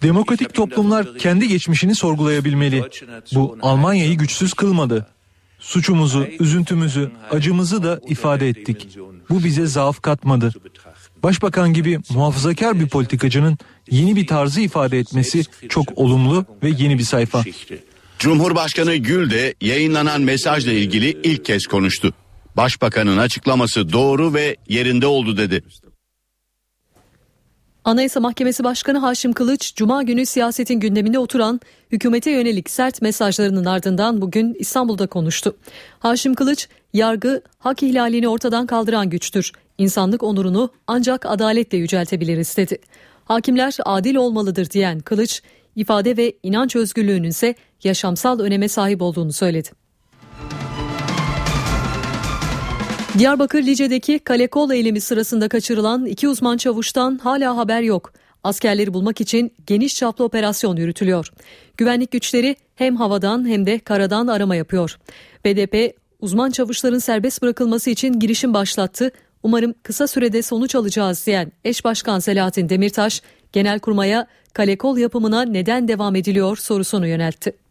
Demokratik 0.04 0.54
toplumlar 0.54 1.18
kendi 1.18 1.48
geçmişini 1.48 1.96
sorgulayabilmeli. 1.96 2.84
Bu 3.34 3.58
Almanya'yı 3.62 4.18
güçsüz 4.18 4.54
kılmadı. 4.54 5.08
Suçumuzu, 5.60 6.28
üzüntümüzü, 6.40 7.12
acımızı 7.32 7.84
da 7.84 8.00
ifade 8.08 8.50
ettik. 8.50 8.88
Bu 9.30 9.44
bize 9.44 9.66
zaaf 9.66 10.02
katmadı. 10.02 10.54
Başbakan 11.24 11.74
gibi 11.74 12.00
muhafazakar 12.10 12.80
bir 12.80 12.88
politikacının 12.88 13.58
yeni 13.92 14.16
bir 14.16 14.28
tarzı 14.28 14.62
ifade 14.62 15.00
etmesi 15.00 15.44
çok 15.70 15.98
olumlu 15.98 16.46
ve 16.64 16.70
yeni 16.78 16.98
bir 16.98 17.04
sayfa. 17.04 17.44
Cumhurbaşkanı 18.20 18.96
Gül 18.96 19.30
de 19.30 19.54
yayınlanan 19.62 20.22
mesajla 20.22 20.72
ilgili 20.72 21.18
ilk 21.24 21.46
kez 21.46 21.68
konuştu. 21.68 22.14
Başbakanın 22.58 23.18
açıklaması 23.18 23.94
doğru 23.94 24.34
ve 24.34 24.56
yerinde 24.70 25.08
oldu 25.08 25.38
dedi. 25.38 25.64
Anayasa 27.86 28.20
Mahkemesi 28.20 28.64
Başkanı 28.64 28.98
Haşim 28.98 29.34
Kılıç, 29.34 29.76
Cuma 29.76 30.04
günü 30.04 30.26
siyasetin 30.26 30.80
gündeminde 30.80 31.20
oturan 31.20 31.62
hükümete 31.92 32.32
yönelik 32.32 32.70
sert 32.70 33.02
mesajlarının 33.02 33.66
ardından 33.66 34.22
bugün 34.22 34.56
İstanbul'da 34.60 35.08
konuştu. 35.08 35.56
Haşim 36.00 36.34
Kılıç, 36.34 36.68
yargı 36.94 37.42
hak 37.60 37.84
ihlalini 37.84 38.28
ortadan 38.28 38.66
kaldıran 38.66 39.10
güçtür. 39.10 39.52
İnsanlık 39.78 40.24
onurunu 40.24 40.70
ancak 40.88 41.26
adaletle 41.26 41.78
yüceltebiliriz 41.78 42.58
dedi. 42.58 42.78
Hakimler 43.26 43.78
adil 43.86 44.16
olmalıdır 44.16 44.70
diyen 44.70 45.00
Kılıç, 45.00 45.42
ifade 45.76 46.18
ve 46.18 46.34
inanç 46.44 46.76
özgürlüğünün 46.76 47.30
ise 47.30 47.56
yaşamsal 47.84 48.40
öneme 48.40 48.68
sahip 48.68 49.02
olduğunu 49.02 49.34
söyledi. 49.34 49.83
Diyarbakır 53.18 53.64
Lice'deki 53.64 54.20
kale 54.20 54.48
kol 54.48 54.72
eylemi 54.72 55.02
sırasında 55.02 55.50
kaçırılan 55.50 56.06
iki 56.06 56.28
uzman 56.28 56.58
çavuştan 56.58 57.18
hala 57.24 57.58
haber 57.58 57.82
yok. 57.82 58.14
Askerleri 58.44 58.94
bulmak 58.94 59.22
için 59.22 59.54
geniş 59.68 59.96
çaplı 59.96 60.24
operasyon 60.24 60.76
yürütülüyor. 60.76 61.32
Güvenlik 61.78 62.12
güçleri 62.12 62.56
hem 62.76 62.96
havadan 62.96 63.48
hem 63.48 63.66
de 63.66 63.80
karadan 63.80 64.28
arama 64.28 64.56
yapıyor. 64.56 64.98
BDP 65.46 65.96
uzman 66.20 66.52
çavuşların 66.52 67.00
serbest 67.00 67.42
bırakılması 67.42 67.90
için 67.90 68.20
girişim 68.20 68.54
başlattı. 68.54 69.12
Umarım 69.44 69.74
kısa 69.84 70.08
sürede 70.08 70.42
sonuç 70.42 70.76
alacağız 70.76 71.26
diyen 71.28 71.52
eş 71.64 71.86
başkan 71.86 72.20
Selahattin 72.20 72.70
Demirtaş, 72.70 73.22
Genelkurmay'a 73.52 74.28
kale 74.54 74.78
kol 74.78 74.98
yapımına 74.98 75.42
neden 75.42 75.88
devam 75.88 76.16
ediliyor 76.16 76.58
sorusunu 76.58 77.08
yöneltti. 77.08 77.63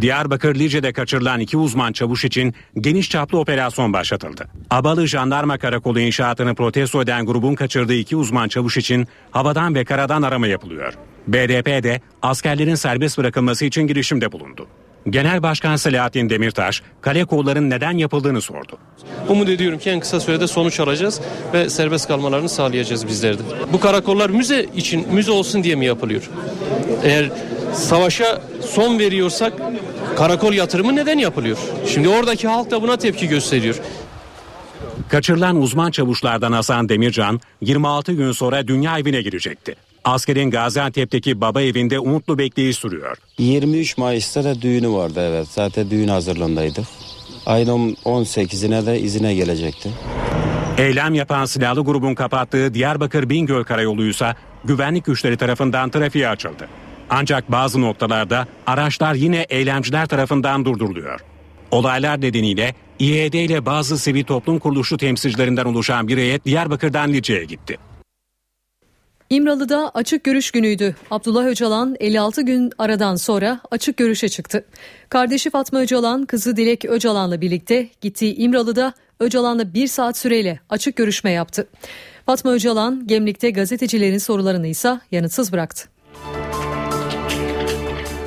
Diyarbakır 0.00 0.54
Lice'de 0.54 0.92
kaçırılan 0.92 1.40
iki 1.40 1.56
uzman 1.56 1.92
çavuş 1.92 2.24
için 2.24 2.54
geniş 2.80 3.10
çaplı 3.10 3.38
operasyon 3.38 3.92
başlatıldı. 3.92 4.48
Abalı 4.70 5.06
Jandarma 5.06 5.58
Karakolu 5.58 6.00
inşaatını 6.00 6.54
protesto 6.54 7.02
eden 7.02 7.26
grubun 7.26 7.54
kaçırdığı 7.54 7.94
iki 7.94 8.16
uzman 8.16 8.48
çavuş 8.48 8.76
için 8.76 9.06
havadan 9.30 9.74
ve 9.74 9.84
karadan 9.84 10.22
arama 10.22 10.46
yapılıyor. 10.46 10.94
BDP 11.28 11.66
de 11.66 12.00
askerlerin 12.22 12.74
serbest 12.74 13.18
bırakılması 13.18 13.64
için 13.64 13.86
girişimde 13.86 14.32
bulundu. 14.32 14.66
Genel 15.10 15.42
Başkan 15.42 15.76
Selahattin 15.76 16.30
Demirtaş, 16.30 16.82
kale 17.00 17.24
kolların 17.24 17.70
neden 17.70 17.98
yapıldığını 17.98 18.40
sordu. 18.40 18.78
Umut 19.28 19.48
ediyorum 19.48 19.78
ki 19.78 19.90
en 19.90 20.00
kısa 20.00 20.20
sürede 20.20 20.46
sonuç 20.46 20.80
alacağız 20.80 21.20
ve 21.52 21.70
serbest 21.70 22.08
kalmalarını 22.08 22.48
sağlayacağız 22.48 23.06
bizler 23.06 23.38
de. 23.38 23.42
Bu 23.72 23.80
karakollar 23.80 24.30
müze 24.30 24.66
için 24.76 25.06
müze 25.12 25.30
olsun 25.30 25.64
diye 25.64 25.74
mi 25.74 25.86
yapılıyor? 25.86 26.30
Eğer 27.04 27.30
savaşa 27.76 28.40
son 28.68 28.98
veriyorsak 28.98 29.52
karakol 30.16 30.52
yatırımı 30.52 30.96
neden 30.96 31.18
yapılıyor? 31.18 31.58
Şimdi 31.86 32.08
oradaki 32.08 32.48
halk 32.48 32.70
da 32.70 32.82
buna 32.82 32.96
tepki 32.96 33.28
gösteriyor. 33.28 33.76
Kaçırılan 35.08 35.56
uzman 35.62 35.90
çavuşlardan 35.90 36.52
Hasan 36.52 36.88
Demircan 36.88 37.40
26 37.60 38.12
gün 38.12 38.32
sonra 38.32 38.68
dünya 38.68 38.98
evine 38.98 39.22
girecekti. 39.22 39.76
Askerin 40.04 40.50
Gaziantep'teki 40.50 41.40
baba 41.40 41.62
evinde 41.62 41.98
umutlu 41.98 42.38
bekleyiş 42.38 42.76
sürüyor. 42.76 43.16
23 43.38 43.98
Mayıs'ta 43.98 44.44
da 44.44 44.62
düğünü 44.62 44.88
vardı 44.92 45.20
evet. 45.30 45.48
Zaten 45.50 45.90
düğün 45.90 46.08
hazırlığındaydık. 46.08 46.84
Ayın 47.46 47.96
18'ine 48.04 48.86
de 48.86 49.00
izine 49.00 49.34
gelecekti. 49.34 49.90
Eylem 50.78 51.14
yapan 51.14 51.44
silahlı 51.44 51.80
grubun 51.84 52.14
kapattığı 52.14 52.74
Diyarbakır 52.74 53.30
Bingöl 53.30 53.64
Karayolu'ysa 53.64 54.34
güvenlik 54.64 55.04
güçleri 55.04 55.36
tarafından 55.36 55.90
trafiğe 55.90 56.28
açıldı. 56.28 56.68
Ancak 57.10 57.52
bazı 57.52 57.80
noktalarda 57.80 58.46
araçlar 58.66 59.14
yine 59.14 59.46
eylemciler 59.48 60.06
tarafından 60.06 60.64
durduruluyor. 60.64 61.20
Olaylar 61.70 62.20
nedeniyle 62.20 62.74
İED 62.98 63.32
ile 63.32 63.66
bazı 63.66 63.98
sivil 63.98 64.24
toplum 64.24 64.58
kuruluşu 64.58 64.96
temsilcilerinden 64.96 65.64
oluşan 65.64 66.08
bir 66.08 66.16
heyet 66.16 66.44
Diyarbakır'dan 66.44 67.12
Lice'ye 67.12 67.44
gitti. 67.44 67.78
İmralı'da 69.30 69.90
açık 69.94 70.24
görüş 70.24 70.50
günüydü. 70.50 70.96
Abdullah 71.10 71.44
Öcalan 71.44 71.96
56 72.00 72.42
gün 72.42 72.72
aradan 72.78 73.16
sonra 73.16 73.60
açık 73.70 73.96
görüşe 73.96 74.28
çıktı. 74.28 74.64
Kardeşi 75.08 75.50
Fatma 75.50 75.80
Öcalan, 75.80 76.26
kızı 76.26 76.56
Dilek 76.56 76.84
Öcalan'la 76.84 77.40
birlikte 77.40 77.88
gittiği 78.00 78.36
İmralı'da 78.36 78.92
Öcalan'la 79.20 79.74
bir 79.74 79.86
saat 79.86 80.18
süreyle 80.18 80.60
açık 80.70 80.96
görüşme 80.96 81.30
yaptı. 81.30 81.68
Fatma 82.26 82.52
Öcalan, 82.52 83.06
Gemlik'te 83.06 83.50
gazetecilerin 83.50 84.18
sorularını 84.18 84.66
ise 84.66 85.00
yanıtsız 85.12 85.52
bıraktı. 85.52 85.95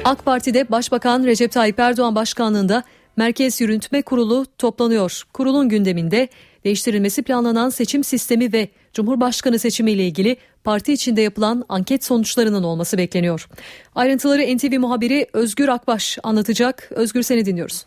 AK 0.10 0.26
Parti'de 0.26 0.72
Başbakan 0.72 1.24
Recep 1.24 1.52
Tayyip 1.52 1.80
Erdoğan 1.80 2.16
başkanlığında 2.16 2.84
Merkez 3.18 3.62
Yürütme 3.62 4.02
Kurulu 4.02 4.44
toplanıyor. 4.58 5.24
Kurulun 5.34 5.70
gündeminde 5.70 6.28
değiştirilmesi 6.64 7.24
planlanan 7.24 7.70
seçim 7.70 8.04
sistemi 8.04 8.54
ve 8.54 8.68
Cumhurbaşkanı 8.94 9.60
seçimi 9.60 9.92
ile 9.92 10.04
ilgili 10.04 10.36
parti 10.64 10.94
içinde 10.94 11.22
yapılan 11.22 11.64
anket 11.70 12.04
sonuçlarının 12.04 12.64
olması 12.64 12.98
bekleniyor. 12.98 13.48
Ayrıntıları 13.96 14.42
NTV 14.42 14.80
muhabiri 14.80 15.26
Özgür 15.34 15.68
Akbaş 15.68 16.18
anlatacak. 16.24 16.90
Özgür 16.96 17.22
seni 17.22 17.46
dinliyoruz. 17.46 17.86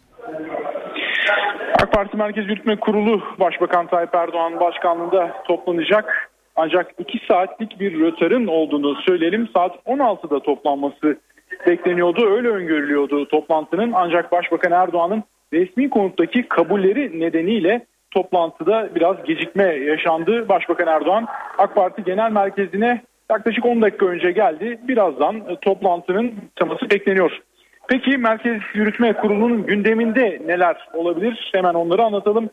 AK 1.83 1.93
Parti 1.93 2.17
Merkez 2.17 2.45
Yürütme 2.45 2.81
Kurulu 2.81 3.23
Başbakan 3.41 3.87
Tayyip 3.87 4.15
Erdoğan 4.15 4.61
başkanlığında 4.61 5.43
toplanacak. 5.49 6.31
Ancak 6.57 6.87
2 6.99 7.19
saatlik 7.29 7.81
bir 7.81 8.01
rötarın 8.01 8.47
olduğunu 8.47 8.95
söyleyelim. 8.95 9.49
Saat 9.55 9.73
16'da 9.87 10.41
toplanması 10.43 11.19
bekleniyordu. 11.67 12.31
Öyle 12.31 12.49
öngörülüyordu 12.49 13.29
toplantının. 13.29 13.93
Ancak 13.95 14.33
Başbakan 14.33 14.73
Erdoğan'ın 14.73 15.23
resmi 15.53 15.91
konuttaki 15.91 16.49
kabulleri 16.49 17.21
nedeniyle 17.21 17.87
toplantıda 18.11 18.95
biraz 18.95 19.25
gecikme 19.25 19.65
yaşandı. 19.65 20.49
Başbakan 20.49 20.87
Erdoğan 20.87 21.27
AK 21.59 21.75
Parti 21.75 22.05
Genel 22.05 22.31
Merkezi'ne 22.33 23.03
yaklaşık 23.31 23.67
10 23.67 23.83
dakika 23.83 24.07
önce 24.07 24.33
geldi. 24.33 24.79
Birazdan 24.89 25.37
e, 25.37 25.57
toplantının 25.61 26.35
teması 26.57 26.91
bekleniyor. 26.91 27.41
Peki 27.89 28.19
Merkez 28.19 28.61
Yürütme 28.75 29.13
Kurulu'nun 29.13 29.67
gündeminde 29.67 30.43
neler 30.47 30.89
olabilir? 30.95 31.51
Hemen 31.55 31.75
onları 31.75 32.03
anlatalım. 32.03 32.51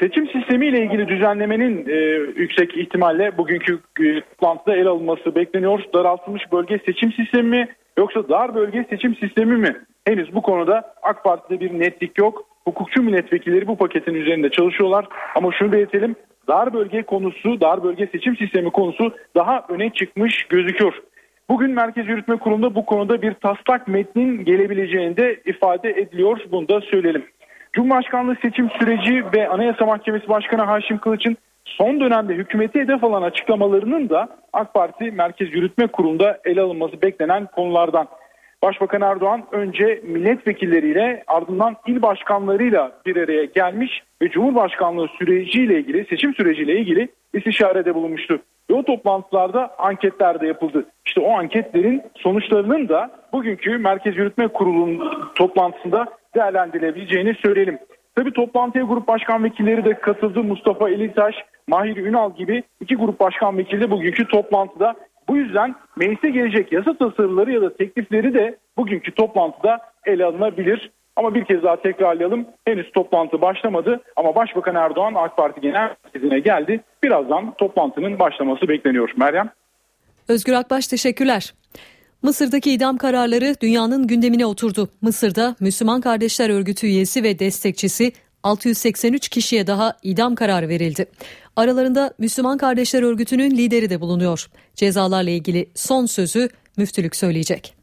Seçim 0.00 0.28
sistemiyle 0.28 0.84
ilgili 0.84 1.08
düzenlemenin 1.08 1.88
e, 1.88 1.94
yüksek 2.36 2.76
ihtimalle 2.76 3.38
bugünkü 3.38 3.78
e, 4.00 4.20
toplantıda 4.20 4.76
el 4.76 4.86
alınması 4.86 5.34
bekleniyor. 5.34 5.80
Daraltılmış 5.94 6.52
bölge 6.52 6.78
seçim 6.86 7.12
sistemi 7.12 7.48
mi 7.48 7.68
yoksa 7.98 8.28
dar 8.28 8.54
bölge 8.54 8.86
seçim 8.90 9.16
sistemi 9.16 9.56
mi? 9.56 9.76
Henüz 10.06 10.34
bu 10.34 10.42
konuda 10.42 10.94
AK 11.02 11.24
Parti'de 11.24 11.60
bir 11.60 11.80
netlik 11.80 12.18
yok. 12.18 12.44
Hukukçu 12.64 13.02
milletvekilleri 13.02 13.66
bu 13.66 13.76
paketin 13.76 14.14
üzerinde 14.14 14.50
çalışıyorlar. 14.50 15.06
Ama 15.34 15.52
şunu 15.52 15.72
belirtelim 15.72 16.16
dar 16.48 16.72
bölge 16.72 17.02
konusu, 17.02 17.60
dar 17.60 17.84
bölge 17.84 18.06
seçim 18.06 18.36
sistemi 18.36 18.70
konusu 18.70 19.14
daha 19.34 19.66
öne 19.68 19.90
çıkmış 19.90 20.44
gözüküyor. 20.44 21.02
Bugün 21.48 21.70
Merkez 21.70 22.08
Yürütme 22.08 22.36
Kurulu'nda 22.36 22.74
bu 22.74 22.86
konuda 22.86 23.22
bir 23.22 23.34
taslak 23.34 23.88
metnin 23.88 24.44
gelebileceğini 24.44 25.16
de 25.16 25.40
ifade 25.44 25.90
ediliyor. 25.90 26.40
Bunu 26.52 26.68
da 26.68 26.80
söyleyelim. 26.80 27.24
Cumhurbaşkanlığı 27.72 28.36
seçim 28.42 28.70
süreci 28.70 29.24
ve 29.36 29.48
Anayasa 29.48 29.86
Mahkemesi 29.86 30.28
Başkanı 30.28 30.62
Haşim 30.62 30.98
Kılıç'ın 30.98 31.36
son 31.64 32.00
dönemde 32.00 32.34
hükümeti 32.34 32.80
hedef 32.80 33.04
alan 33.04 33.22
açıklamalarının 33.22 34.08
da 34.08 34.28
AK 34.52 34.74
Parti 34.74 35.10
Merkez 35.10 35.54
Yürütme 35.54 35.86
Kurulu'nda 35.86 36.40
ele 36.44 36.60
alınması 36.60 37.02
beklenen 37.02 37.46
konulardan. 37.46 38.08
Başbakan 38.62 39.02
Erdoğan 39.02 39.44
önce 39.52 40.00
milletvekilleriyle 40.04 41.24
ardından 41.26 41.76
il 41.86 42.02
başkanlarıyla 42.02 42.92
bir 43.06 43.16
araya 43.16 43.44
gelmiş 43.44 44.02
ve 44.22 44.28
Cumhurbaşkanlığı 44.28 45.08
süreciyle 45.18 45.78
ilgili, 45.78 46.04
seçim 46.04 46.34
süreciyle 46.34 46.78
ilgili 46.78 47.08
istişarede 47.34 47.94
bulunmuştu. 47.94 48.38
Ve 48.70 48.74
o 48.74 48.82
toplantılarda 48.82 49.74
anketler 49.78 50.40
de 50.40 50.46
yapıldı. 50.46 50.84
İşte 51.06 51.20
o 51.20 51.38
anketlerin 51.38 52.02
sonuçlarının 52.16 52.88
da 52.88 53.10
bugünkü 53.32 53.78
Merkez 53.78 54.16
Yürütme 54.16 54.48
Kurulu'nun 54.48 55.12
toplantısında 55.34 56.06
değerlendirilebileceğini 56.34 57.34
söyleyelim. 57.34 57.78
Tabi 58.16 58.32
toplantıya 58.32 58.84
grup 58.84 59.08
başkan 59.08 59.44
vekilleri 59.44 59.84
de 59.84 59.94
katıldı. 59.94 60.42
Mustafa 60.42 60.90
Elitaş, 60.90 61.34
Mahir 61.66 61.96
Ünal 61.96 62.36
gibi 62.36 62.62
iki 62.80 62.96
grup 62.96 63.20
başkan 63.20 63.58
vekili 63.58 63.90
bugünkü 63.90 64.28
toplantıda. 64.28 64.94
Bu 65.28 65.36
yüzden 65.36 65.74
meclise 65.96 66.30
gelecek 66.30 66.72
yasa 66.72 66.98
tasarıları 66.98 67.52
ya 67.52 67.62
da 67.62 67.76
teklifleri 67.76 68.34
de 68.34 68.58
bugünkü 68.76 69.14
toplantıda 69.14 69.78
ele 70.06 70.24
alınabilir. 70.24 70.90
Ama 71.16 71.34
bir 71.34 71.44
kez 71.44 71.62
daha 71.62 71.82
tekrarlayalım. 71.82 72.46
Henüz 72.64 72.92
toplantı 72.92 73.40
başlamadı 73.40 74.00
ama 74.16 74.34
Başbakan 74.34 74.74
Erdoğan 74.74 75.14
AK 75.14 75.36
Parti 75.36 75.60
Genel 75.60 75.96
Merkezi'ne 76.04 76.38
geldi. 76.40 76.80
Birazdan 77.02 77.54
toplantının 77.54 78.18
başlaması 78.18 78.68
bekleniyor. 78.68 79.12
Meryem. 79.16 79.50
Özgür 80.28 80.52
Akbaş 80.52 80.86
teşekkürler. 80.86 81.54
Mısır'daki 82.22 82.70
idam 82.72 82.96
kararları 82.96 83.54
dünyanın 83.62 84.06
gündemine 84.06 84.46
oturdu. 84.46 84.88
Mısır'da 85.02 85.56
Müslüman 85.60 86.00
Kardeşler 86.00 86.50
Örgütü 86.50 86.86
üyesi 86.86 87.22
ve 87.22 87.38
destekçisi 87.38 88.12
683 88.42 89.28
kişiye 89.28 89.66
daha 89.66 89.96
idam 90.02 90.34
kararı 90.34 90.68
verildi. 90.68 91.06
Aralarında 91.56 92.14
Müslüman 92.18 92.58
Kardeşler 92.58 93.02
Örgütü'nün 93.02 93.50
lideri 93.50 93.90
de 93.90 94.00
bulunuyor. 94.00 94.46
Cezalarla 94.74 95.30
ilgili 95.30 95.70
son 95.74 96.06
sözü 96.06 96.48
müftülük 96.76 97.16
söyleyecek. 97.16 97.74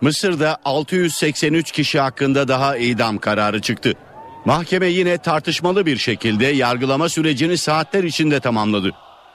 Mısır'da 0.00 0.58
683 0.64 1.72
kişi 1.72 2.00
hakkında 2.00 2.48
daha 2.48 2.76
idam 2.76 3.18
kararı 3.18 3.60
çıktı. 3.60 3.92
Mahkeme 4.44 4.86
yine 4.86 5.18
tartışmalı 5.18 5.86
bir 5.86 5.96
şekilde 5.96 6.46
yargılama 6.46 7.08
sürecini 7.08 7.58
saatler 7.58 8.04
içinde 8.04 8.40
tamamladı. 8.40 8.90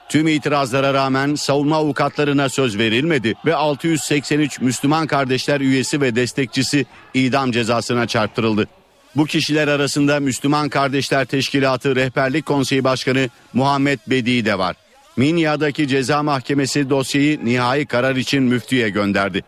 Tüm 0.08 0.28
itirazlara 0.28 0.94
rağmen 0.94 1.34
savunma 1.34 1.76
avukatlarına 1.76 2.48
söz 2.48 2.78
verilmedi 2.78 3.34
ve 3.46 3.54
683 3.54 4.60
Müslüman 4.60 5.06
kardeşler 5.06 5.60
üyesi 5.60 6.00
ve 6.00 6.16
destekçisi 6.16 6.86
idam 7.14 7.52
cezasına 7.52 8.06
çarptırıldı. 8.06 8.68
Bu 9.16 9.26
kişiler 9.26 9.68
arasında 9.68 10.20
Müslüman 10.20 10.68
Kardeşler 10.68 11.24
Teşkilatı 11.24 11.96
Rehberlik 11.96 12.46
Konseyi 12.46 12.84
Başkanı 12.84 13.28
Muhammed 13.52 13.98
Bedi 14.06 14.44
de 14.44 14.58
var. 14.58 14.76
Minya'daki 15.16 15.88
ceza 15.88 16.22
mahkemesi 16.22 16.90
dosyayı 16.90 17.44
nihai 17.44 17.86
karar 17.86 18.16
için 18.16 18.42
müftüye 18.42 18.88
gönderdi. 18.88 19.42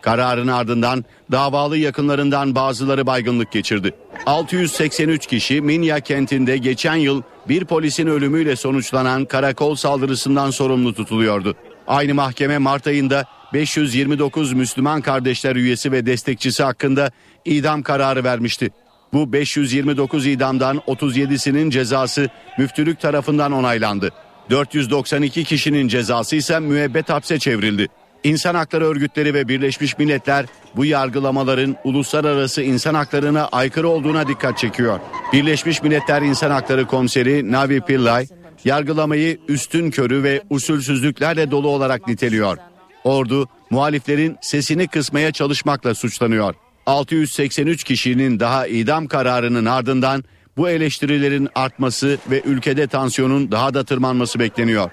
Kararın 0.00 0.48
ardından 0.48 1.04
davalı 1.32 1.76
yakınlarından 1.78 2.54
bazıları 2.54 3.06
baygınlık 3.06 3.52
geçirdi. 3.52 3.94
683 4.26 5.26
kişi 5.26 5.60
Minya 5.60 6.00
kentinde 6.00 6.56
geçen 6.56 6.96
yıl 6.96 7.22
bir 7.48 7.64
polisin 7.64 8.06
ölümüyle 8.06 8.56
sonuçlanan 8.56 9.24
karakol 9.24 9.74
saldırısından 9.74 10.50
sorumlu 10.50 10.94
tutuluyordu. 10.94 11.56
Aynı 11.86 12.14
mahkeme 12.14 12.58
Mart 12.58 12.86
ayında 12.86 13.24
529 13.52 14.52
Müslüman 14.52 15.00
kardeşler 15.00 15.56
üyesi 15.56 15.92
ve 15.92 16.06
destekçisi 16.06 16.62
hakkında 16.62 17.10
idam 17.44 17.82
kararı 17.82 18.24
vermişti. 18.24 18.70
Bu 19.12 19.32
529 19.32 20.26
idamdan 20.26 20.76
37'sinin 20.76 21.70
cezası 21.70 22.28
müftülük 22.58 23.00
tarafından 23.00 23.52
onaylandı. 23.52 24.12
492 24.50 25.44
kişinin 25.44 25.88
cezası 25.88 26.36
ise 26.36 26.60
müebbet 26.60 27.08
hapse 27.08 27.38
çevrildi. 27.38 27.88
İnsan 28.24 28.54
hakları 28.54 28.84
örgütleri 28.84 29.34
ve 29.34 29.48
Birleşmiş 29.48 29.98
Milletler 29.98 30.46
bu 30.76 30.84
yargılamaların 30.84 31.76
uluslararası 31.84 32.62
insan 32.62 32.94
haklarına 32.94 33.48
aykırı 33.52 33.88
olduğuna 33.88 34.28
dikkat 34.28 34.58
çekiyor. 34.58 35.00
Birleşmiş 35.32 35.82
Milletler 35.82 36.22
İnsan 36.22 36.50
Hakları 36.50 36.86
Komiseri 36.86 37.52
Navi 37.52 37.80
Pillay 37.80 38.26
yargılamayı 38.64 39.38
üstün 39.48 39.90
körü 39.90 40.22
ve 40.22 40.42
usulsüzlüklerle 40.50 41.50
dolu 41.50 41.68
olarak 41.68 42.08
niteliyor. 42.08 42.58
Ordu 43.04 43.48
muhaliflerin 43.70 44.36
sesini 44.40 44.88
kısmaya 44.88 45.32
çalışmakla 45.32 45.94
suçlanıyor. 45.94 46.54
683 46.86 47.84
kişinin 47.84 48.40
daha 48.40 48.66
idam 48.66 49.06
kararının 49.06 49.64
ardından 49.64 50.24
bu 50.56 50.68
eleştirilerin 50.68 51.48
artması 51.54 52.18
ve 52.30 52.42
ülkede 52.44 52.86
tansiyonun 52.86 53.52
daha 53.52 53.74
da 53.74 53.84
tırmanması 53.84 54.38
bekleniyor. 54.38 54.90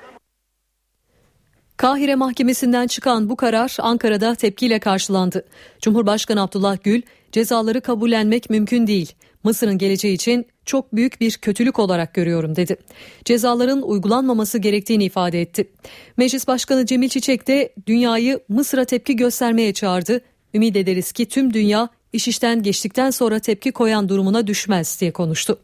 Kahire 1.78 2.16
Mahkemesi'nden 2.16 2.88
çıkan 2.88 3.30
bu 3.30 3.36
karar 3.36 3.78
Ankara'da 3.80 4.36
tepkiyle 4.36 4.80
karşılandı. 4.80 5.46
Cumhurbaşkanı 5.82 6.42
Abdullah 6.42 6.78
Gül, 6.84 7.02
cezaları 7.32 7.82
kabullenmek 7.82 8.50
mümkün 8.50 8.88
değil. 8.88 9.14
Mısır'ın 9.44 9.78
geleceği 9.78 10.14
için 10.14 10.46
çok 10.66 10.96
büyük 10.96 11.22
bir 11.22 11.32
kötülük 11.32 11.80
olarak 11.80 12.14
görüyorum 12.14 12.56
dedi. 12.56 12.78
Cezaların 13.26 13.82
uygulanmaması 13.82 14.58
gerektiğini 14.58 15.06
ifade 15.06 15.42
etti. 15.42 15.72
Meclis 16.18 16.48
Başkanı 16.48 16.86
Cemil 16.86 17.10
Çiçek 17.10 17.48
de 17.48 17.74
dünyayı 17.88 18.40
Mısır'a 18.50 18.86
tepki 18.86 19.16
göstermeye 19.16 19.74
çağırdı. 19.74 20.22
Ümit 20.54 20.76
ederiz 20.76 21.12
ki 21.12 21.26
tüm 21.26 21.54
dünya 21.54 21.90
iş 22.14 22.28
işten 22.28 22.64
geçtikten 22.64 23.12
sonra 23.12 23.40
tepki 23.40 23.72
koyan 23.72 24.10
durumuna 24.10 24.48
düşmez 24.48 25.02
diye 25.02 25.12
konuştu. 25.12 25.60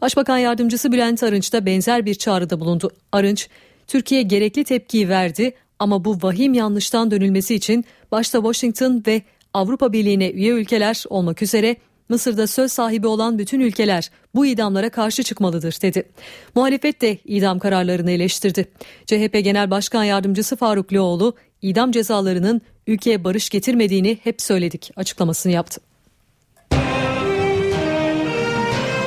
Başbakan 0.00 0.38
Yardımcısı 0.38 0.92
Bülent 0.92 1.22
Arınç 1.22 1.52
da 1.52 1.66
benzer 1.66 2.06
bir 2.06 2.14
çağrıda 2.14 2.60
bulundu. 2.60 2.90
Arınç, 3.12 3.48
Türkiye 3.86 4.22
gerekli 4.22 4.64
tepkiyi 4.64 5.08
verdi 5.08 5.52
ama 5.78 6.04
bu 6.04 6.18
vahim 6.22 6.54
yanlıştan 6.54 7.10
dönülmesi 7.10 7.54
için 7.54 7.84
başta 8.12 8.38
Washington 8.38 9.02
ve 9.06 9.22
Avrupa 9.54 9.92
Birliği'ne 9.92 10.30
üye 10.30 10.50
ülkeler 10.50 11.04
olmak 11.08 11.42
üzere 11.42 11.76
Mısır'da 12.08 12.46
söz 12.46 12.72
sahibi 12.72 13.06
olan 13.06 13.38
bütün 13.38 13.60
ülkeler 13.60 14.10
bu 14.34 14.46
idamlara 14.46 14.90
karşı 14.90 15.22
çıkmalıdır 15.22 15.76
dedi. 15.82 16.08
Muhalefet 16.54 17.00
de 17.00 17.18
idam 17.24 17.58
kararlarını 17.58 18.10
eleştirdi. 18.10 18.68
CHP 19.06 19.44
Genel 19.44 19.70
Başkan 19.70 20.04
Yardımcısı 20.04 20.56
Faruk 20.56 20.92
Loğlu 20.92 21.34
idam 21.62 21.92
cezalarının 21.92 22.60
ülkeye 22.86 23.24
barış 23.24 23.50
getirmediğini 23.50 24.18
hep 24.24 24.42
söyledik 24.42 24.90
açıklamasını 24.96 25.52
yaptı. 25.52 25.80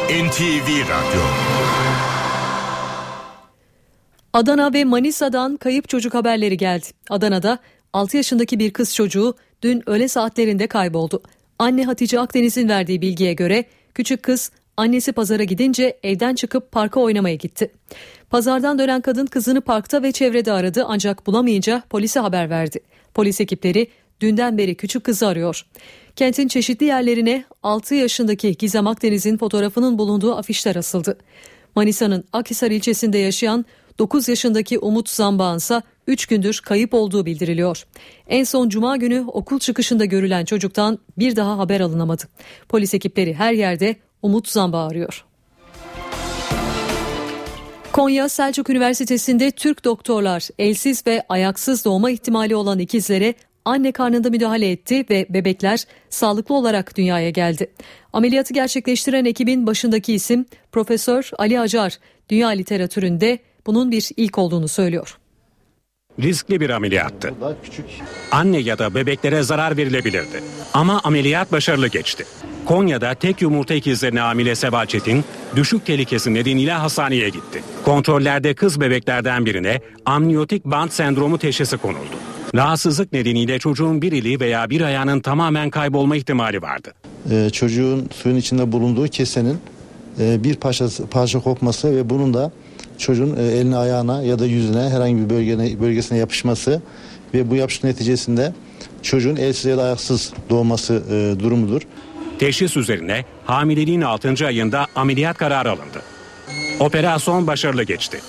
NTV 0.10 0.70
Radyo 0.82 1.22
Adana 4.34 4.74
ve 4.74 4.84
Manisa'dan 4.84 5.58
kayıp 5.58 5.90
çocuk 5.90 6.14
haberleri 6.14 6.58
geldi. 6.58 6.86
Adana'da 7.10 7.60
6 7.94 8.18
yaşındaki 8.18 8.60
bir 8.60 8.74
kız 8.74 8.96
çocuğu 8.96 9.36
dün 9.62 9.90
öğle 9.90 10.08
saatlerinde 10.08 10.68
kayboldu. 10.68 11.22
Anne 11.60 11.84
Hatice 11.84 12.20
Akdeniz'in 12.20 12.70
verdiği 12.70 13.02
bilgiye 13.02 13.34
göre 13.34 13.66
küçük 13.94 14.24
kız 14.24 14.52
annesi 14.78 15.12
pazara 15.12 15.44
gidince 15.44 16.00
evden 16.04 16.36
çıkıp 16.36 16.72
parka 16.72 17.00
oynamaya 17.00 17.36
gitti. 17.36 17.72
Pazardan 18.36 18.80
dönen 18.80 19.02
kadın 19.02 19.26
kızını 19.26 19.62
parkta 19.62 20.04
ve 20.04 20.12
çevrede 20.12 20.52
aradı 20.52 20.86
ancak 20.88 21.28
bulamayınca 21.28 21.84
polise 21.90 22.20
haber 22.20 22.50
verdi. 22.50 22.80
Polis 23.14 23.42
ekipleri 23.42 23.88
dünden 24.22 24.58
beri 24.58 24.76
küçük 24.76 25.04
kızı 25.04 25.28
arıyor. 25.28 25.66
Kentin 26.16 26.48
çeşitli 26.48 26.86
yerlerine 26.86 27.46
6 27.64 27.96
yaşındaki 27.96 28.58
Gizem 28.58 28.88
Akdeniz'in 28.88 29.38
fotoğrafının 29.38 29.98
bulunduğu 29.98 30.36
afişler 30.36 30.76
asıldı. 30.76 31.18
Manisa'nın 31.76 32.24
Akhisar 32.34 32.72
ilçesinde 32.72 33.18
yaşayan 33.18 33.66
9 34.00 34.30
yaşındaki 34.30 34.80
Umut 34.80 35.10
Zambağ'ın 35.10 35.58
ise 35.58 35.82
3 36.08 36.26
gündür 36.26 36.62
kayıp 36.66 36.94
olduğu 36.94 37.26
bildiriliyor. 37.26 37.84
En 38.28 38.44
son 38.44 38.70
cuma 38.70 38.98
günü 38.98 39.26
okul 39.28 39.60
çıkışında 39.60 40.06
görülen 40.06 40.46
çocuktan 40.46 41.00
bir 41.18 41.36
daha 41.36 41.58
haber 41.58 41.80
alınamadı. 41.80 42.24
Polis 42.70 42.94
ekipleri 42.94 43.34
her 43.34 43.54
yerde 43.54 43.96
Umut 44.22 44.48
Zamba 44.50 44.88
arıyor. 44.88 45.26
Konya 47.96 48.30
Selçuk 48.30 48.70
Üniversitesi'nde 48.70 49.52
Türk 49.52 49.86
doktorlar 49.86 50.48
elsiz 50.60 51.08
ve 51.08 51.24
ayaksız 51.30 51.86
doğma 51.86 52.12
ihtimali 52.12 52.56
olan 52.56 52.80
ikizlere 52.80 53.34
anne 53.66 53.92
karnında 53.92 54.30
müdahale 54.30 54.72
etti 54.72 55.06
ve 55.10 55.26
bebekler 55.30 55.84
sağlıklı 56.10 56.56
olarak 56.56 56.98
dünyaya 56.98 57.30
geldi. 57.30 57.72
Ameliyatı 58.14 58.54
gerçekleştiren 58.54 59.26
ekibin 59.26 59.68
başındaki 59.68 60.14
isim 60.14 60.46
Profesör 60.72 61.30
Ali 61.38 61.60
Acar. 61.60 62.00
Dünya 62.30 62.48
literatüründe 62.48 63.40
bunun 63.66 63.92
bir 63.92 64.10
ilk 64.18 64.38
olduğunu 64.38 64.68
söylüyor. 64.68 65.18
Riskli 66.20 66.60
bir 66.60 66.70
ameliyattı. 66.70 67.34
Anne 68.32 68.58
ya 68.58 68.80
da 68.80 68.96
bebeklere 68.96 69.44
zarar 69.44 69.78
verilebilirdi. 69.78 70.44
Ama 70.74 71.02
ameliyat 71.04 71.52
başarılı 71.52 71.88
geçti. 71.88 72.26
Konya'da 72.66 73.14
tek 73.14 73.42
yumurta 73.42 73.74
ikizlerine 73.74 74.20
hamile 74.20 74.56
Seva 74.56 74.86
Çetin 74.86 75.24
düşük 75.56 75.86
tehlikesi 75.86 76.34
nedeniyle 76.34 76.72
hastaneye 76.72 77.30
gitti. 77.30 77.64
Kontrollerde 77.86 78.54
kız 78.54 78.82
bebeklerden 78.82 79.46
birine 79.46 79.82
amniyotik 80.06 80.66
band 80.66 80.90
sendromu 80.90 81.38
teşhisi 81.38 81.78
konuldu. 81.78 82.16
Rahatsızlık 82.56 83.14
nedeniyle 83.14 83.60
çocuğun 83.60 84.02
bir 84.02 84.12
ili 84.12 84.40
veya 84.40 84.70
bir 84.70 84.82
ayağının 84.82 85.20
tamamen 85.20 85.70
kaybolma 85.70 86.16
ihtimali 86.16 86.62
vardı. 86.62 86.94
Ee, 87.32 87.50
çocuğun 87.50 88.10
suyun 88.14 88.36
içinde 88.36 88.72
bulunduğu 88.72 89.08
kesenin 89.08 89.58
e, 90.20 90.44
bir 90.44 90.56
parçası, 90.56 91.08
parça 91.08 91.40
kopması 91.40 91.96
ve 91.96 92.10
bunun 92.10 92.34
da 92.34 92.52
çocuğun 92.98 93.38
e, 93.38 93.44
eline 93.44 93.78
ayağına 93.78 94.24
ya 94.24 94.40
da 94.40 94.46
yüzüne 94.46 94.90
herhangi 94.90 95.18
bir 95.18 95.30
bölgene, 95.30 95.80
bölgesine 95.80 96.18
yapışması 96.18 96.82
ve 97.34 97.50
bu 97.50 97.56
yapışma 97.56 97.90
neticesinde 97.90 98.54
çocuğun 99.02 99.36
elsiz 99.36 99.66
ya 99.66 99.78
da 99.78 99.84
ayaksız 99.84 100.34
doğması 100.50 101.04
e, 101.12 101.40
durumudur. 101.40 101.82
Teşhis 102.40 102.78
üzerine 102.78 103.26
hamileliğin 103.46 104.02
6. 104.02 104.46
ayında 104.46 104.88
ameliyat 104.96 105.38
kararı 105.38 105.72
alındı. 105.72 106.02
Operasyon 106.80 107.48
başarılı 107.48 107.84
geçti. 107.84 108.20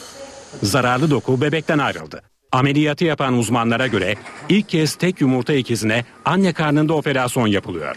Zararlı 0.63 1.11
doku 1.11 1.41
bebekten 1.41 1.79
ayrıldı. 1.79 2.23
Ameliyatı 2.53 3.05
yapan 3.05 3.35
uzmanlara 3.35 3.87
göre 3.87 4.15
ilk 4.49 4.69
kez 4.69 4.95
tek 4.95 5.21
yumurta 5.21 5.53
ikizine 5.53 6.05
anne 6.25 6.53
karnında 6.53 6.95
operasyon 6.95 7.47
yapılıyor. 7.47 7.97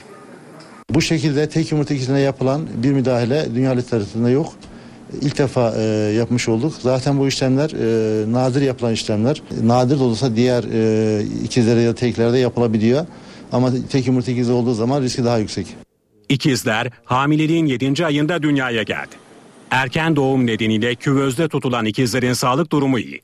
Bu 0.89 1.01
şekilde 1.01 1.49
tek 1.49 1.72
yumurta 1.72 1.93
ikizine 1.93 2.20
yapılan 2.20 2.68
bir 2.84 2.91
müdahale 2.91 3.55
dünya 3.55 3.72
literatüründe 3.72 4.30
yok. 4.30 4.53
İlk 5.22 5.38
defa 5.38 5.74
e, 5.78 5.82
yapmış 6.18 6.49
olduk. 6.49 6.74
Zaten 6.80 7.20
bu 7.20 7.28
işlemler 7.28 7.70
e, 7.70 8.32
nadir 8.32 8.62
yapılan 8.62 8.93
işlemler. 8.93 9.41
Nadir 9.64 9.99
de 9.99 10.03
olsa 10.03 10.36
diğer 10.36 10.64
e, 10.64 11.24
ikizlere 11.43 11.82
ya 11.82 11.91
da 11.91 11.95
teklerde 11.95 12.38
yapılabiliyor. 12.38 13.05
Ama 13.51 13.72
tek 13.89 14.07
yumurta 14.07 14.32
ikizi 14.32 14.51
olduğu 14.51 14.74
zaman 14.74 15.01
riski 15.01 15.26
daha 15.26 15.38
yüksek. 15.38 15.68
İkizler 16.30 16.88
hamileliğin 17.06 17.66
7. 17.66 18.06
ayında 18.06 18.44
dünyaya 18.44 18.84
geldi. 18.84 19.16
Erken 19.72 20.16
doğum 20.16 20.48
nedeniyle 20.48 20.96
küvezde 20.96 21.48
tutulan 21.50 21.86
ikizlerin 21.86 22.34
sağlık 22.34 22.72
durumu 22.72 23.00
iyi. 23.00 23.22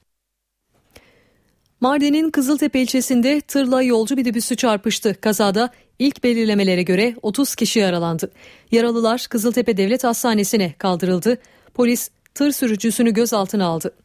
Mardin'in 1.82 2.30
Kızıltepe 2.30 2.82
ilçesinde 2.82 3.42
tırla 3.42 3.82
yolcu 3.82 4.16
minibüsü 4.16 4.56
çarpıştı. 4.56 5.16
Kazada 5.22 5.70
ilk 6.00 6.24
belirlemelere 6.24 6.84
göre 6.84 7.16
30 7.22 7.56
kişi 7.56 7.80
yaralandı. 7.80 8.32
Yaralılar 8.72 9.28
Kızıltepe 9.30 9.78
Devlet 9.78 10.04
Hastanesi'ne 10.04 10.74
kaldırıldı. 10.78 11.38
Polis 11.74 12.10
tır 12.36 12.52
sürücüsünü 12.52 13.14
gözaltına 13.14 13.66
aldı. 13.66 13.96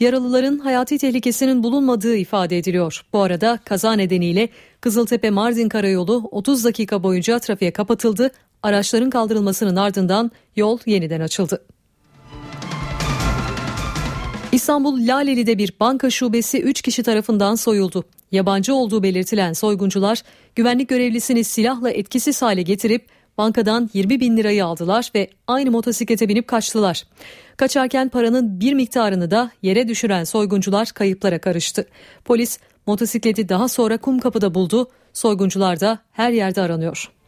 Yaralıların 0.00 0.58
hayati 0.58 0.98
tehlikesinin 0.98 1.62
bulunmadığı 1.62 2.16
ifade 2.16 2.58
ediliyor. 2.58 3.02
Bu 3.12 3.22
arada 3.22 3.58
kaza 3.64 3.92
nedeniyle 3.92 4.48
Kızıltepe 4.80 5.30
Mardin 5.30 5.68
Karayolu 5.68 6.28
30 6.30 6.64
dakika 6.64 7.02
boyunca 7.02 7.38
trafiğe 7.38 7.70
kapatıldı. 7.70 8.30
Araçların 8.62 9.10
kaldırılmasının 9.10 9.76
ardından 9.76 10.30
yol 10.56 10.78
yeniden 10.86 11.20
açıldı. 11.20 11.64
İstanbul 14.52 15.06
Laleli'de 15.06 15.58
bir 15.58 15.72
banka 15.80 16.10
şubesi 16.10 16.60
3 16.62 16.82
kişi 16.82 17.02
tarafından 17.02 17.54
soyuldu. 17.54 18.04
Yabancı 18.32 18.74
olduğu 18.74 19.02
belirtilen 19.02 19.52
soyguncular 19.52 20.22
güvenlik 20.54 20.88
görevlisini 20.88 21.44
silahla 21.44 21.90
etkisiz 21.90 22.42
hale 22.42 22.62
getirip 22.62 23.06
bankadan 23.38 23.90
20 23.94 24.20
bin 24.20 24.36
lirayı 24.36 24.64
aldılar 24.64 25.10
ve 25.14 25.30
aynı 25.46 25.70
motosiklete 25.70 26.28
binip 26.28 26.48
kaçtılar. 26.48 27.04
Kaçarken 27.56 28.08
paranın 28.08 28.60
bir 28.60 28.72
miktarını 28.72 29.30
da 29.30 29.50
yere 29.62 29.88
düşüren 29.88 30.24
soyguncular 30.24 30.88
kayıplara 30.88 31.38
karıştı. 31.38 31.86
Polis 32.24 32.58
motosikleti 32.86 33.48
daha 33.48 33.68
sonra 33.68 33.98
Kumkapı'da 33.98 34.54
buldu. 34.54 34.90
Soyguncular 35.12 35.80
da 35.80 35.98
her 36.12 36.30
yerde 36.30 36.60
aranıyor. 36.62 37.19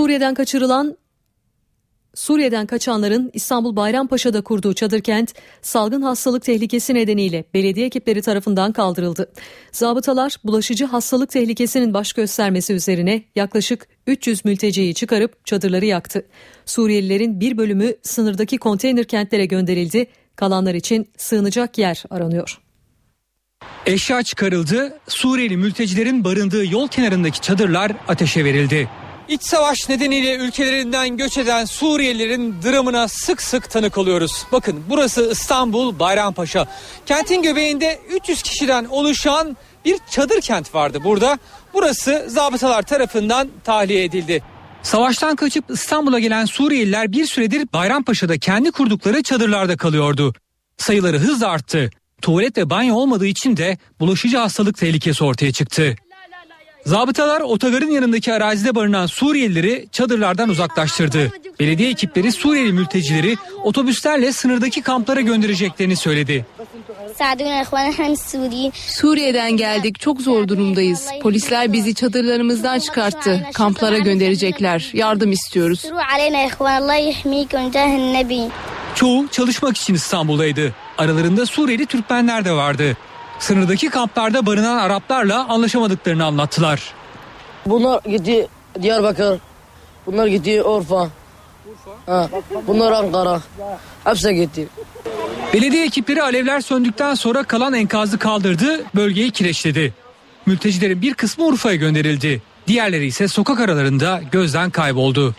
Suriye'den 0.00 0.34
kaçırılan 0.34 0.96
Suriye'den 2.14 2.66
kaçanların 2.66 3.30
İstanbul 3.34 3.76
Bayrampaşa'da 3.76 4.40
kurduğu 4.40 4.74
çadır 4.74 5.00
kent 5.00 5.34
salgın 5.62 6.02
hastalık 6.02 6.42
tehlikesi 6.42 6.94
nedeniyle 6.94 7.44
belediye 7.54 7.86
ekipleri 7.86 8.22
tarafından 8.22 8.72
kaldırıldı. 8.72 9.32
Zabıtalar 9.72 10.36
bulaşıcı 10.44 10.84
hastalık 10.84 11.30
tehlikesinin 11.30 11.94
baş 11.94 12.12
göstermesi 12.12 12.72
üzerine 12.72 13.22
yaklaşık 13.34 13.88
300 14.06 14.44
mülteciyi 14.44 14.94
çıkarıp 14.94 15.46
çadırları 15.46 15.86
yaktı. 15.86 16.26
Suriyelilerin 16.66 17.40
bir 17.40 17.56
bölümü 17.56 17.94
sınırdaki 18.02 18.58
konteyner 18.58 19.04
kentlere 19.04 19.46
gönderildi. 19.46 20.06
Kalanlar 20.36 20.74
için 20.74 21.08
sığınacak 21.16 21.78
yer 21.78 22.04
aranıyor. 22.10 22.60
Eşya 23.86 24.22
çıkarıldı. 24.22 24.98
Suriyeli 25.08 25.56
mültecilerin 25.56 26.24
barındığı 26.24 26.66
yol 26.66 26.88
kenarındaki 26.88 27.40
çadırlar 27.40 27.92
ateşe 28.08 28.44
verildi. 28.44 28.88
İç 29.30 29.42
savaş 29.42 29.88
nedeniyle 29.88 30.36
ülkelerinden 30.36 31.16
göç 31.16 31.38
eden 31.38 31.64
Suriyelilerin 31.64 32.54
dramına 32.62 33.08
sık 33.08 33.42
sık 33.42 33.70
tanık 33.70 33.98
oluyoruz. 33.98 34.46
Bakın 34.52 34.84
burası 34.88 35.30
İstanbul 35.32 35.98
Bayrampaşa. 35.98 36.66
Kentin 37.06 37.42
göbeğinde 37.42 38.00
300 38.10 38.42
kişiden 38.42 38.84
oluşan 38.84 39.56
bir 39.84 39.98
çadır 40.10 40.40
kent 40.40 40.74
vardı 40.74 40.98
burada. 41.04 41.38
Burası 41.74 42.26
zabıtalar 42.28 42.82
tarafından 42.82 43.48
tahliye 43.64 44.04
edildi. 44.04 44.42
Savaştan 44.82 45.36
kaçıp 45.36 45.64
İstanbul'a 45.70 46.18
gelen 46.18 46.44
Suriyeliler 46.44 47.12
bir 47.12 47.26
süredir 47.26 47.72
Bayrampaşa'da 47.72 48.38
kendi 48.38 48.70
kurdukları 48.70 49.22
çadırlarda 49.22 49.76
kalıyordu. 49.76 50.34
Sayıları 50.76 51.18
hızla 51.18 51.48
arttı. 51.48 51.90
Tuvalet 52.22 52.58
ve 52.58 52.70
banyo 52.70 52.94
olmadığı 52.94 53.26
için 53.26 53.56
de 53.56 53.78
bulaşıcı 54.00 54.38
hastalık 54.38 54.78
tehlikesi 54.78 55.24
ortaya 55.24 55.52
çıktı. 55.52 55.96
Zabıtalar 56.86 57.40
otogarın 57.40 57.90
yanındaki 57.90 58.32
arazide 58.32 58.74
barınan 58.74 59.06
Suriyelileri 59.06 59.86
çadırlardan 59.92 60.48
uzaklaştırdı. 60.48 61.32
Belediye 61.60 61.90
ekipleri 61.90 62.32
Suriyeli 62.32 62.72
mültecileri 62.72 63.36
otobüslerle 63.64 64.32
sınırdaki 64.32 64.82
kamplara 64.82 65.20
göndereceklerini 65.20 65.96
söyledi. 65.96 66.46
Suriye'den 68.74 69.56
geldik 69.56 70.00
çok 70.00 70.20
zor 70.20 70.48
durumdayız. 70.48 71.06
Polisler 71.22 71.72
bizi 71.72 71.94
çadırlarımızdan 71.94 72.78
çıkarttı. 72.78 73.42
Kamplara 73.54 73.98
gönderecekler. 73.98 74.90
Yardım 74.92 75.32
istiyoruz. 75.32 75.84
Çoğu 78.94 79.28
çalışmak 79.28 79.76
için 79.76 79.94
İstanbul'daydı. 79.94 80.74
Aralarında 80.98 81.46
Suriyeli 81.46 81.86
Türkmenler 81.86 82.44
de 82.44 82.52
vardı. 82.52 82.96
Sınırdaki 83.40 83.90
kamplarda 83.90 84.46
barınan 84.46 84.76
Araplarla 84.76 85.48
anlaşamadıklarını 85.48 86.24
anlattılar. 86.24 86.94
Bunlar 87.66 88.00
gitti 88.02 88.48
Diyarbakır, 88.82 89.40
bunlar 90.06 90.26
gitti 90.26 90.62
Urfa, 90.62 91.08
ha, 92.06 92.28
bunlar 92.66 92.92
Ankara, 92.92 93.40
hepsi 94.04 94.34
gitti. 94.34 94.68
Belediye 95.54 95.84
ekipleri 95.86 96.22
alevler 96.22 96.60
söndükten 96.60 97.14
sonra 97.14 97.42
kalan 97.44 97.74
enkazı 97.74 98.18
kaldırdı, 98.18 98.84
bölgeyi 98.94 99.30
kireçledi. 99.30 99.94
Mültecilerin 100.46 101.02
bir 101.02 101.14
kısmı 101.14 101.44
Urfa'ya 101.44 101.76
gönderildi. 101.76 102.42
Diğerleri 102.66 103.06
ise 103.06 103.28
sokak 103.28 103.60
aralarında 103.60 104.20
gözden 104.32 104.70
kayboldu. 104.70 105.34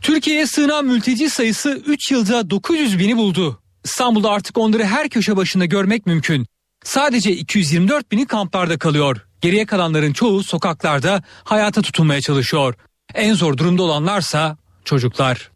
Türkiye'ye 0.00 0.46
sığınan 0.46 0.84
mülteci 0.84 1.30
sayısı 1.30 1.82
3 1.86 2.10
yılda 2.10 2.50
900 2.50 2.98
bini 2.98 3.16
buldu. 3.16 3.58
İstanbul'da 3.84 4.30
artık 4.30 4.58
onları 4.58 4.84
her 4.84 5.08
köşe 5.08 5.36
başında 5.36 5.64
görmek 5.64 6.06
mümkün. 6.06 6.46
Sadece 6.86 7.32
224 7.32 8.12
bini 8.12 8.26
kamplarda 8.26 8.78
kalıyor. 8.78 9.26
Geriye 9.40 9.66
kalanların 9.66 10.12
çoğu 10.12 10.42
sokaklarda 10.42 11.22
hayata 11.44 11.82
tutunmaya 11.82 12.20
çalışıyor. 12.20 12.74
En 13.14 13.34
zor 13.34 13.56
durumda 13.56 13.82
olanlarsa 13.82 14.56
çocuklar. 14.84 15.50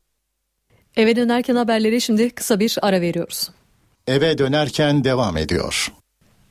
Eve 0.97 1.17
dönerken 1.17 1.57
haberleri 1.57 2.01
şimdi 2.01 2.31
kısa 2.31 2.61
bir 2.61 2.77
ara 2.83 3.01
veriyoruz. 3.01 3.51
Eve 4.07 4.39
dönerken 4.39 5.05
devam 5.05 5.37
ediyor. 5.37 5.93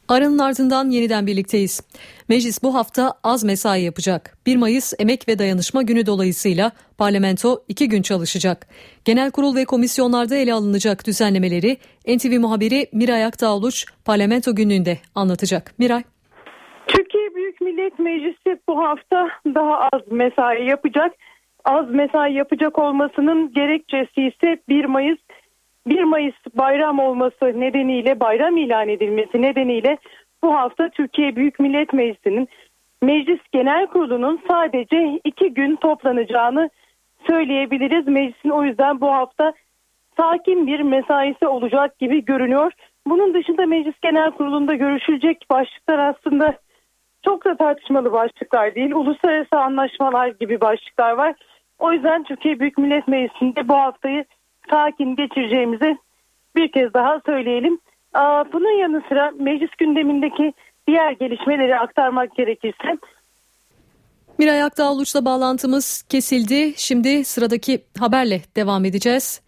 Aranın 0.10 0.40
ardından 0.40 0.90
yeniden 0.90 1.28
birlikteyiz. 1.28 1.82
Meclis 2.30 2.64
bu 2.64 2.76
hafta 2.76 3.14
az 3.24 3.44
mesai 3.44 3.82
yapacak. 3.82 4.38
1 4.46 4.56
Mayıs 4.56 4.94
Emek 5.00 5.28
ve 5.28 5.40
Dayanışma 5.40 5.82
Günü 5.82 6.06
dolayısıyla 6.06 6.72
parlamento 6.98 7.64
iki 7.68 7.90
gün 7.90 8.02
çalışacak. 8.02 8.68
Genel 9.06 9.32
kurul 9.32 9.56
ve 9.56 9.66
komisyonlarda 9.66 10.36
ele 10.36 10.54
alınacak 10.54 11.08
düzenlemeleri 11.08 11.78
NTV 12.08 12.40
muhabiri 12.40 12.86
Miray 12.94 13.26
Aktağluç 13.26 13.86
parlamento 14.06 14.56
gününde 14.56 14.98
anlatacak. 15.16 15.80
Miray. 15.80 16.04
Türkiye 16.88 17.36
Büyük 17.36 17.62
Millet 17.62 18.00
Meclisi 18.00 18.60
bu 18.70 18.80
hafta 18.80 19.28
daha 19.46 19.90
az 19.94 20.02
mesai 20.12 20.66
yapacak. 20.70 21.14
Az 21.66 21.90
mesai 21.90 22.34
yapacak 22.34 22.80
olmasının 22.80 23.54
gerekçesi 23.54 24.22
ise 24.22 24.58
1 24.70 24.86
Mayıs 24.86 25.20
1 25.88 26.04
Mayıs 26.04 26.36
bayram 26.54 27.00
olması 27.00 27.60
nedeniyle 27.60 28.20
bayram 28.20 28.58
ilan 28.58 28.90
edilmesi 28.90 29.42
nedeniyle 29.42 29.98
bu 30.44 30.56
hafta 30.56 30.90
Türkiye 30.90 31.36
Büyük 31.36 31.60
Millet 31.60 31.94
Meclisi'nin 31.94 32.48
Meclis 33.02 33.40
Genel 33.52 33.88
Kurulu'nun 33.88 34.42
sadece 34.48 35.20
iki 35.24 35.54
gün 35.54 35.76
toplanacağını 35.76 36.70
söyleyebiliriz. 37.28 38.08
Meclisin 38.08 38.50
o 38.50 38.64
yüzden 38.64 39.02
bu 39.02 39.12
hafta 39.12 39.54
sakin 40.18 40.68
bir 40.68 40.80
mesaisi 40.80 41.48
olacak 41.48 42.00
gibi 42.00 42.26
görünüyor. 42.26 42.72
Bunun 43.08 43.34
dışında 43.34 43.66
Meclis 43.66 44.00
Genel 44.02 44.32
Kurulu'nda 44.32 44.76
görüşülecek 44.76 45.46
başlıklar 45.50 46.00
aslında 46.00 46.54
çok 47.26 47.46
da 47.46 47.58
tartışmalı 47.58 48.12
başlıklar 48.12 48.76
değil. 48.76 48.92
Uluslararası 48.92 49.58
anlaşmalar 49.58 50.28
gibi 50.28 50.62
başlıklar 50.62 51.12
var. 51.12 51.36
O 51.80 51.94
yüzden 51.94 52.24
Türkiye 52.24 52.60
Büyük 52.60 52.78
Millet 52.78 53.08
Meclisi'nde 53.08 53.68
bu 53.68 53.74
haftayı 53.74 54.26
sakin 54.70 55.16
geçireceğimizi 55.16 55.98
bir 56.56 56.72
kez 56.72 56.94
daha 56.94 57.22
söyleyelim. 57.26 57.80
Bunun 58.54 58.80
yanı 58.82 59.02
sıra 59.10 59.32
meclis 59.40 59.72
gündemindeki 59.78 60.54
diğer 60.88 61.12
gelişmeleri 61.12 61.80
aktarmak 61.80 62.36
gerekirse 62.36 62.98
Miray 64.38 64.64
Akdağluç'la 64.64 65.26
bağlantımız 65.26 66.02
kesildi. 66.02 66.74
Şimdi 66.78 67.26
sıradaki 67.26 67.84
haberle 68.00 68.42
devam 68.56 68.86
edeceğiz. 68.86 69.42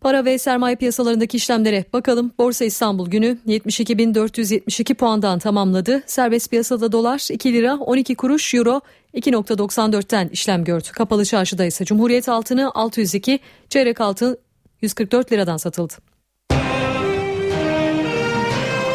Para 0.00 0.24
ve 0.24 0.38
sermaye 0.38 0.76
piyasalarındaki 0.76 1.36
işlemlere 1.36 1.84
bakalım. 1.92 2.32
Borsa 2.38 2.64
İstanbul 2.64 3.10
günü 3.10 3.38
72.472 3.46 4.94
puandan 4.94 5.38
tamamladı. 5.38 6.02
Serbest 6.06 6.50
piyasada 6.50 6.92
dolar 6.92 7.28
2 7.32 7.52
lira 7.52 7.74
12 7.74 8.14
kuruş, 8.14 8.54
euro 8.54 8.80
2.94'ten 9.14 10.28
işlem 10.28 10.64
gördü. 10.64 10.88
Kapalı 10.92 11.24
çarşıda 11.24 11.64
ise 11.64 11.84
Cumhuriyet 11.84 12.28
altını 12.28 12.70
602, 12.74 13.38
çeyrek 13.68 14.00
altın 14.00 14.38
144 14.82 15.32
liradan 15.32 15.56
satıldı. 15.56 15.94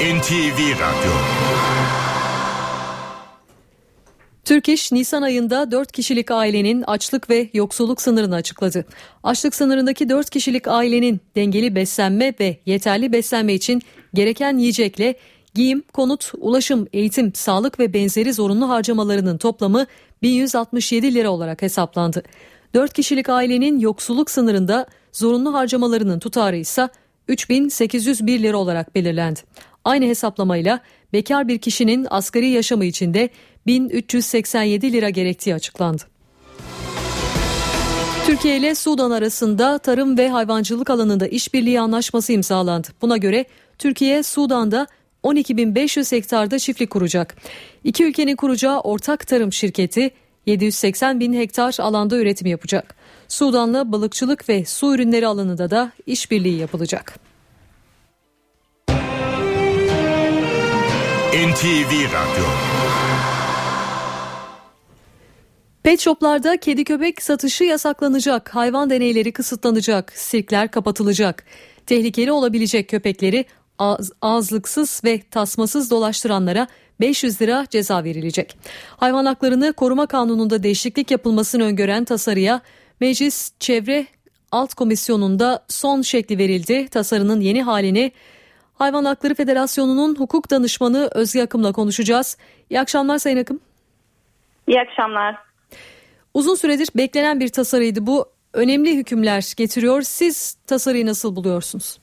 NTV 0.01 0.59
Radyo 0.73 1.11
Türk 4.45 4.69
İş 4.69 4.91
Nisan 4.91 5.21
ayında 5.21 5.71
4 5.71 5.91
kişilik 5.91 6.31
ailenin 6.31 6.81
açlık 6.81 7.29
ve 7.29 7.49
yoksulluk 7.53 8.01
sınırını 8.01 8.35
açıkladı. 8.35 8.85
Açlık 9.23 9.55
sınırındaki 9.55 10.09
4 10.09 10.29
kişilik 10.29 10.67
ailenin 10.67 11.21
dengeli 11.35 11.75
beslenme 11.75 12.33
ve 12.39 12.57
yeterli 12.65 13.11
beslenme 13.11 13.53
için 13.53 13.81
gereken 14.13 14.57
yiyecekle 14.57 15.15
giyim, 15.53 15.83
konut, 15.93 16.31
ulaşım, 16.37 16.87
eğitim, 16.93 17.35
sağlık 17.35 17.79
ve 17.79 17.93
benzeri 17.93 18.33
zorunlu 18.33 18.69
harcamalarının 18.69 19.37
toplamı 19.37 19.85
1167 20.21 21.13
lira 21.13 21.29
olarak 21.29 21.61
hesaplandı. 21.61 22.23
4 22.73 22.93
kişilik 22.93 23.29
ailenin 23.29 23.79
yoksulluk 23.79 24.31
sınırında 24.31 24.85
zorunlu 25.15 25.53
harcamalarının 25.53 26.19
tutarı 26.19 26.57
ise 26.57 26.89
3801 27.27 28.43
lira 28.43 28.57
olarak 28.57 28.95
belirlendi. 28.95 29.39
Aynı 29.83 30.05
hesaplamayla 30.05 30.79
bekar 31.13 31.47
bir 31.47 31.57
kişinin 31.57 32.07
asgari 32.09 32.49
yaşamı 32.49 32.85
içinde 32.85 33.29
1387 33.67 34.93
lira 34.93 35.09
gerektiği 35.09 35.55
açıklandı. 35.55 36.03
Türkiye 38.25 38.57
ile 38.57 38.75
Sudan 38.75 39.11
arasında 39.11 39.77
tarım 39.77 40.17
ve 40.17 40.29
hayvancılık 40.29 40.89
alanında 40.89 41.27
işbirliği 41.27 41.79
anlaşması 41.79 42.33
imzalandı. 42.33 42.87
Buna 43.01 43.17
göre 43.17 43.45
Türkiye 43.77 44.23
Sudan'da 44.23 44.87
12.500 45.23 46.15
hektarda 46.15 46.59
çiftlik 46.59 46.89
kuracak. 46.89 47.35
İki 47.83 48.03
ülkenin 48.03 48.35
kuracağı 48.35 48.79
ortak 48.79 49.27
tarım 49.27 49.53
şirketi 49.53 50.11
780 50.45 51.19
bin 51.19 51.33
hektar 51.33 51.75
alanda 51.79 52.17
üretim 52.17 52.47
yapacak. 52.47 52.95
Sudan'la 53.27 53.91
balıkçılık 53.91 54.49
ve 54.49 54.65
su 54.65 54.95
ürünleri 54.95 55.27
alanında 55.27 55.69
da 55.69 55.91
işbirliği 56.05 56.57
yapılacak. 56.57 57.19
NTV 61.35 61.91
Radyo 61.91 62.45
Pet 65.83 65.99
shoplarda 65.99 66.57
kedi 66.57 66.83
köpek 66.83 67.21
satışı 67.21 67.63
yasaklanacak, 67.63 68.55
hayvan 68.55 68.89
deneyleri 68.89 69.31
kısıtlanacak, 69.31 70.11
sirkler 70.15 70.71
kapatılacak. 70.71 71.43
Tehlikeli 71.85 72.31
olabilecek 72.31 72.89
köpekleri 72.89 73.45
ağız, 73.79 74.11
ağızlıksız 74.21 75.01
ve 75.03 75.21
tasmasız 75.31 75.91
dolaştıranlara 75.91 76.67
500 76.99 77.41
lira 77.41 77.65
ceza 77.69 78.03
verilecek. 78.03 78.57
Hayvan 78.97 79.25
haklarını 79.25 79.73
koruma 79.73 80.05
kanununda 80.05 80.63
değişiklik 80.63 81.11
yapılmasını 81.11 81.63
öngören 81.63 82.05
tasarıya 82.05 82.61
Meclis 82.99 83.51
Çevre 83.59 84.05
Alt 84.51 84.73
Komisyonu'nda 84.73 85.65
son 85.67 86.01
şekli 86.01 86.37
verildi. 86.37 86.87
Tasarının 86.87 87.41
yeni 87.41 87.63
halini 87.63 88.11
Hayvan 88.73 89.05
Hakları 89.05 89.35
Federasyonu'nun 89.35 90.15
hukuk 90.15 90.51
danışmanı 90.51 91.09
Özge 91.13 91.43
Akım'la 91.43 91.71
konuşacağız. 91.71 92.37
İyi 92.69 92.79
akşamlar 92.79 93.17
Sayın 93.17 93.37
Akım. 93.37 93.59
İyi 94.67 94.81
akşamlar. 94.81 95.35
Uzun 96.33 96.55
süredir 96.55 96.89
beklenen 96.95 97.39
bir 97.39 97.49
tasarıydı 97.49 98.07
bu. 98.07 98.25
Önemli 98.53 98.97
hükümler 98.97 99.53
getiriyor. 99.57 100.01
Siz 100.01 100.53
tasarıyı 100.53 101.05
nasıl 101.05 101.35
buluyorsunuz? 101.35 101.99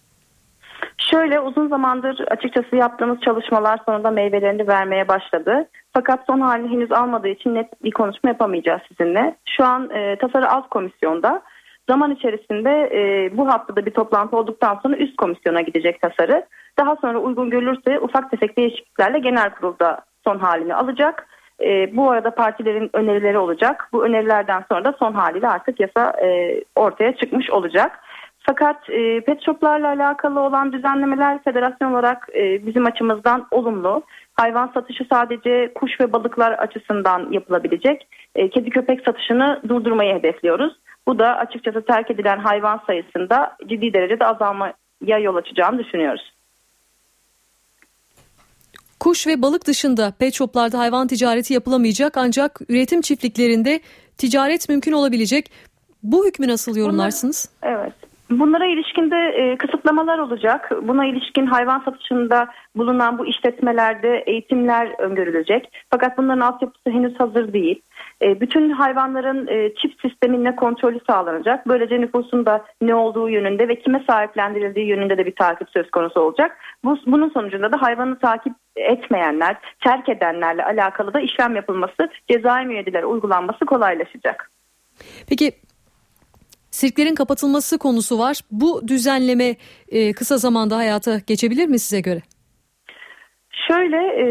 Şöyle 1.10 1.40
uzun 1.40 1.68
zamandır 1.68 2.24
açıkçası 2.30 2.76
yaptığımız 2.76 3.20
çalışmalar 3.20 3.78
sonunda 3.86 4.10
meyvelerini 4.10 4.68
vermeye 4.68 5.08
başladı. 5.08 5.68
Fakat 5.92 6.20
son 6.26 6.40
halini 6.40 6.70
henüz 6.70 6.92
almadığı 6.92 7.28
için 7.28 7.54
net 7.54 7.84
bir 7.84 7.90
konuşma 7.90 8.30
yapamayacağız 8.30 8.82
sizinle. 8.88 9.36
Şu 9.48 9.64
an 9.64 9.90
e, 9.90 10.16
tasarı 10.16 10.50
alt 10.50 10.68
komisyonda. 10.68 11.42
Zaman 11.88 12.10
içerisinde 12.10 12.70
e, 12.70 13.30
bu 13.36 13.48
haftada 13.48 13.86
bir 13.86 13.90
toplantı 13.90 14.36
olduktan 14.36 14.80
sonra 14.82 14.96
üst 14.96 15.16
komisyona 15.16 15.60
gidecek 15.60 16.00
tasarı. 16.02 16.46
Daha 16.78 16.96
sonra 16.96 17.18
uygun 17.18 17.50
görülürse 17.50 18.00
ufak 18.00 18.30
tefek 18.30 18.56
değişikliklerle 18.58 19.18
genel 19.18 19.50
kurulda 19.50 20.00
son 20.24 20.38
halini 20.38 20.74
alacak. 20.74 21.26
E, 21.60 21.96
bu 21.96 22.10
arada 22.10 22.30
partilerin 22.30 22.90
önerileri 22.92 23.38
olacak. 23.38 23.88
Bu 23.92 24.04
önerilerden 24.04 24.64
sonra 24.68 24.84
da 24.84 24.94
son 24.98 25.12
haliyle 25.12 25.48
artık 25.48 25.80
yasa 25.80 26.10
e, 26.10 26.60
ortaya 26.76 27.16
çıkmış 27.16 27.50
olacak. 27.50 28.00
Fakat 28.46 28.90
e, 28.90 29.20
pet 29.20 29.44
shoplarla 29.44 29.88
alakalı 29.88 30.40
olan 30.40 30.72
düzenlemeler 30.72 31.42
federasyon 31.42 31.92
olarak 31.92 32.28
e, 32.34 32.66
bizim 32.66 32.86
açımızdan 32.86 33.46
olumlu. 33.50 34.02
Hayvan 34.34 34.70
satışı 34.74 35.04
sadece 35.12 35.72
kuş 35.74 36.00
ve 36.00 36.12
balıklar 36.12 36.52
açısından 36.52 37.32
yapılabilecek. 37.32 38.06
E, 38.34 38.50
kedi 38.50 38.70
köpek 38.70 39.04
satışını 39.04 39.60
durdurmayı 39.68 40.14
hedefliyoruz. 40.14 40.72
Bu 41.06 41.18
da 41.18 41.36
açıkçası 41.36 41.84
terk 41.84 42.10
edilen 42.10 42.38
hayvan 42.38 42.80
sayısında 42.86 43.56
ciddi 43.66 43.92
derecede 43.92 44.26
azalmaya 44.26 45.18
yol 45.20 45.36
açacağını 45.36 45.78
düşünüyoruz. 45.78 46.32
Kuş 49.00 49.26
ve 49.26 49.42
balık 49.42 49.66
dışında 49.66 50.12
pet 50.18 50.34
shoplarda 50.34 50.78
hayvan 50.78 51.06
ticareti 51.06 51.54
yapılamayacak 51.54 52.16
ancak 52.16 52.60
üretim 52.68 53.00
çiftliklerinde 53.00 53.80
ticaret 54.18 54.68
mümkün 54.68 54.92
olabilecek. 54.92 55.50
Bu 56.02 56.26
hükmü 56.26 56.48
nasıl 56.48 56.76
yorumlarsınız? 56.76 57.48
Bunlar, 57.62 57.74
evet. 57.74 58.01
Bunlara 58.38 58.66
ilişkin 58.66 59.10
de 59.10 59.16
e, 59.16 59.56
kısıtlamalar 59.56 60.18
olacak. 60.18 60.70
Buna 60.82 61.06
ilişkin 61.06 61.46
hayvan 61.46 61.80
satışında 61.80 62.48
bulunan 62.76 63.18
bu 63.18 63.26
işletmelerde 63.26 64.22
eğitimler 64.26 64.94
öngörülecek. 64.98 65.72
Fakat 65.90 66.18
bunların 66.18 66.40
altyapısı 66.40 66.90
henüz 66.90 67.20
hazır 67.20 67.52
değil. 67.52 67.82
E, 68.22 68.40
bütün 68.40 68.70
hayvanların 68.70 69.46
e, 69.46 69.74
çift 69.74 70.00
sisteminle 70.00 70.56
kontrolü 70.56 71.00
sağlanacak. 71.06 71.68
Böylece 71.68 72.00
nüfusun 72.00 72.46
da 72.46 72.64
ne 72.82 72.94
olduğu 72.94 73.28
yönünde 73.28 73.68
ve 73.68 73.78
kime 73.78 74.04
sahiplendirildiği 74.06 74.86
yönünde 74.86 75.18
de 75.18 75.26
bir 75.26 75.34
takip 75.34 75.70
söz 75.70 75.90
konusu 75.90 76.20
olacak. 76.20 76.58
Bu, 76.84 76.98
bunun 77.06 77.28
sonucunda 77.28 77.72
da 77.72 77.82
hayvanı 77.82 78.18
takip 78.18 78.52
etmeyenler, 78.76 79.56
terk 79.84 80.08
edenlerle 80.08 80.64
alakalı 80.64 81.14
da 81.14 81.20
işlem 81.20 81.56
yapılması, 81.56 82.08
cezai 82.30 82.66
müeyyideler 82.66 83.02
uygulanması 83.02 83.64
kolaylaşacak. 83.64 84.50
Peki 85.28 85.52
sirklerin 86.72 87.14
kapatılması 87.14 87.78
konusu 87.78 88.18
var. 88.18 88.36
Bu 88.50 88.88
düzenleme 88.88 89.56
e, 89.88 90.12
kısa 90.12 90.36
zamanda 90.36 90.76
hayata 90.76 91.18
geçebilir 91.26 91.66
mi 91.66 91.78
size 91.78 92.00
göre? 92.00 92.20
Şöyle 93.68 93.96
e, 93.96 94.24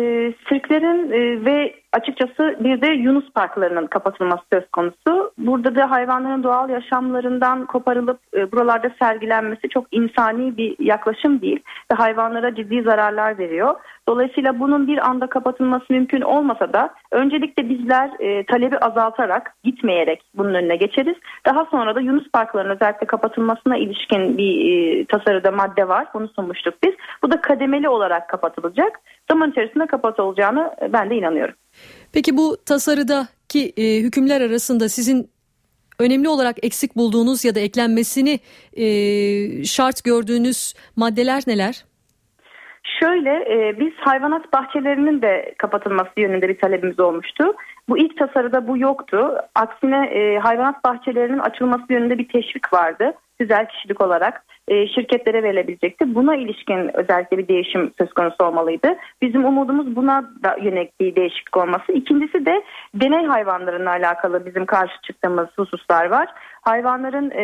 sirklerin 0.50 1.12
e, 1.12 1.46
ve 1.46 1.81
açıkçası 1.94 2.56
bir 2.60 2.82
de 2.82 2.88
Yunus 2.88 3.32
parklarının 3.34 3.88
kapatılması 3.88 4.44
söz 4.54 4.70
konusu. 4.72 5.32
Burada 5.38 5.76
da 5.76 5.92
hayvanların 5.92 6.44
doğal 6.44 6.70
yaşamlarından 6.70 7.66
koparılıp 7.66 8.20
e, 8.34 8.52
buralarda 8.52 8.92
sergilenmesi 9.00 9.70
çok 9.70 9.86
insani 9.92 10.58
bir 10.58 10.76
yaklaşım 10.80 11.42
değil 11.42 11.60
ve 11.92 11.96
hayvanlara 11.96 12.56
ciddi 12.56 12.82
zararlar 12.82 13.38
veriyor. 13.38 13.76
Dolayısıyla 14.08 14.60
bunun 14.60 14.88
bir 14.88 15.10
anda 15.10 15.28
kapatılması 15.28 15.86
mümkün 15.90 16.22
olmasa 16.22 16.74
da 16.74 16.94
öncelikle 17.12 17.70
bizler 17.70 18.10
e, 18.20 18.46
talebi 18.46 18.78
azaltarak 18.78 19.54
gitmeyerek 19.64 20.24
bunun 20.36 20.54
önüne 20.54 20.76
geçeriz. 20.76 21.16
Daha 21.46 21.66
sonra 21.66 21.96
da 21.96 22.02
Yunus 22.02 22.32
parklarının 22.34 22.76
özellikle 22.76 23.08
kapatılmasına 23.08 23.78
ilişkin 23.78 24.38
bir 24.38 24.72
e, 24.72 25.06
tasarıda 25.06 25.52
madde 25.52 25.88
var. 25.88 26.08
Bunu 26.14 26.28
sunmuştuk 26.28 26.74
biz. 26.84 26.94
Bu 27.24 27.32
da 27.32 27.42
kademeli 27.42 27.90
olarak 27.90 28.30
kapatılacak. 28.30 29.00
Zaman 29.32 29.52
içerisinde 29.52 29.86
kapatılacağını 29.86 30.76
ben 30.94 31.10
de 31.10 31.16
inanıyorum. 31.16 31.56
Peki 32.14 32.38
bu 32.38 32.58
tasarıdaki 32.66 33.74
e, 33.78 34.00
hükümler 34.04 34.42
arasında 34.42 34.90
sizin 34.90 35.30
önemli 36.00 36.30
olarak 36.30 36.66
eksik 36.66 36.96
bulduğunuz 36.96 37.46
ya 37.46 37.56
da 37.56 37.60
eklenmesini 37.60 38.40
e, 38.74 38.86
şart 39.64 40.04
gördüğünüz 40.04 40.74
maddeler 40.96 41.44
neler? 41.48 41.86
Şöyle 43.00 43.30
e, 43.30 43.80
biz 43.80 43.94
hayvanat 44.00 44.54
bahçelerinin 44.54 45.22
de 45.22 45.56
kapatılması 45.58 46.12
yönünde 46.18 46.50
bir 46.50 46.60
talebimiz 46.60 47.00
olmuştu. 47.00 47.54
Bu 47.90 47.98
ilk 47.98 48.18
tasarıda 48.18 48.68
bu 48.68 48.78
yoktu. 48.78 49.38
Aksine 49.56 50.06
e, 50.06 50.40
hayvanat 50.40 50.84
bahçelerinin 50.84 51.40
açılması 51.40 51.84
yönünde 51.90 52.18
bir 52.18 52.28
teşvik 52.28 52.74
vardı. 52.74 53.14
Güzel 53.40 53.68
kişilik 53.68 54.02
olarak 54.02 54.44
e, 54.68 54.88
şirketlere 54.88 55.44
verilebilecekti. 55.44 56.16
Buna 56.16 56.36
ilişkin 56.36 56.98
özellikle 56.98 57.38
bir 57.38 57.48
değişim 57.48 57.92
söz 57.98 58.14
konusu 58.14 58.46
olmalıydı. 58.46 58.96
Bizim 59.22 59.46
umudumuz 59.46 59.96
buna 59.96 60.24
da 60.44 60.58
yönelik 60.62 61.00
bir 61.00 61.16
değişiklik 61.16 61.58
olması. 61.58 61.92
İkincisi 61.92 62.46
de 62.46 62.64
deney 62.94 63.26
hayvanlarına 63.26 63.92
alakalı 63.92 64.46
bizim 64.46 64.66
karşı 64.66 65.02
çıktığımız 65.02 65.48
hususlar 65.56 66.06
var. 66.06 66.28
Hayvanların 66.62 67.32
e, 67.32 67.44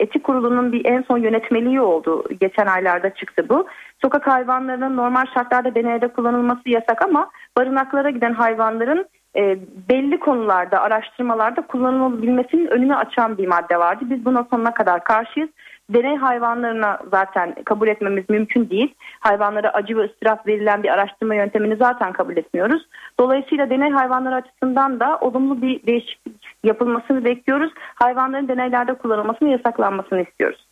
etik 0.00 0.24
kurulunun 0.24 0.72
bir 0.72 0.84
en 0.84 1.02
son 1.02 1.18
yönetmeliği 1.18 1.80
oldu. 1.80 2.24
Geçen 2.40 2.66
aylarda 2.66 3.14
çıktı 3.14 3.48
bu. 3.48 3.66
Sokak 4.02 4.26
hayvanlarının 4.26 4.96
normal 4.96 5.24
şartlarda 5.34 5.74
deneyde 5.74 6.08
kullanılması 6.08 6.68
yasak 6.68 7.02
ama 7.02 7.30
barınaklara 7.56 8.10
giden 8.10 8.34
hayvanların 8.34 9.06
e, 9.36 9.58
belli 9.88 10.20
konularda 10.20 10.80
araştırmalarda 10.80 11.66
kullanılabilmesinin 11.66 12.66
önünü 12.66 12.96
açan 12.96 13.38
bir 13.38 13.46
madde 13.46 13.78
vardı. 13.78 14.04
Biz 14.10 14.24
buna 14.24 14.46
sonuna 14.50 14.74
kadar 14.74 15.04
karşıyız. 15.04 15.50
deney 15.90 16.16
hayvanlarına 16.16 16.98
zaten 17.10 17.54
kabul 17.64 17.88
etmemiz 17.88 18.24
mümkün 18.28 18.70
değil. 18.70 18.94
Hayvanlara 19.20 19.70
acı 19.70 19.96
ve 19.96 20.04
ıstırap 20.04 20.46
verilen 20.46 20.82
bir 20.82 20.88
araştırma 20.88 21.34
yöntemini 21.34 21.76
zaten 21.76 22.12
kabul 22.12 22.36
etmiyoruz. 22.36 22.82
Dolayısıyla 23.20 23.70
deney 23.70 23.90
hayvanları 23.90 24.34
açısından 24.34 25.00
da 25.00 25.18
olumlu 25.20 25.62
bir 25.62 25.86
değişiklik 25.86 26.36
yapılmasını 26.64 27.24
bekliyoruz. 27.24 27.72
Hayvanların 27.76 28.48
deneylerde 28.48 28.94
kullanılmasını 28.94 29.48
yasaklanmasını 29.48 30.22
istiyoruz. 30.22 30.66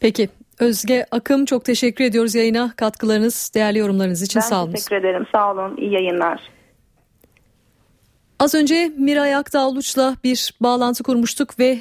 Peki 0.00 0.28
Özge 0.60 1.04
Akım 1.10 1.44
çok 1.44 1.64
teşekkür 1.64 2.04
ediyoruz 2.04 2.34
yayına 2.34 2.70
katkılarınız, 2.76 3.52
değerli 3.54 3.78
yorumlarınız 3.78 4.22
için 4.22 4.40
ben 4.40 4.46
sağ 4.46 4.62
olun. 4.62 4.68
Ben 4.68 4.74
teşekkür 4.74 4.96
ederim 4.96 5.26
sağ 5.32 5.52
olun 5.52 5.76
iyi 5.76 5.92
yayınlar. 5.92 6.40
Az 8.42 8.54
önce 8.54 8.90
Miray 8.98 9.34
Akdağluç'la 9.34 10.14
bir 10.24 10.54
bağlantı 10.60 11.02
kurmuştuk 11.02 11.58
ve 11.58 11.76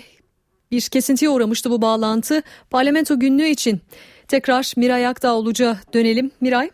bir 0.72 0.82
kesintiye 0.82 1.32
uğramıştı 1.32 1.72
bu 1.72 1.82
bağlantı. 1.82 2.42
Parlamento 2.72 3.20
günlüğü 3.20 3.48
için 3.48 3.82
tekrar 4.28 4.74
Miray 4.78 5.08
Akdağluç'a 5.08 5.76
dönelim. 5.94 6.32
Miray. 6.42 6.70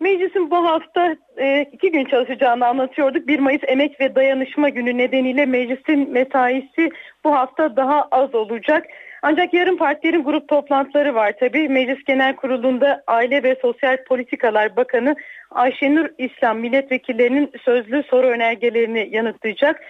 Meclisin 0.00 0.50
bu 0.50 0.56
hafta 0.56 1.16
e, 1.36 1.62
iki 1.72 1.92
gün 1.92 2.04
çalışacağını 2.04 2.66
anlatıyorduk. 2.66 3.28
1 3.28 3.38
Mayıs 3.38 3.62
Emek 3.66 4.00
ve 4.00 4.14
Dayanışma 4.14 4.68
Günü 4.68 4.98
nedeniyle 4.98 5.46
meclisin 5.46 6.10
mesaisi 6.10 6.90
bu 7.24 7.34
hafta 7.34 7.76
daha 7.76 8.08
az 8.10 8.34
olacak. 8.34 8.86
Ancak 9.22 9.54
yarın 9.54 9.76
partilerin 9.76 10.24
grup 10.24 10.48
toplantıları 10.48 11.14
var 11.14 11.32
tabii. 11.40 11.68
Meclis 11.68 12.04
Genel 12.04 12.36
Kurulu'nda 12.36 13.02
Aile 13.06 13.42
ve 13.42 13.56
Sosyal 13.62 14.04
Politikalar 14.04 14.76
Bakanı 14.76 15.16
Ayşenur 15.50 16.06
İslam 16.18 16.58
milletvekillerinin 16.58 17.50
sözlü 17.64 18.02
soru 18.02 18.26
önergelerini 18.26 19.08
yanıtlayacak. 19.10 19.80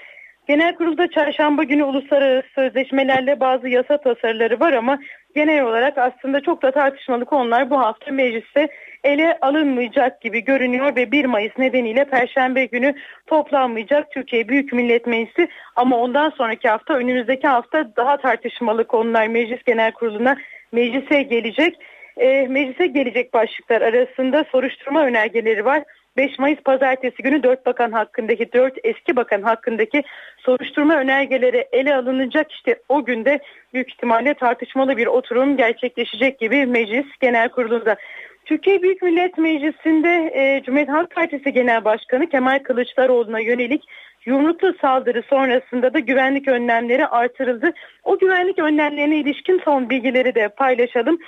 Genel 0.47 0.75
kurulda 0.75 1.11
çarşamba 1.11 1.63
günü 1.63 1.85
uluslararası 1.85 2.49
sözleşmelerle 2.55 3.41
bazı 3.41 3.69
yasa 3.69 3.99
tasarıları 3.99 4.61
var 4.61 4.73
ama 4.73 4.99
genel 5.35 5.63
olarak 5.65 5.99
aslında 5.99 6.41
çok 6.41 6.63
da 6.63 6.71
tartışmalı 6.71 7.25
konular 7.25 7.71
bu 7.71 7.79
hafta 7.79 8.13
mecliste 8.13 8.69
ele 9.05 9.39
alınmayacak 9.41 10.21
gibi 10.21 10.45
görünüyor 10.45 10.97
ve 10.97 11.13
1 11.13 11.25
Mayıs 11.25 11.59
nedeniyle 11.59 12.05
Perşembe 12.05 12.65
günü 12.65 12.95
toplanmayacak 13.27 14.11
Türkiye 14.11 14.49
Büyük 14.49 14.73
Millet 14.73 15.07
Meclisi 15.07 15.49
ama 15.77 15.97
ondan 15.97 16.31
sonraki 16.31 16.69
hafta 16.69 16.95
önümüzdeki 16.95 17.49
hafta 17.49 17.97
daha 17.97 18.17
tartışmalı 18.17 18.87
konular 18.87 19.27
Meclis 19.27 19.63
Genel 19.63 19.93
Kurulu'na 19.93 20.37
meclise 20.73 21.23
gelecek. 21.23 21.77
E, 22.17 22.47
meclise 22.49 22.87
gelecek 22.87 23.35
başlıklar 23.35 23.83
arasında 23.83 24.45
soruşturma 24.53 25.05
önergeleri 25.05 25.65
var. 25.65 25.83
5 26.17 26.39
Mayıs 26.39 26.61
pazartesi 26.61 27.23
günü 27.23 27.43
4 27.43 27.67
bakan 27.67 27.93
hakkındaki 27.93 28.53
4 28.53 28.75
eski 28.85 29.17
bakan 29.17 29.43
hakkındaki 29.43 30.03
soruşturma 30.39 30.95
önergeleri 30.95 31.69
ele 31.73 31.95
alınacak 31.95 32.53
işte 32.53 32.77
o 32.89 33.05
günde 33.05 33.41
büyük 33.75 33.91
ihtimalle 33.91 34.35
tartışmalı 34.35 34.97
bir 34.97 35.07
oturum 35.07 35.57
gerçekleşecek 35.57 36.39
gibi 36.39 36.67
meclis 36.67 37.07
genel 37.21 37.49
kurulunda. 37.49 37.97
Türkiye 38.45 38.83
Büyük 38.83 39.03
Millet 39.03 39.39
Meclisi'nde 39.39 40.33
e, 40.35 40.63
Cumhuriyet 40.63 40.89
Halk 40.89 41.11
Partisi 41.11 41.53
Genel 41.53 41.85
Başkanı 41.85 42.29
Kemal 42.29 42.59
Kılıçdaroğlu'na 42.59 43.41
yönelik 43.41 43.85
yumruklu 44.27 44.75
saldırı 44.81 45.23
sonrasında 45.31 45.95
da 45.95 45.99
güvenlik 45.99 46.49
önlemleri 46.49 47.07
artırıldı. 47.07 47.73
O 48.05 48.19
güvenlik 48.19 48.59
önlemlerine 48.59 49.17
ilişkin 49.17 49.61
son 49.65 49.91
bilgileri 49.91 50.35
de 50.35 50.49
paylaşalım. 50.49 51.19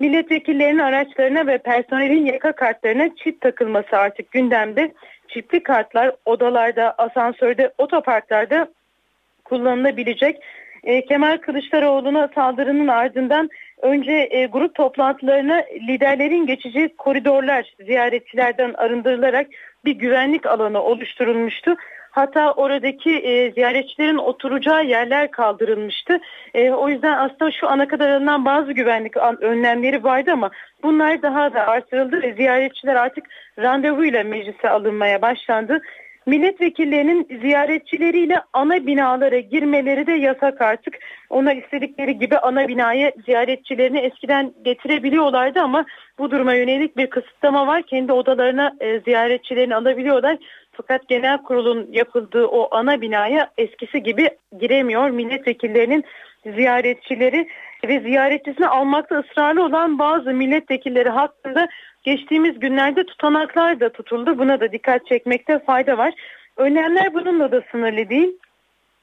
Milletvekillerinin 0.00 0.78
araçlarına 0.78 1.46
ve 1.46 1.58
personelin 1.58 2.26
yaka 2.26 2.52
kartlarına 2.52 3.08
çip 3.16 3.40
takılması 3.40 3.96
artık 3.96 4.30
gündemde. 4.30 4.92
Çipli 5.28 5.62
kartlar 5.62 6.12
odalarda, 6.24 6.94
asansörde, 6.98 7.72
otoparklarda 7.78 8.68
kullanılabilecek. 9.44 10.42
E, 10.84 11.04
Kemal 11.04 11.36
Kılıçdaroğlu'na 11.36 12.28
saldırının 12.34 12.88
ardından 12.88 13.50
önce 13.82 14.28
e, 14.30 14.46
grup 14.46 14.74
toplantılarına 14.74 15.64
liderlerin 15.88 16.46
geçici 16.46 16.94
koridorlar 16.98 17.74
ziyaretçilerden 17.86 18.74
arındırılarak 18.74 19.46
bir 19.84 19.92
güvenlik 19.92 20.46
alanı 20.46 20.82
oluşturulmuştu. 20.82 21.76
Hatta 22.14 22.52
oradaki 22.52 23.10
e, 23.10 23.52
ziyaretçilerin 23.52 24.16
oturacağı 24.16 24.84
yerler 24.84 25.30
kaldırılmıştı. 25.30 26.20
E, 26.54 26.70
o 26.70 26.88
yüzden 26.88 27.18
aslında 27.18 27.50
şu 27.50 27.68
ana 27.68 27.88
kadar 27.88 28.10
alınan 28.10 28.44
bazı 28.44 28.72
güvenlik 28.72 29.16
önlemleri 29.40 30.04
vardı 30.04 30.30
ama 30.32 30.50
bunlar 30.82 31.22
daha 31.22 31.54
da 31.54 31.66
artırıldı 31.66 32.22
ve 32.22 32.32
ziyaretçiler 32.32 32.94
artık 32.94 33.24
randevuyla 33.58 34.24
meclise 34.24 34.70
alınmaya 34.70 35.22
başlandı. 35.22 35.80
Milletvekillerinin 36.26 37.40
ziyaretçileriyle 37.40 38.40
ana 38.52 38.86
binalara 38.86 39.38
girmeleri 39.38 40.06
de 40.06 40.12
yasak 40.12 40.60
artık. 40.60 40.98
Ona 41.30 41.52
istedikleri 41.52 42.18
gibi 42.18 42.38
ana 42.38 42.68
binaya 42.68 43.12
ziyaretçilerini 43.26 43.98
eskiden 43.98 44.52
getirebiliyorlardı 44.64 45.60
ama 45.60 45.84
bu 46.18 46.30
duruma 46.30 46.54
yönelik 46.54 46.96
bir 46.96 47.10
kısıtlama 47.10 47.66
var. 47.66 47.82
Kendi 47.82 48.12
odalarına 48.12 48.72
e, 48.80 49.00
ziyaretçilerini 49.00 49.74
alabiliyorlar. 49.74 50.38
Fakat 50.76 51.08
genel 51.08 51.38
kurulun 51.38 51.88
yapıldığı 51.92 52.46
o 52.46 52.68
ana 52.76 53.00
binaya 53.00 53.50
eskisi 53.58 54.02
gibi 54.02 54.30
giremiyor. 54.60 55.10
Milletvekillerinin 55.10 56.04
ziyaretçileri 56.46 57.48
ve 57.88 58.00
ziyaretçisini 58.00 58.66
almakta 58.66 59.18
ısrarlı 59.18 59.64
olan 59.64 59.98
bazı 59.98 60.32
milletvekilleri 60.32 61.08
hakkında 61.08 61.68
geçtiğimiz 62.02 62.58
günlerde 62.58 63.06
tutanaklar 63.06 63.80
da 63.80 63.92
tutuldu. 63.92 64.38
Buna 64.38 64.60
da 64.60 64.72
dikkat 64.72 65.06
çekmekte 65.06 65.58
fayda 65.58 65.98
var. 65.98 66.14
Önlemler 66.56 67.14
bununla 67.14 67.52
da 67.52 67.62
sınırlı 67.70 68.08
değil. 68.08 68.38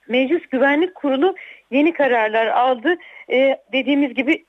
Meclis 0.08 0.48
Güvenlik 0.48 0.96
Kurulu 0.96 1.36
yeni 1.72 1.94
kararlar 1.94 2.48
aldı. 2.48 2.96
Ee, 3.32 3.58
dediğimiz 3.74 4.14
gibi 4.14 4.46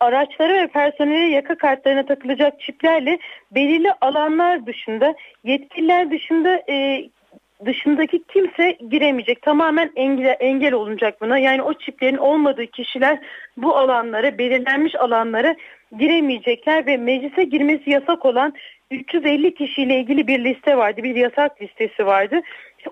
araçlara 0.00 0.54
ve 0.54 0.66
personele 0.66 1.34
yaka 1.34 1.54
kartlarına 1.54 2.06
takılacak 2.06 2.60
çiplerle 2.60 3.18
belirli 3.50 3.92
alanlar 4.00 4.66
dışında 4.66 5.14
yetkililer 5.44 6.10
dışında 6.10 6.62
e, 6.70 7.08
dışındaki 7.64 8.22
kimse 8.28 8.78
giremeyecek. 8.90 9.42
Tamamen 9.42 9.92
engel, 9.96 10.36
engel 10.40 10.72
olunacak 10.72 11.20
buna. 11.20 11.38
Yani 11.38 11.62
o 11.62 11.74
çiplerin 11.74 12.16
olmadığı 12.16 12.66
kişiler 12.66 13.18
bu 13.56 13.76
alanlara, 13.76 14.38
belirlenmiş 14.38 14.94
alanlara 14.94 15.56
giremeyecekler 15.98 16.86
ve 16.86 16.96
meclise 16.96 17.44
girmesi 17.44 17.90
yasak 17.90 18.24
olan 18.24 18.54
350 18.90 19.54
kişiyle 19.54 20.00
ilgili 20.00 20.26
bir 20.26 20.44
liste 20.44 20.76
vardı. 20.76 21.02
Bir 21.02 21.16
yasak 21.16 21.62
listesi 21.62 22.06
vardı. 22.06 22.40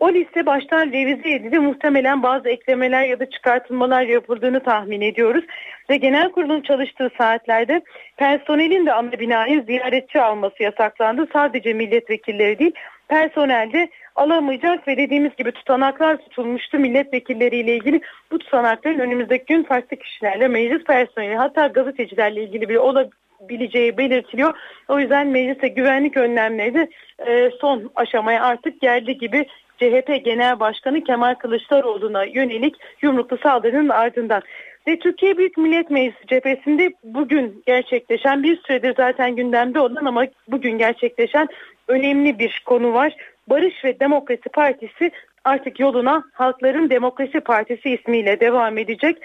O 0.00 0.12
liste 0.12 0.46
baştan 0.46 0.92
revize 0.92 1.30
edildi. 1.30 1.58
Muhtemelen 1.58 2.22
bazı 2.22 2.48
eklemeler 2.48 3.04
ya 3.04 3.20
da 3.20 3.30
çıkartılmalar 3.30 4.02
yapıldığını 4.02 4.60
tahmin 4.60 5.00
ediyoruz. 5.00 5.44
Ve 5.90 5.96
genel 5.96 6.32
kurulun 6.32 6.60
çalıştığı 6.60 7.10
saatlerde 7.18 7.82
personelin 8.16 8.86
de 8.86 8.92
ana 8.92 9.12
binayı 9.12 9.62
ziyaretçi 9.62 10.20
alması 10.20 10.62
yasaklandı. 10.62 11.26
Sadece 11.32 11.72
milletvekilleri 11.72 12.58
değil 12.58 12.72
personel 13.08 13.72
de 13.72 13.88
alamayacak 14.16 14.88
ve 14.88 14.96
dediğimiz 14.96 15.36
gibi 15.36 15.52
tutanaklar 15.52 16.16
tutulmuştu 16.16 16.78
milletvekilleriyle 16.78 17.76
ilgili. 17.76 18.00
Bu 18.30 18.38
tutanakların 18.38 18.98
önümüzdeki 18.98 19.44
gün 19.54 19.62
farklı 19.62 19.96
kişilerle 19.96 20.48
meclis 20.48 20.84
personeli 20.84 21.36
hatta 21.36 21.66
gazetecilerle 21.66 22.42
ilgili 22.42 22.68
bir 22.68 22.76
olabileceği 22.76 23.98
belirtiliyor. 23.98 24.54
O 24.88 24.98
yüzden 24.98 25.26
meclise 25.26 25.68
güvenlik 25.68 26.16
önlemleri 26.16 26.74
de 26.74 26.88
e, 27.26 27.50
son 27.60 27.90
aşamaya 27.96 28.42
artık 28.44 28.80
geldi 28.80 29.18
gibi 29.18 29.46
CHP 29.78 30.24
Genel 30.24 30.60
Başkanı 30.60 31.04
Kemal 31.04 31.34
Kılıçdaroğlu'na 31.34 32.24
yönelik 32.24 32.74
yumruklu 33.02 33.38
saldırının 33.38 33.88
ardından. 33.88 34.42
Ve 34.88 34.98
Türkiye 34.98 35.38
Büyük 35.38 35.56
Millet 35.56 35.90
Meclisi 35.90 36.26
cephesinde 36.26 36.92
bugün 37.04 37.62
gerçekleşen 37.66 38.42
bir 38.42 38.56
süredir 38.56 38.94
zaten 38.96 39.36
gündemde 39.36 39.80
olan 39.80 40.04
ama 40.04 40.26
bugün 40.48 40.78
gerçekleşen 40.78 41.48
önemli 41.88 42.38
bir 42.38 42.62
konu 42.66 42.94
var. 42.94 43.16
Barış 43.48 43.84
ve 43.84 44.00
Demokrasi 44.00 44.48
Partisi 44.48 45.10
artık 45.44 45.80
yoluna 45.80 46.24
Halkların 46.32 46.90
Demokrasi 46.90 47.40
Partisi 47.40 47.90
ismiyle 47.90 48.40
devam 48.40 48.78
edecek. 48.78 49.16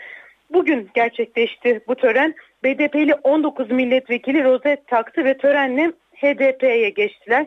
Bugün 0.54 0.90
gerçekleşti 0.94 1.82
bu 1.88 1.96
tören. 1.96 2.36
BDP'li 2.64 3.14
19 3.14 3.72
milletvekili 3.72 4.44
rozet 4.44 4.88
taktı 4.88 5.26
ve 5.26 5.38
törenle 5.38 5.92
HDP'ye 6.16 6.90
geçtiler. 6.90 7.46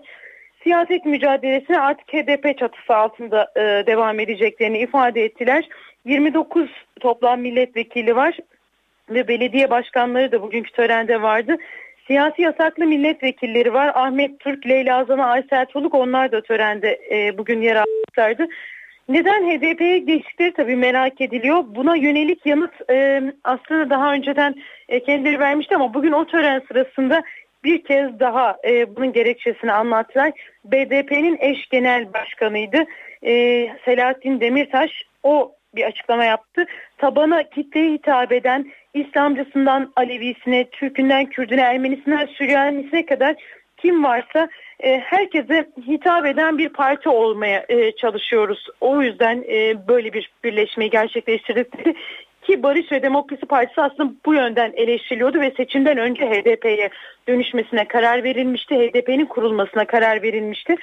Siyaset 0.65 1.05
mücadelesine 1.07 1.81
artık 1.81 2.12
HDP 2.12 2.59
çatısı 2.59 2.97
altında 2.97 3.53
e, 3.57 3.61
devam 3.87 4.21
edeceklerini 4.21 4.79
ifade 4.79 5.25
ettiler. 5.25 5.69
29 6.05 6.71
toplam 7.01 7.41
milletvekili 7.41 8.17
var 8.17 8.39
ve 9.11 9.29
belediye 9.29 9.71
başkanları 9.71 10.33
da 10.33 10.43
bugünkü 10.43 10.73
törende 10.73 11.23
vardı. 11.23 11.57
Siyasi 12.07 12.43
yasaklı 12.43 12.87
milletvekilleri 12.87 13.73
var. 13.73 13.93
Ahmet 13.95 14.41
Türk, 14.41 14.67
Leyla 14.67 15.05
Zana, 15.05 15.27
Aysel 15.27 15.67
Çoluk 15.67 15.95
onlar 15.95 16.33
da 16.33 16.43
törende 16.43 17.01
e, 17.11 17.39
bugün 17.39 17.62
yer 17.62 17.77
almışlardı. 17.77 18.47
Neden 19.09 19.43
HDP'ye 19.43 19.99
geçtikleri 19.99 20.53
tabii 20.53 20.77
merak 20.77 21.21
ediliyor. 21.21 21.65
Buna 21.69 21.97
yönelik 21.97 22.47
yanıt 22.47 22.91
e, 22.91 23.23
aslında 23.45 23.91
daha 23.91 24.12
önceden 24.12 24.55
e, 24.89 25.03
kendileri 25.03 25.39
vermişti 25.39 25.75
ama 25.77 25.95
bugün 25.95 26.12
o 26.12 26.25
tören 26.25 26.62
sırasında 26.69 27.23
bir 27.65 27.85
kez 27.85 28.21
daha 28.21 28.57
e, 28.65 28.97
bunun 28.97 29.12
gerekçesini 29.12 29.73
anlattılar. 29.73 30.33
BDP'nin 30.65 31.39
eş 31.41 31.69
genel 31.69 32.12
başkanıydı 32.12 32.85
e, 33.23 33.33
Selahattin 33.85 34.41
Demirtaş. 34.41 34.91
O 35.23 35.53
bir 35.75 35.85
açıklama 35.85 36.25
yaptı. 36.25 36.65
Tabana 36.99 37.43
kitleye 37.43 37.93
hitap 37.93 38.33
eden 38.33 38.73
İslamcısından 38.95 39.93
Alevisine, 39.97 40.65
Türkünden 40.65 41.27
Kürdüne, 41.27 41.61
Ermenisinden 41.61 42.27
Süryanisine 42.27 43.07
kadar 43.07 43.37
kim 43.77 44.05
varsa 44.05 44.49
e, 44.81 44.99
herkese 44.99 45.69
hitap 45.87 46.27
eden 46.27 46.59
bir 46.59 46.69
parti 46.69 47.09
olmaya 47.09 47.65
e, 47.69 47.93
çalışıyoruz. 47.93 48.67
O 48.81 49.03
yüzden 49.03 49.45
e, 49.49 49.89
böyle 49.89 50.12
bir 50.12 50.31
birleşmeyi 50.45 50.91
gerçekleştirdik. 50.91 51.67
Ki 52.45 52.62
Barış 52.62 52.92
ve 52.92 53.03
Demokrasi 53.03 53.47
Partisi 53.47 53.80
aslında 53.80 54.12
bu 54.26 54.34
yönden 54.34 54.72
eleştiriliyordu 54.76 55.40
ve 55.40 55.51
seçimden 55.57 55.99
önce 55.99 56.26
HDP'ye 56.26 56.90
dönüşmesine 57.28 57.88
karar 57.88 58.24
verilmişti. 58.24 58.74
HDP'nin 58.74 59.26
kurulmasına 59.26 59.84
karar 59.84 60.22
verilmişti. 60.22 60.76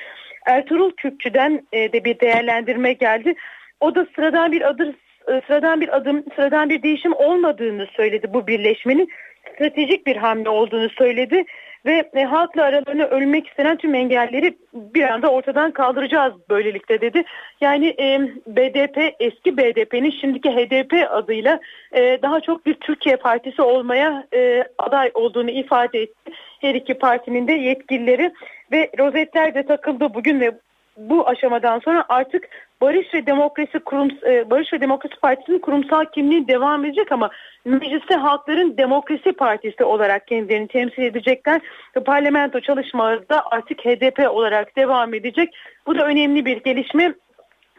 Ertuğrul 0.45 0.91
Kürkçü'den 0.91 1.61
e, 1.73 1.93
de 1.93 2.03
bir 2.03 2.19
değerlendirme 2.19 2.93
geldi. 2.93 3.35
O 3.79 3.95
da 3.95 4.07
sıradan 4.15 4.51
bir 4.51 4.69
adım, 4.69 4.95
e, 5.27 5.41
sıradan 5.47 5.81
bir 5.81 5.95
adım, 5.95 6.23
sıradan 6.35 6.69
bir 6.69 6.83
değişim 6.83 7.13
olmadığını 7.13 7.87
söyledi 7.95 8.33
bu 8.33 8.47
birleşmenin. 8.47 9.09
Stratejik 9.55 10.07
bir 10.07 10.15
hamle 10.15 10.49
olduğunu 10.49 10.89
söyledi 10.89 11.45
ve 11.85 12.09
e, 12.13 12.23
halkla 12.23 12.63
aralarına 12.63 13.03
ölmek 13.03 13.47
istenen 13.47 13.77
tüm 13.77 13.95
engelleri 13.95 14.57
bir 14.73 15.03
anda 15.03 15.31
ortadan 15.31 15.71
kaldıracağız 15.71 16.33
böylelikle 16.49 17.01
dedi. 17.01 17.23
Yani 17.61 17.95
e, 17.99 18.19
BDP 18.47 19.15
eski 19.19 19.57
BDP'nin 19.57 20.11
şimdiki 20.11 20.49
HDP 20.49 20.93
adıyla 21.09 21.59
e, 21.91 22.19
daha 22.21 22.41
çok 22.41 22.65
bir 22.65 22.73
Türkiye 22.73 23.15
partisi 23.15 23.61
olmaya 23.61 24.27
e, 24.33 24.63
aday 24.77 25.11
olduğunu 25.13 25.49
ifade 25.49 26.01
etti. 26.01 26.31
Her 26.61 26.75
iki 26.75 26.93
partinin 26.93 27.47
de 27.47 27.53
yetkilileri 27.53 28.33
ve 28.71 28.91
rozetler 28.99 29.55
de 29.55 29.63
takıldı 29.63 30.13
bugün 30.13 30.39
ve 30.39 30.51
bu 30.97 31.27
aşamadan 31.27 31.79
sonra 31.79 32.05
artık 32.09 32.49
Barış 32.81 33.13
ve 33.13 33.25
Demokrasi 33.25 33.79
kurum 33.79 34.09
e, 34.25 34.49
Barış 34.49 34.73
ve 34.73 34.81
Demokrasi 34.81 35.15
Partisi'nin 35.15 35.59
kurumsal 35.59 36.05
kimliği 36.05 36.47
devam 36.47 36.85
edecek 36.85 37.11
ama 37.11 37.29
mecliste 37.65 38.15
Halkların 38.15 38.77
Demokrasi 38.77 39.31
Partisi 39.31 39.83
olarak 39.83 40.27
kendilerini 40.27 40.67
temsil 40.67 41.01
edecekler. 41.03 41.61
Parlamento 42.05 42.59
çalışmaları 42.59 43.29
da 43.29 43.43
artık 43.51 43.79
HDP 43.79 44.31
olarak 44.31 44.77
devam 44.77 45.13
edecek. 45.13 45.49
Bu 45.87 45.97
da 45.97 46.05
önemli 46.05 46.45
bir 46.45 46.57
gelişme 46.63 47.13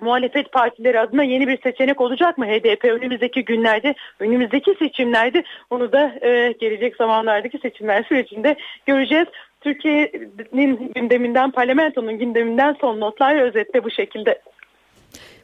muhalefet 0.00 0.52
partileri 0.52 1.00
adına 1.00 1.22
yeni 1.22 1.48
bir 1.48 1.62
seçenek 1.62 2.00
olacak 2.00 2.38
mı 2.38 2.46
HDP 2.46 2.84
önümüzdeki 2.84 3.44
günlerde, 3.44 3.94
önümüzdeki 4.20 4.74
seçimlerde 4.78 5.44
onu 5.70 5.92
da 5.92 6.12
e, 6.22 6.52
gelecek 6.60 6.96
zamanlardaki 6.96 7.58
seçimler 7.58 8.02
sürecinde 8.02 8.56
göreceğiz. 8.86 9.26
Türkiye'nin 9.60 10.92
gündeminden, 10.94 11.50
parlamentonun 11.50 12.18
gündeminden 12.18 12.76
son 12.80 13.00
notlar 13.00 13.36
özetle 13.36 13.84
bu 13.84 13.90
şekilde. 13.90 14.38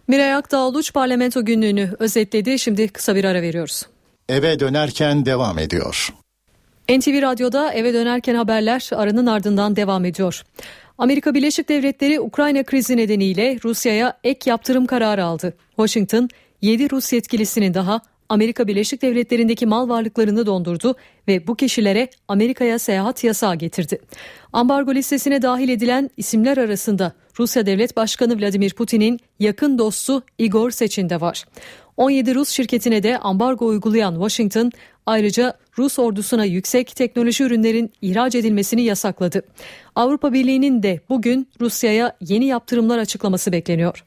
Miray 0.08 0.34
Akdağluç 0.34 0.92
parlamento 0.92 1.44
günlüğünü 1.44 1.90
özetledi. 1.98 2.58
Şimdi 2.58 2.88
kısa 2.88 3.14
bir 3.14 3.24
ara 3.24 3.42
veriyoruz. 3.42 3.86
Eve 4.28 4.60
dönerken 4.60 5.26
devam 5.26 5.58
ediyor. 5.58 6.14
NTV 6.88 7.22
Radyo'da 7.22 7.72
eve 7.72 7.94
dönerken 7.94 8.34
haberler 8.34 8.90
aranın 8.94 9.26
ardından 9.26 9.76
devam 9.76 10.04
ediyor. 10.04 10.42
Amerika 10.98 11.34
Birleşik 11.34 11.68
Devletleri 11.68 12.20
Ukrayna 12.20 12.62
krizi 12.62 12.96
nedeniyle 12.96 13.58
Rusya'ya 13.64 14.18
ek 14.24 14.50
yaptırım 14.50 14.86
kararı 14.86 15.24
aldı. 15.24 15.54
Washington 15.76 16.28
7 16.62 16.90
Rus 16.90 17.12
yetkilisinin 17.12 17.74
daha 17.74 18.00
Amerika 18.28 18.68
Birleşik 18.68 19.02
Devletleri'ndeki 19.02 19.66
mal 19.66 19.88
varlıklarını 19.88 20.46
dondurdu 20.46 20.96
ve 21.28 21.46
bu 21.46 21.56
kişilere 21.56 22.10
Amerika'ya 22.28 22.78
seyahat 22.78 23.24
yasağı 23.24 23.56
getirdi. 23.56 23.98
Ambargo 24.52 24.94
listesine 24.94 25.42
dahil 25.42 25.68
edilen 25.68 26.10
isimler 26.16 26.56
arasında 26.56 27.12
Rusya 27.38 27.66
Devlet 27.66 27.96
Başkanı 27.96 28.40
Vladimir 28.40 28.70
Putin'in 28.70 29.20
yakın 29.38 29.78
dostu 29.78 30.22
Igor 30.38 30.70
Sechin 30.70 31.10
de 31.10 31.20
var. 31.20 31.44
17 31.96 32.34
Rus 32.34 32.48
şirketine 32.48 33.02
de 33.02 33.18
ambargo 33.18 33.66
uygulayan 33.66 34.14
Washington 34.14 34.72
ayrıca 35.06 35.54
Rus 35.78 35.98
ordusuna 35.98 36.44
yüksek 36.44 36.96
teknoloji 36.96 37.44
ürünlerin 37.44 37.92
ihraç 38.02 38.34
edilmesini 38.34 38.82
yasakladı. 38.82 39.42
Avrupa 39.94 40.32
Birliği'nin 40.32 40.82
de 40.82 41.00
bugün 41.08 41.48
Rusya'ya 41.60 42.16
yeni 42.20 42.44
yaptırımlar 42.44 42.98
açıklaması 42.98 43.52
bekleniyor. 43.52 44.04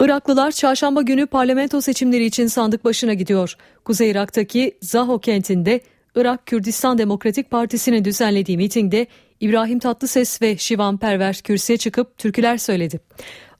Iraklılar 0.00 0.52
çarşamba 0.52 1.02
günü 1.02 1.26
parlamento 1.26 1.80
seçimleri 1.80 2.24
için 2.24 2.46
sandık 2.46 2.84
başına 2.84 3.14
gidiyor. 3.14 3.56
Kuzey 3.84 4.10
Irak'taki 4.10 4.78
Zaho 4.82 5.18
kentinde 5.18 5.80
Irak 6.14 6.46
Kürdistan 6.46 6.98
Demokratik 6.98 7.50
Partisi'nin 7.50 8.04
düzenlediği 8.04 8.56
mitingde 8.56 9.06
İbrahim 9.40 9.78
Tatlıses 9.78 10.42
ve 10.42 10.56
Şivan 10.56 10.96
Perver 10.96 11.34
kürsüye 11.34 11.76
çıkıp 11.76 12.18
türküler 12.18 12.58
söyledi. 12.58 13.00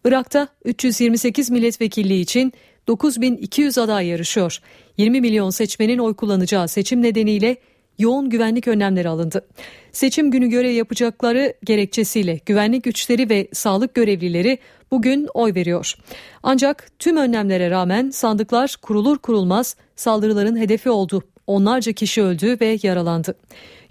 Irak'ta 0.04 0.48
328 0.64 1.50
milletvekilliği 1.50 2.22
için 2.22 2.52
9200 2.88 3.78
aday 3.78 4.06
yarışıyor. 4.06 4.58
20 4.96 5.20
milyon 5.20 5.50
seçmenin 5.50 5.98
oy 5.98 6.14
kullanacağı 6.14 6.68
seçim 6.68 7.02
nedeniyle 7.02 7.56
yoğun 7.98 8.30
güvenlik 8.30 8.68
önlemleri 8.68 9.08
alındı. 9.08 9.46
Seçim 9.92 10.30
günü 10.30 10.48
görev 10.48 10.70
yapacakları 10.70 11.54
gerekçesiyle 11.64 12.40
güvenlik 12.46 12.84
güçleri 12.84 13.30
ve 13.30 13.48
sağlık 13.52 13.94
görevlileri 13.94 14.58
bugün 14.90 15.28
oy 15.34 15.54
veriyor. 15.54 15.94
Ancak 16.42 16.88
tüm 16.98 17.16
önlemlere 17.16 17.70
rağmen 17.70 18.10
sandıklar 18.10 18.76
kurulur 18.82 19.18
kurulmaz 19.18 19.76
saldırıların 19.96 20.56
hedefi 20.56 20.90
oldu. 20.90 21.22
Onlarca 21.46 21.92
kişi 21.92 22.22
öldü 22.22 22.56
ve 22.60 22.78
yaralandı. 22.82 23.34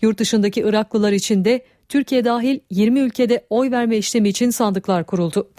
Yurt 0.01 0.17
dışındaki 0.17 0.61
Iraklılar 0.61 1.11
için 1.11 1.45
de 1.45 1.65
Türkiye 1.89 2.25
dahil 2.25 2.59
20 2.69 2.99
ülkede 2.99 3.45
oy 3.49 3.71
verme 3.71 3.97
işlemi 3.97 4.29
için 4.29 4.49
sandıklar 4.49 5.03
kuruldu. 5.03 5.49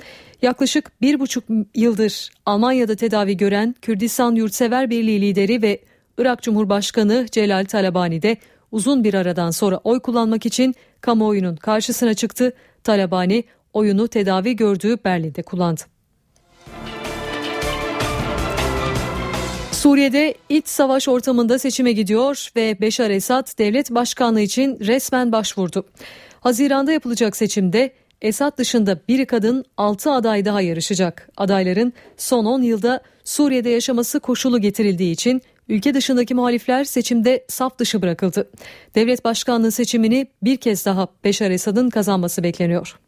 Yaklaşık 0.42 1.00
bir 1.00 1.20
buçuk 1.20 1.44
yıldır 1.74 2.30
Almanya'da 2.46 2.96
tedavi 2.96 3.36
gören 3.36 3.74
Kürdistan 3.82 4.34
Yurtsever 4.34 4.90
Birliği 4.90 5.20
lideri 5.20 5.62
ve 5.62 5.80
Irak 6.18 6.42
Cumhurbaşkanı 6.42 7.26
Celal 7.30 7.64
Talabani 7.64 8.22
de 8.22 8.36
uzun 8.72 9.04
bir 9.04 9.14
aradan 9.14 9.50
sonra 9.50 9.80
oy 9.84 10.00
kullanmak 10.00 10.46
için 10.46 10.74
kamuoyunun 11.00 11.56
karşısına 11.56 12.14
çıktı. 12.14 12.52
Talabani 12.84 13.44
oyunu 13.72 14.08
tedavi 14.08 14.56
gördüğü 14.56 14.96
Berlin'de 15.04 15.42
kullandı. 15.42 15.97
Suriye'de 19.78 20.34
iç 20.48 20.68
savaş 20.68 21.08
ortamında 21.08 21.58
seçime 21.58 21.92
gidiyor 21.92 22.48
ve 22.56 22.80
Beşar 22.80 23.10
Esad 23.10 23.58
devlet 23.58 23.90
başkanlığı 23.90 24.40
için 24.40 24.78
resmen 24.80 25.32
başvurdu. 25.32 25.84
Haziranda 26.40 26.92
yapılacak 26.92 27.36
seçimde 27.36 27.92
Esad 28.22 28.58
dışında 28.58 29.00
bir 29.08 29.26
kadın 29.26 29.64
6 29.76 30.10
aday 30.10 30.44
daha 30.44 30.60
yarışacak. 30.60 31.28
Adayların 31.36 31.92
son 32.16 32.44
10 32.44 32.62
yılda 32.62 33.00
Suriye'de 33.24 33.70
yaşaması 33.70 34.20
koşulu 34.20 34.60
getirildiği 34.60 35.12
için 35.12 35.42
ülke 35.68 35.94
dışındaki 35.94 36.34
muhalifler 36.34 36.84
seçimde 36.84 37.44
saf 37.48 37.78
dışı 37.78 38.02
bırakıldı. 38.02 38.50
Devlet 38.94 39.24
başkanlığı 39.24 39.72
seçimini 39.72 40.26
bir 40.42 40.56
kez 40.56 40.86
daha 40.86 41.08
Beşar 41.24 41.50
Esad'ın 41.50 41.90
kazanması 41.90 42.42
bekleniyor. 42.42 42.98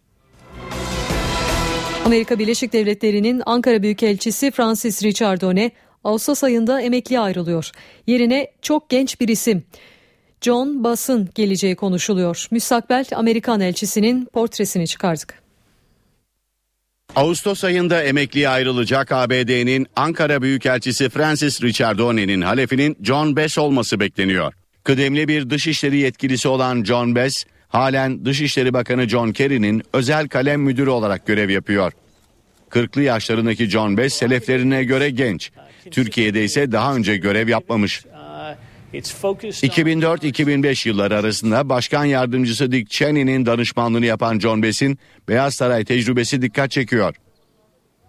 Amerika 2.04 2.38
Birleşik 2.38 2.72
Devletleri'nin 2.72 3.42
Ankara 3.46 3.82
Büyükelçisi 3.82 4.50
Francis 4.50 5.02
Richardone 5.02 5.70
Ağustos 6.04 6.44
ayında 6.44 6.80
emekliye 6.80 7.20
ayrılıyor. 7.20 7.70
Yerine 8.06 8.50
çok 8.62 8.90
genç 8.90 9.20
bir 9.20 9.28
isim 9.28 9.62
John 10.40 10.84
Bass'ın 10.84 11.28
geleceği 11.34 11.76
konuşuluyor. 11.76 12.46
Müstakbel 12.50 13.04
Amerikan 13.14 13.60
elçisinin 13.60 14.24
portresini 14.24 14.86
çıkardık. 14.86 15.40
Ağustos 17.16 17.64
ayında 17.64 18.02
emekliye 18.02 18.48
ayrılacak 18.48 19.12
ABD'nin 19.12 19.86
Ankara 19.96 20.42
Büyükelçisi 20.42 21.08
Francis 21.08 21.62
Richardone'nin 21.62 22.40
halefinin 22.40 22.96
John 23.02 23.36
Bass 23.36 23.58
olması 23.58 24.00
bekleniyor. 24.00 24.52
Kıdemli 24.84 25.28
bir 25.28 25.50
dışişleri 25.50 25.96
yetkilisi 25.96 26.48
olan 26.48 26.84
John 26.84 27.14
Bass, 27.16 27.44
halen 27.68 28.24
Dışişleri 28.24 28.72
Bakanı 28.72 29.08
John 29.08 29.32
Kerry'nin 29.32 29.82
özel 29.92 30.28
kalem 30.28 30.60
müdürü 30.62 30.90
olarak 30.90 31.26
görev 31.26 31.50
yapıyor. 31.50 31.92
40'lı 32.70 33.02
yaşlarındaki 33.02 33.70
John 33.70 33.96
Bass 33.96 34.12
seleflerine 34.12 34.84
göre 34.84 35.10
genç. 35.10 35.50
Türkiye'de 35.90 36.44
ise 36.44 36.72
daha 36.72 36.96
önce 36.96 37.16
görev 37.16 37.48
yapmamış. 37.48 38.04
2004-2005 38.92 40.88
yılları 40.88 41.16
arasında 41.16 41.68
Başkan 41.68 42.04
Yardımcısı 42.04 42.72
Dick 42.72 42.90
Cheney'nin 42.90 43.46
danışmanlığını 43.46 44.06
yapan 44.06 44.38
John 44.38 44.62
Bass'in 44.62 44.98
Beyaz 45.28 45.54
Saray 45.54 45.84
tecrübesi 45.84 46.42
dikkat 46.42 46.70
çekiyor. 46.70 47.14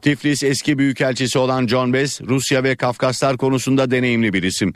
Tiflis 0.01 0.43
eski 0.43 0.77
büyükelçisi 0.77 1.39
olan 1.39 1.67
John 1.67 1.93
Bass, 1.93 2.21
Rusya 2.21 2.63
ve 2.63 2.75
Kafkaslar 2.75 3.37
konusunda 3.37 3.91
deneyimli 3.91 4.33
bir 4.33 4.43
isim. 4.43 4.73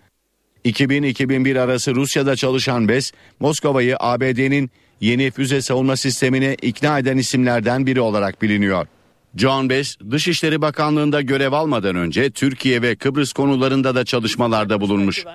2000-2001 0.66 1.60
arası 1.60 1.96
Rusya'da 1.96 2.36
çalışan 2.36 2.90
Bass, 2.90 3.12
Moskova'yı 3.40 3.96
ABD'nin 4.00 4.72
yeni 5.02 5.32
füze 5.32 5.62
savunma 5.62 5.98
sistemine 5.98 6.56
ikna 6.62 7.00
eden 7.00 7.18
isimlerden 7.18 7.86
biri 7.86 8.02
olarak 8.02 8.42
biliniyor. 8.42 8.88
John 9.36 9.70
Bass, 9.70 9.96
Dışişleri 10.12 10.62
Bakanlığı'nda 10.62 11.22
görev 11.22 11.52
almadan 11.52 11.96
önce 11.96 12.30
Türkiye 12.30 12.82
ve 12.82 12.96
Kıbrıs 12.96 13.34
konularında 13.34 13.96
da 13.96 14.06
çalışmalarda 14.06 14.82
bulunmuş. 14.82 15.26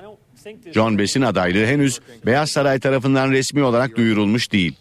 John 0.75 0.99
Bass'in 0.99 1.23
adaylığı 1.23 1.67
henüz 1.67 2.01
Beyaz 2.27 2.51
Saray 2.51 2.81
tarafından 2.81 3.31
resmi 3.31 3.63
olarak 3.63 3.97
duyurulmuş 3.97 4.53
değil. 4.53 4.77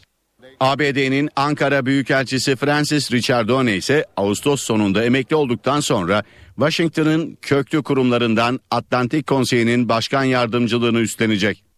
ABD'nin 0.59 1.29
Ankara 1.35 1.85
Büyükelçisi 1.85 2.55
Francis 2.55 3.11
Richardone 3.11 3.75
ise 3.75 4.05
Ağustos 4.17 4.63
sonunda 4.63 5.03
emekli 5.03 5.35
olduktan 5.35 5.79
sonra 5.79 6.23
Washington'ın 6.55 7.37
köklü 7.41 7.83
kurumlarından 7.83 8.59
Atlantik 8.71 9.27
Konseyi'nin 9.27 9.89
başkan 9.89 10.23
yardımcılığını 10.23 10.99
üstlenecek. 10.99 11.68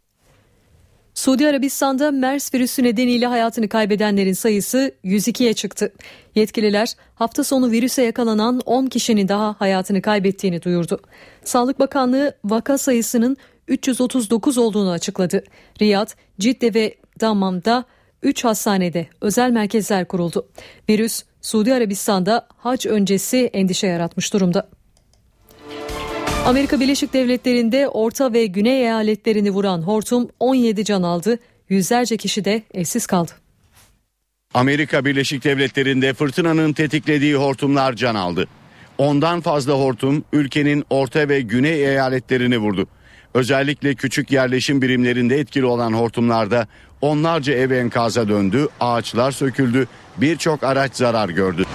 Suudi 1.16 1.47
Arabistan'da 1.47 2.12
MERS 2.12 2.53
virüsü 2.53 2.84
nedeniyle 2.84 3.26
hayatını 3.26 3.70
kaybedenlerin 3.70 4.34
sayısı 4.34 4.91
102'ye 5.03 5.53
çıktı. 5.53 5.93
Yetkililer 6.36 6.93
hafta 7.16 7.43
sonu 7.43 7.72
virüse 7.72 8.03
yakalanan 8.03 8.62
10 8.66 8.86
kişinin 8.86 9.28
daha 9.28 9.55
hayatını 9.59 10.01
kaybettiğini 10.01 10.62
duyurdu. 10.62 11.01
Sağlık 11.43 11.80
Bakanlığı 11.80 12.36
vaka 12.43 12.78
sayısının 12.78 13.38
339 13.68 14.57
olduğunu 14.57 14.89
açıkladı. 14.89 15.43
Riyad, 15.82 16.09
Cidde 16.39 16.74
ve 16.74 16.95
Dammam'da 17.20 17.84
3 18.24 18.45
hastanede 18.45 19.07
özel 19.22 19.51
merkezler 19.51 20.07
kuruldu. 20.07 20.47
Virüs 20.89 21.24
Suudi 21.41 21.74
Arabistan'da 21.74 22.47
hac 22.57 22.86
öncesi 22.86 23.49
endişe 23.53 23.88
yaratmış 23.88 24.34
durumda. 24.34 24.70
Amerika 26.46 26.80
Birleşik 26.80 27.14
Devletleri'nde 27.14 27.88
Orta 27.88 28.34
ve 28.34 28.46
Güney 28.46 28.82
eyaletlerini 28.82 29.52
vuran 29.52 29.82
hortum 29.82 30.30
17 30.39 30.86
can 30.86 31.04
aldı. 31.04 31.39
Yüzlerce 31.70 32.18
kişi 32.18 32.46
de 32.46 32.64
evsiz 32.74 33.08
kaldı. 33.08 33.32
Amerika 34.54 35.06
Birleşik 35.06 35.44
Devletleri'nde 35.44 36.14
fırtınanın 36.14 36.74
tetiklediği 36.74 37.36
hortumlar 37.36 37.94
can 37.94 38.16
aldı. 38.16 38.48
Ondan 38.98 39.42
fazla 39.42 39.74
hortum 39.74 40.24
ülkenin 40.34 40.86
orta 40.89 41.30
ve 41.30 41.42
güney 41.42 41.86
eyaletlerini 41.86 42.58
vurdu. 42.58 42.88
Özellikle 43.34 43.96
küçük 43.96 44.32
yerleşim 44.32 44.82
birimlerinde 44.82 45.39
etkili 45.39 45.66
olan 45.66 45.94
hortumlarda 45.94 46.68
onlarca 47.02 47.54
ev 47.54 47.72
enkaza 47.72 48.28
döndü, 48.28 48.68
ağaçlar 48.80 49.32
söküldü, 49.32 49.88
birçok 50.18 50.64
araç 50.64 50.96
zarar 50.96 51.30
gördü. 51.30 51.66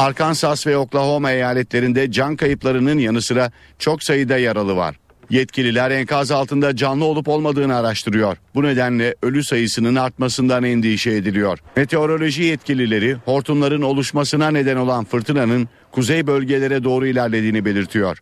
Arkansas 0.00 0.66
ve 0.66 0.76
Oklahoma 0.76 1.32
eyaletlerinde 1.32 2.10
can 2.10 2.36
kayıplarının 2.36 2.98
yanı 2.98 3.22
sıra 3.22 3.50
çok 3.78 4.02
sayıda 4.02 4.38
yaralı 4.38 4.76
var. 4.76 4.96
Yetkililer 5.30 5.90
enkaz 5.90 6.30
altında 6.30 6.76
canlı 6.76 7.04
olup 7.04 7.28
olmadığını 7.28 7.76
araştırıyor. 7.76 8.36
Bu 8.54 8.62
nedenle 8.62 9.14
ölü 9.22 9.44
sayısının 9.44 9.94
artmasından 9.94 10.64
endişe 10.64 11.10
ediliyor. 11.10 11.58
Meteoroloji 11.76 12.42
yetkilileri 12.42 13.14
hortumların 13.14 13.82
oluşmasına 13.82 14.50
neden 14.50 14.76
olan 14.76 15.04
fırtınanın 15.04 15.68
kuzey 15.92 16.26
bölgelere 16.26 16.84
doğru 16.84 17.06
ilerlediğini 17.06 17.64
belirtiyor. 17.64 18.18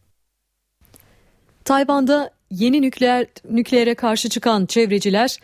Tayvan'da 1.64 2.30
yeni 2.50 2.82
nükleer 2.82 3.26
nükleere 3.50 3.94
karşı 3.94 4.28
çıkan 4.28 4.66
çevreciler 4.66 5.38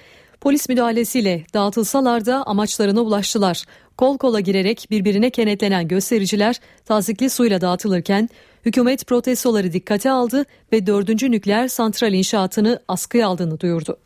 polis 0.44 0.68
müdahalesiyle 0.68 1.44
dağıtılsalar 1.54 2.26
da 2.26 2.42
amaçlarına 2.42 3.00
ulaştılar. 3.00 3.64
Kol 3.96 4.18
kola 4.18 4.40
girerek 4.40 4.86
birbirine 4.90 5.30
kenetlenen 5.30 5.88
göstericiler 5.88 6.60
tazikli 6.84 7.30
suyla 7.30 7.60
dağıtılırken 7.60 8.28
hükümet 8.66 9.06
protestoları 9.06 9.72
dikkate 9.72 10.10
aldı 10.10 10.44
ve 10.72 10.86
4. 10.86 11.22
nükleer 11.22 11.68
santral 11.68 12.12
inşaatını 12.12 12.80
askıya 12.88 13.28
aldığını 13.28 13.60
duyurdu. 13.60 13.96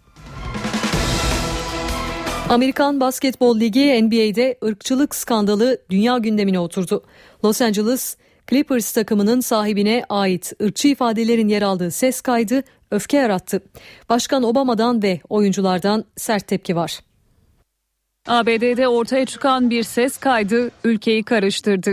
Amerikan 2.49 3.01
Basketbol 3.01 3.61
Ligi 3.61 4.03
NBA'de 4.03 4.59
ırkçılık 4.64 5.14
skandalı 5.14 5.78
dünya 5.91 6.18
gündemine 6.18 6.61
oturdu. 6.61 7.05
Los 7.45 7.62
Angeles 7.62 8.16
Clippers 8.51 8.93
takımının 8.93 9.41
sahibine 9.41 10.05
ait 10.09 10.53
ırkçı 10.62 10.89
ifadelerin 10.89 11.49
yer 11.49 11.62
aldığı 11.62 11.91
ses 11.91 12.20
kaydı 12.20 12.62
öfke 12.91 13.16
yarattı. 13.16 13.62
Başkan 14.09 14.43
Obama'dan 14.43 15.03
ve 15.03 15.20
oyunculardan 15.28 16.05
sert 16.16 16.47
tepki 16.47 16.76
var. 16.76 17.01
ABD'de 18.28 18.88
ortaya 18.88 19.26
çıkan 19.26 19.70
bir 19.70 19.82
ses 19.82 20.18
kaydı 20.18 20.70
ülkeyi 20.84 21.22
karıştırdı. 21.22 21.90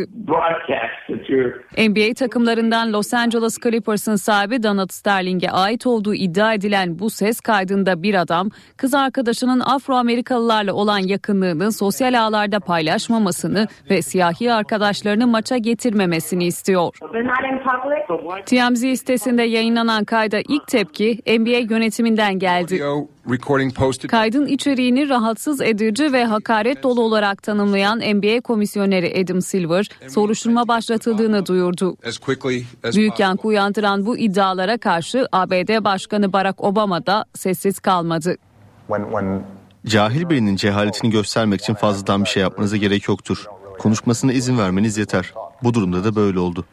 NBA 1.78 2.14
takımlarından 2.14 2.94
Los 2.94 3.14
Angeles 3.14 3.58
Clippers'ın 3.64 4.16
sahibi 4.16 4.64
Donald 4.64 4.90
Sterling'e 4.92 5.52
ait 5.52 5.88
olduğu 5.88 6.14
iddia 6.14 6.54
edilen 6.54 7.00
bu 7.00 7.10
ses 7.10 7.40
kaydında 7.42 8.04
bir 8.04 8.14
adam 8.14 8.50
kız 8.78 8.94
arkadaşının 8.94 9.60
Afro-Amerikalılarla 9.60 10.74
olan 10.74 11.00
yakınlığını 11.00 11.72
sosyal 11.72 12.26
ağlarda 12.26 12.60
paylaşmamasını 12.60 13.68
ve 13.90 14.02
siyahi 14.02 14.54
arkadaşlarını 14.54 15.28
maça 15.28 15.58
getirmemesini 15.58 16.46
istiyor. 16.46 16.94
TMZ 18.46 18.80
sitesinde 18.80 19.44
yayınlanan 19.44 20.04
kayda 20.04 20.40
ilk 20.40 20.68
tepki 20.68 21.20
NBA 21.28 21.74
yönetiminden 21.74 22.40
geldi. 22.40 22.82
Kaydın 24.08 24.46
içeriğini 24.46 25.10
rahatsız 25.10 25.62
edici 25.62 26.14
ve 26.14 26.26
hakaret 26.26 26.84
dolu 26.84 27.02
olarak 27.02 27.44
tanımlayan 27.44 28.00
NBA 28.00 28.42
komisyoneri 28.42 29.24
Adam 29.24 29.42
Silver 29.42 29.90
soruşturma 30.08 30.68
başlatıldığını 30.68 31.46
duyurdu. 31.46 31.98
Büyük 32.96 33.20
yankı 33.20 33.48
uyandıran 33.48 34.06
bu 34.06 34.18
iddialara 34.18 34.78
karşı 34.78 35.28
ABD 35.32 35.84
Başkanı 35.84 36.34
Barack 36.34 36.64
Obama 36.64 37.06
da 37.06 37.26
sessiz 37.34 37.80
kalmadı. 37.80 38.36
Cahil 39.86 40.30
birinin 40.30 40.56
cehaletini 40.56 41.12
göstermek 41.12 41.62
için 41.62 41.74
fazladan 41.74 42.24
bir 42.24 42.30
şey 42.30 42.44
yapmanıza 42.44 42.78
gerek 42.78 43.08
yoktur. 43.08 43.46
Konuşmasına 43.80 44.34
izin 44.34 44.58
vermeniz 44.58 44.98
yeter. 44.98 45.34
Bu 45.64 45.74
durumda 45.74 46.04
da 46.04 46.16
böyle 46.16 46.40
oldu. 46.40 46.66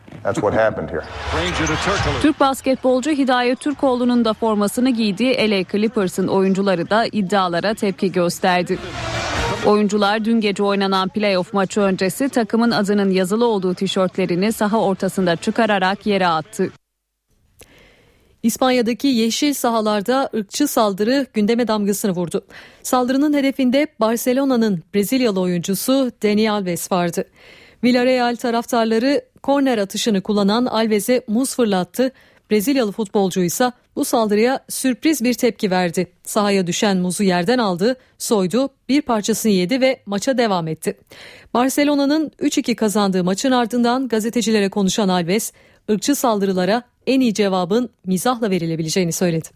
Türk 2.22 2.40
basketbolcu 2.40 3.10
Hidayet 3.10 3.60
Türkoğlu'nun 3.60 4.24
da 4.24 4.32
formasını 4.34 4.90
giydiği 4.90 5.50
LA 5.50 5.64
Clippers'ın 5.72 6.28
oyuncuları 6.28 6.90
da 6.90 7.06
iddialara 7.12 7.74
tepki 7.74 8.12
gösterdi. 8.12 8.78
Oyuncular 9.66 10.24
dün 10.24 10.40
gece 10.40 10.62
oynanan 10.62 11.08
playoff 11.08 11.54
maçı 11.54 11.80
öncesi 11.80 12.28
takımın 12.28 12.70
adının 12.70 13.10
yazılı 13.10 13.46
olduğu 13.46 13.74
tişörtlerini 13.74 14.52
saha 14.52 14.80
ortasında 14.80 15.36
çıkararak 15.36 16.06
yere 16.06 16.26
attı. 16.26 16.70
İspanya'daki 18.42 19.08
yeşil 19.08 19.54
sahalarda 19.54 20.30
ırkçı 20.34 20.66
saldırı 20.66 21.26
gündeme 21.34 21.68
damgasını 21.68 22.12
vurdu. 22.12 22.44
Saldırının 22.82 23.34
hedefinde 23.34 23.86
Barcelona'nın 24.00 24.82
Brezilyalı 24.94 25.40
oyuncusu 25.40 26.10
Dani 26.22 26.50
Alves 26.50 26.92
vardı. 26.92 27.24
Villarreal 27.84 28.36
taraftarları 28.36 29.24
korner 29.42 29.78
atışını 29.78 30.20
kullanan 30.20 30.66
Alves'e 30.66 31.22
muz 31.28 31.54
fırlattı. 31.54 32.12
Brezilyalı 32.50 32.92
futbolcu 32.92 33.42
ise 33.42 33.72
bu 33.96 34.04
saldırıya 34.04 34.64
sürpriz 34.68 35.24
bir 35.24 35.34
tepki 35.34 35.70
verdi. 35.70 36.12
Sahaya 36.22 36.66
düşen 36.66 36.96
muzu 36.96 37.22
yerden 37.22 37.58
aldı, 37.58 37.96
soydu, 38.18 38.68
bir 38.88 39.02
parçasını 39.02 39.52
yedi 39.52 39.80
ve 39.80 40.02
maça 40.06 40.38
devam 40.38 40.68
etti. 40.68 40.98
Barcelona'nın 41.54 42.32
3-2 42.40 42.74
kazandığı 42.74 43.24
maçın 43.24 43.50
ardından 43.50 44.08
gazetecilere 44.08 44.68
konuşan 44.68 45.08
Alves, 45.08 45.52
ırkçı 45.90 46.14
saldırılara 46.14 46.82
en 47.06 47.20
iyi 47.20 47.34
cevabın 47.34 47.90
mizahla 48.06 48.50
verilebileceğini 48.50 49.12
söyledi. 49.12 49.48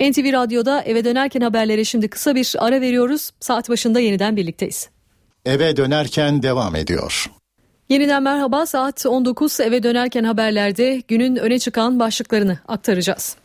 NTV 0.00 0.32
Radyo'da 0.32 0.82
eve 0.82 1.04
dönerken 1.04 1.40
haberlere 1.40 1.84
şimdi 1.84 2.08
kısa 2.08 2.34
bir 2.34 2.54
ara 2.58 2.80
veriyoruz. 2.80 3.30
Saat 3.40 3.68
başında 3.68 4.00
yeniden 4.00 4.36
birlikteyiz. 4.36 4.93
Eve 5.44 5.76
dönerken 5.76 6.42
devam 6.42 6.76
ediyor. 6.76 7.30
Yeniden 7.88 8.22
merhaba 8.22 8.66
saat 8.66 9.06
19 9.06 9.60
eve 9.60 9.82
dönerken 9.82 10.24
haberlerde 10.24 11.02
günün 11.08 11.36
öne 11.36 11.58
çıkan 11.58 12.00
başlıklarını 12.00 12.58
aktaracağız. 12.68 13.36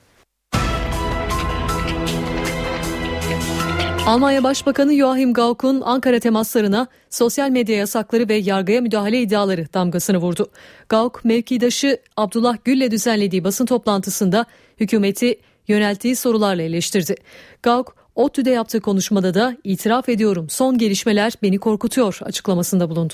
Almanya 4.08 4.44
Başbakanı 4.44 4.94
Joachim 4.94 5.34
Gauck'un 5.34 5.82
Ankara 5.82 6.20
temaslarına 6.20 6.88
sosyal 7.10 7.50
medya 7.50 7.76
yasakları 7.76 8.30
ve 8.30 8.36
yargıya 8.36 8.82
müdahale 8.82 9.22
iddiaları 9.22 9.74
damgasını 9.74 10.18
vurdu. 10.18 10.50
Gauck 10.90 11.26
mevkidaşı 11.26 11.98
Abdullah 12.18 12.58
Gül'le 12.66 12.92
düzenlediği 12.92 13.44
basın 13.44 13.66
toplantısında 13.66 14.46
hükümeti 14.80 15.40
yönelttiği 15.68 16.16
sorularla 16.16 16.62
eleştirdi. 16.62 17.16
Gauck 17.64 17.99
ODTÜ'de 18.20 18.50
yaptığı 18.50 18.82
konuşmada 18.82 19.34
da 19.34 19.58
itiraf 19.64 20.10
ediyorum 20.10 20.50
son 20.50 20.78
gelişmeler 20.78 21.34
beni 21.44 21.58
korkutuyor 21.58 22.20
açıklamasında 22.24 22.90
bulundu. 22.90 23.14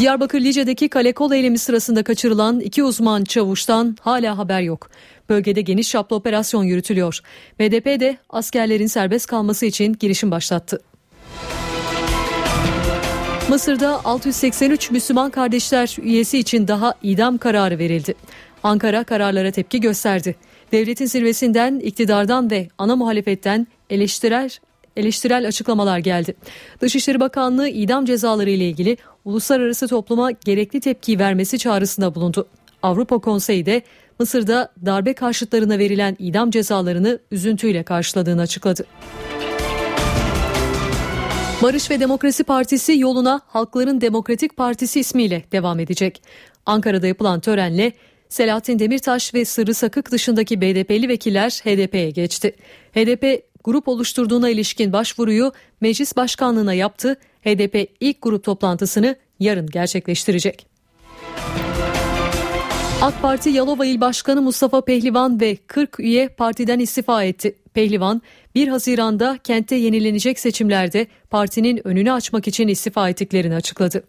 Diyarbakır 0.00 0.40
Lice'deki 0.40 0.88
kale 0.88 1.12
kol 1.12 1.32
eylemi 1.32 1.58
sırasında 1.58 2.02
kaçırılan 2.02 2.60
iki 2.60 2.84
uzman 2.84 3.24
çavuştan 3.24 3.96
hala 4.00 4.38
haber 4.38 4.60
yok. 4.60 4.90
Bölgede 5.28 5.60
geniş 5.60 5.90
çaplı 5.90 6.16
operasyon 6.16 6.64
yürütülüyor. 6.64 7.20
BDP 7.58 8.00
de 8.00 8.16
askerlerin 8.30 8.86
serbest 8.86 9.26
kalması 9.26 9.66
için 9.66 9.96
girişim 10.00 10.30
başlattı. 10.30 10.80
Mısır'da 13.48 14.04
683 14.04 14.90
Müslüman 14.90 15.30
kardeşler 15.30 15.96
üyesi 16.02 16.38
için 16.38 16.68
daha 16.68 16.94
idam 17.02 17.38
kararı 17.38 17.78
verildi. 17.78 18.14
Ankara 18.62 19.04
kararlara 19.04 19.50
tepki 19.50 19.80
gösterdi. 19.80 20.36
Devletin 20.72 21.06
zirvesinden, 21.06 21.80
iktidardan 21.80 22.50
ve 22.50 22.68
ana 22.78 22.96
muhalefetten 22.96 23.66
eleştirel 23.90 24.50
eleştirel 24.96 25.48
açıklamalar 25.48 25.98
geldi. 25.98 26.34
Dışişleri 26.80 27.20
Bakanlığı 27.20 27.68
idam 27.68 28.04
cezaları 28.04 28.50
ile 28.50 28.68
ilgili 28.68 28.96
uluslararası 29.24 29.88
topluma 29.88 30.30
gerekli 30.30 30.80
tepki 30.80 31.18
vermesi 31.18 31.58
çağrısında 31.58 32.14
bulundu. 32.14 32.48
Avrupa 32.82 33.18
Konseyi 33.18 33.66
de 33.66 33.82
Mısır'da 34.18 34.72
darbe 34.86 35.14
karşıtlarına 35.14 35.78
verilen 35.78 36.16
idam 36.18 36.50
cezalarını 36.50 37.18
üzüntüyle 37.30 37.82
karşıladığını 37.82 38.40
açıkladı. 38.40 38.86
Barış 41.62 41.90
ve 41.90 42.00
Demokrasi 42.00 42.44
Partisi 42.44 42.98
yoluna 42.98 43.40
Halkların 43.46 44.00
Demokratik 44.00 44.56
Partisi 44.56 45.00
ismiyle 45.00 45.44
devam 45.52 45.80
edecek. 45.80 46.22
Ankara'da 46.66 47.06
yapılan 47.06 47.40
törenle 47.40 47.92
Selahattin 48.28 48.78
Demirtaş 48.78 49.34
ve 49.34 49.44
Sırrı 49.44 49.74
Sakık 49.74 50.10
dışındaki 50.12 50.60
BDP'li 50.60 51.08
vekiller 51.08 51.50
HDP'ye 51.50 52.10
geçti. 52.10 52.56
HDP 52.92 53.42
grup 53.64 53.88
oluşturduğuna 53.88 54.50
ilişkin 54.50 54.92
başvuruyu 54.92 55.52
meclis 55.80 56.16
başkanlığına 56.16 56.74
yaptı. 56.74 57.16
HDP 57.44 57.90
ilk 58.00 58.22
grup 58.22 58.44
toplantısını 58.44 59.16
yarın 59.40 59.66
gerçekleştirecek. 59.66 60.66
AK 63.02 63.22
Parti 63.22 63.50
Yalova 63.50 63.86
İl 63.86 64.00
Başkanı 64.00 64.42
Mustafa 64.42 64.80
Pehlivan 64.80 65.40
ve 65.40 65.56
40 65.56 66.00
üye 66.00 66.28
partiden 66.28 66.78
istifa 66.78 67.24
etti. 67.24 67.56
Pehlivan 67.74 68.22
1 68.54 68.68
Haziran'da 68.68 69.38
kentte 69.44 69.76
yenilenecek 69.76 70.38
seçimlerde 70.38 71.06
partinin 71.30 71.88
önünü 71.88 72.12
açmak 72.12 72.48
için 72.48 72.68
istifa 72.68 73.08
ettiklerini 73.08 73.54
açıkladı. 73.54 74.04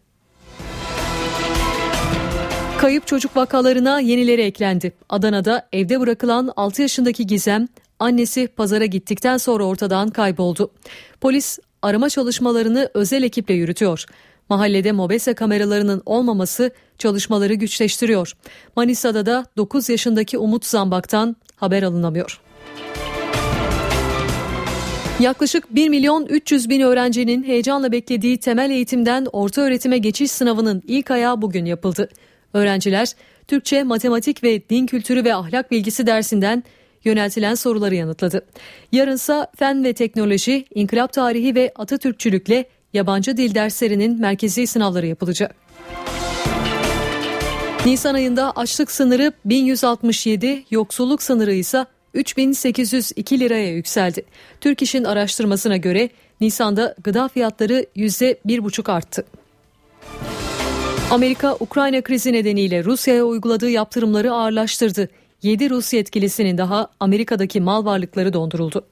Kayıp 2.80 3.08
çocuk 3.08 3.38
vakalarına 3.38 4.00
yenileri 4.00 4.42
eklendi. 4.42 4.94
Adana'da 5.10 5.68
evde 5.74 6.00
bırakılan 6.00 6.52
6 6.56 6.82
yaşındaki 6.82 7.28
Gizem, 7.28 7.68
annesi 8.00 8.48
pazara 8.48 8.86
gittikten 8.86 9.38
sonra 9.38 9.64
ortadan 9.64 10.10
kayboldu. 10.10 10.72
Polis 11.22 11.60
arama 11.82 12.10
çalışmalarını 12.10 12.90
özel 12.94 13.24
ekiple 13.24 13.54
yürütüyor. 13.54 14.06
Mahallede 14.50 14.92
mobese 14.92 15.34
kameralarının 15.34 16.02
olmaması 16.06 16.72
çalışmaları 16.98 17.54
güçleştiriyor. 17.54 18.34
Manisa'da 18.76 19.26
da 19.26 19.46
9 19.58 19.90
yaşındaki 19.90 20.38
Umut 20.38 20.66
Zambak'tan 20.66 21.36
haber 21.56 21.84
alınamıyor. 21.84 22.42
Yaklaşık 25.20 25.76
1 25.76 25.90
milyon 25.90 26.26
300 26.26 26.70
bin 26.70 26.82
öğrencinin 26.82 27.44
heyecanla 27.44 27.92
beklediği 27.92 28.38
temel 28.38 28.70
eğitimden 28.70 29.28
orta 29.32 29.62
öğretime 29.62 29.98
geçiş 29.98 30.32
sınavının 30.32 30.84
ilk 30.88 31.12
ayağı 31.12 31.42
bugün 31.42 31.66
yapıldı. 31.66 32.10
Öğrenciler 32.54 33.14
Türkçe, 33.48 33.84
matematik 33.84 34.44
ve 34.44 34.70
din 34.70 34.86
kültürü 34.86 35.24
ve 35.24 35.36
ahlak 35.36 35.72
bilgisi 35.72 36.08
dersinden 36.08 36.64
yöneltilen 37.04 37.56
soruları 37.56 37.96
yanıtladı. 37.96 38.46
Yarınsa 38.92 39.48
fen 39.56 39.84
ve 39.84 39.94
teknoloji, 39.94 40.66
inkılap 40.76 41.14
tarihi 41.14 41.56
ve 41.56 41.72
Atatürkçülükle 41.76 42.66
yabancı 42.94 43.38
dil 43.38 43.56
derslerinin 43.56 44.22
merkezi 44.22 44.68
sınavları 44.68 45.08
yapılacak. 45.08 45.56
Nisan 47.86 48.14
ayında 48.14 48.52
açlık 48.52 48.92
sınırı 48.92 49.34
1167, 49.46 50.64
yoksulluk 50.72 51.24
sınırı 51.24 51.54
ise 51.54 51.86
3802 52.14 53.40
liraya 53.40 53.72
yükseldi. 53.72 54.26
Türk 54.62 54.82
İş'in 54.82 55.04
araştırmasına 55.04 55.78
göre 55.78 56.10
Nisan'da 56.42 56.96
gıda 57.04 57.28
fiyatları 57.28 57.86
%1,5 57.96 58.92
arttı. 58.92 59.26
Amerika 61.12 61.56
Ukrayna 61.60 62.02
krizi 62.02 62.34
nedeniyle 62.34 62.84
Rusya'ya 62.84 63.24
uyguladığı 63.24 63.70
yaptırımları 63.70 64.32
ağırlaştırdı. 64.34 65.10
7 65.44 65.70
Rus 65.70 65.94
yetkilisinin 65.94 66.58
daha 66.58 66.88
Amerika'daki 67.00 67.62
mal 67.62 67.86
varlıkları 67.86 68.34
donduruldu. 68.34 68.86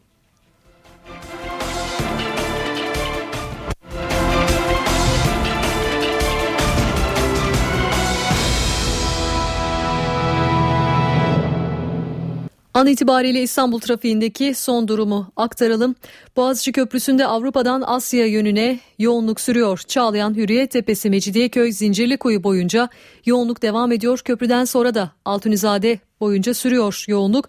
An 12.78 12.88
itibariyle 12.88 13.42
İstanbul 13.42 13.80
trafiğindeki 13.80 14.54
son 14.54 14.88
durumu 14.88 15.32
aktaralım. 15.36 15.96
Boğaziçi 16.36 16.72
Köprüsü'nde 16.72 17.26
Avrupa'dan 17.26 17.84
Asya 17.86 18.26
yönüne 18.26 18.80
yoğunluk 19.00 19.42
sürüyor. 19.42 19.78
Çağlayan 19.88 20.36
Hürriyet 20.36 20.72
Tepesi 20.72 21.10
Mecidiyeköy 21.10 21.72
Zincirlikuyu 21.72 22.44
boyunca 22.44 22.90
yoğunluk 23.26 23.62
devam 23.62 23.92
ediyor. 23.92 24.20
Köprüden 24.20 24.66
sonra 24.66 24.96
da 24.96 25.12
Altunizade 25.26 26.00
boyunca 26.20 26.54
sürüyor 26.54 27.06
yoğunluk. 27.08 27.48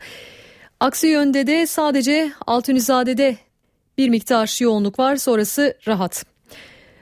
Aksi 0.81 1.07
yönde 1.07 1.47
de 1.47 1.67
sadece 1.67 2.33
Altunizade'de 2.47 3.37
bir 3.99 4.09
miktar 4.09 4.63
yoğunluk 4.63 4.99
var 4.99 5.17
sonrası 5.17 5.75
rahat. 5.89 6.25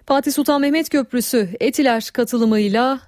Fatih 0.07 0.33
Sultan 0.33 0.61
Mehmet 0.61 0.89
Köprüsü 0.89 1.49
Etiler 1.61 2.11
katılımıyla 2.13 3.01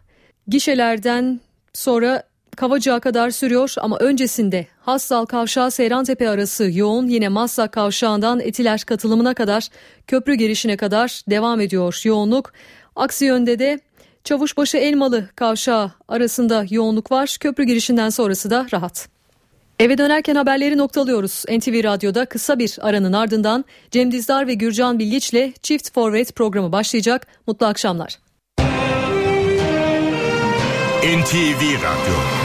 gişelerden 0.49 1.41
sonra 1.73 2.28
Kavacığa 2.59 3.01
kadar 3.01 3.31
sürüyor 3.31 3.75
ama 3.81 3.99
öncesinde 3.99 4.67
Hassal 4.81 5.27
Kavşağı 5.27 5.71
Seyrantepe 5.71 6.29
arası 6.29 6.71
yoğun 6.73 7.07
yine 7.07 7.29
Maslak 7.29 7.73
Kavşağı'ndan 7.73 8.41
Etiler 8.41 8.81
katılımına 8.81 9.35
kadar 9.35 9.69
köprü 10.07 10.35
girişine 10.35 10.77
kadar 10.77 11.23
devam 11.31 11.61
ediyor 11.61 12.01
yoğunluk. 12.05 12.53
Aksi 12.97 13.25
yönde 13.25 13.59
de 13.59 13.81
Çavuşbaşı 14.25 14.77
Elmalı 14.77 15.29
Kavşağı 15.37 15.93
arasında 16.09 16.65
yoğunluk 16.71 17.13
var. 17.13 17.37
Köprü 17.41 17.65
girişinden 17.65 18.09
sonrası 18.09 18.51
da 18.51 18.67
rahat. 18.73 19.09
Eve 19.79 19.99
dönerken 19.99 20.35
haberleri 20.35 20.79
noktalıyoruz. 20.79 21.45
NTV 21.49 21.85
Radyo'da 21.85 22.25
kısa 22.25 22.59
bir 22.59 22.79
aranın 22.81 23.13
ardından 23.13 23.65
Cem 23.91 24.13
Dizdar 24.13 24.47
ve 24.47 24.55
Gürcan 24.55 24.99
Bilgiç'le 24.99 25.63
Çift 25.63 25.95
Forvet 25.95 26.35
programı 26.35 26.73
başlayacak. 26.73 27.27
Mutlu 27.47 27.67
akşamlar. 27.67 28.19
NTV 31.03 31.63
Radyo 31.63 32.38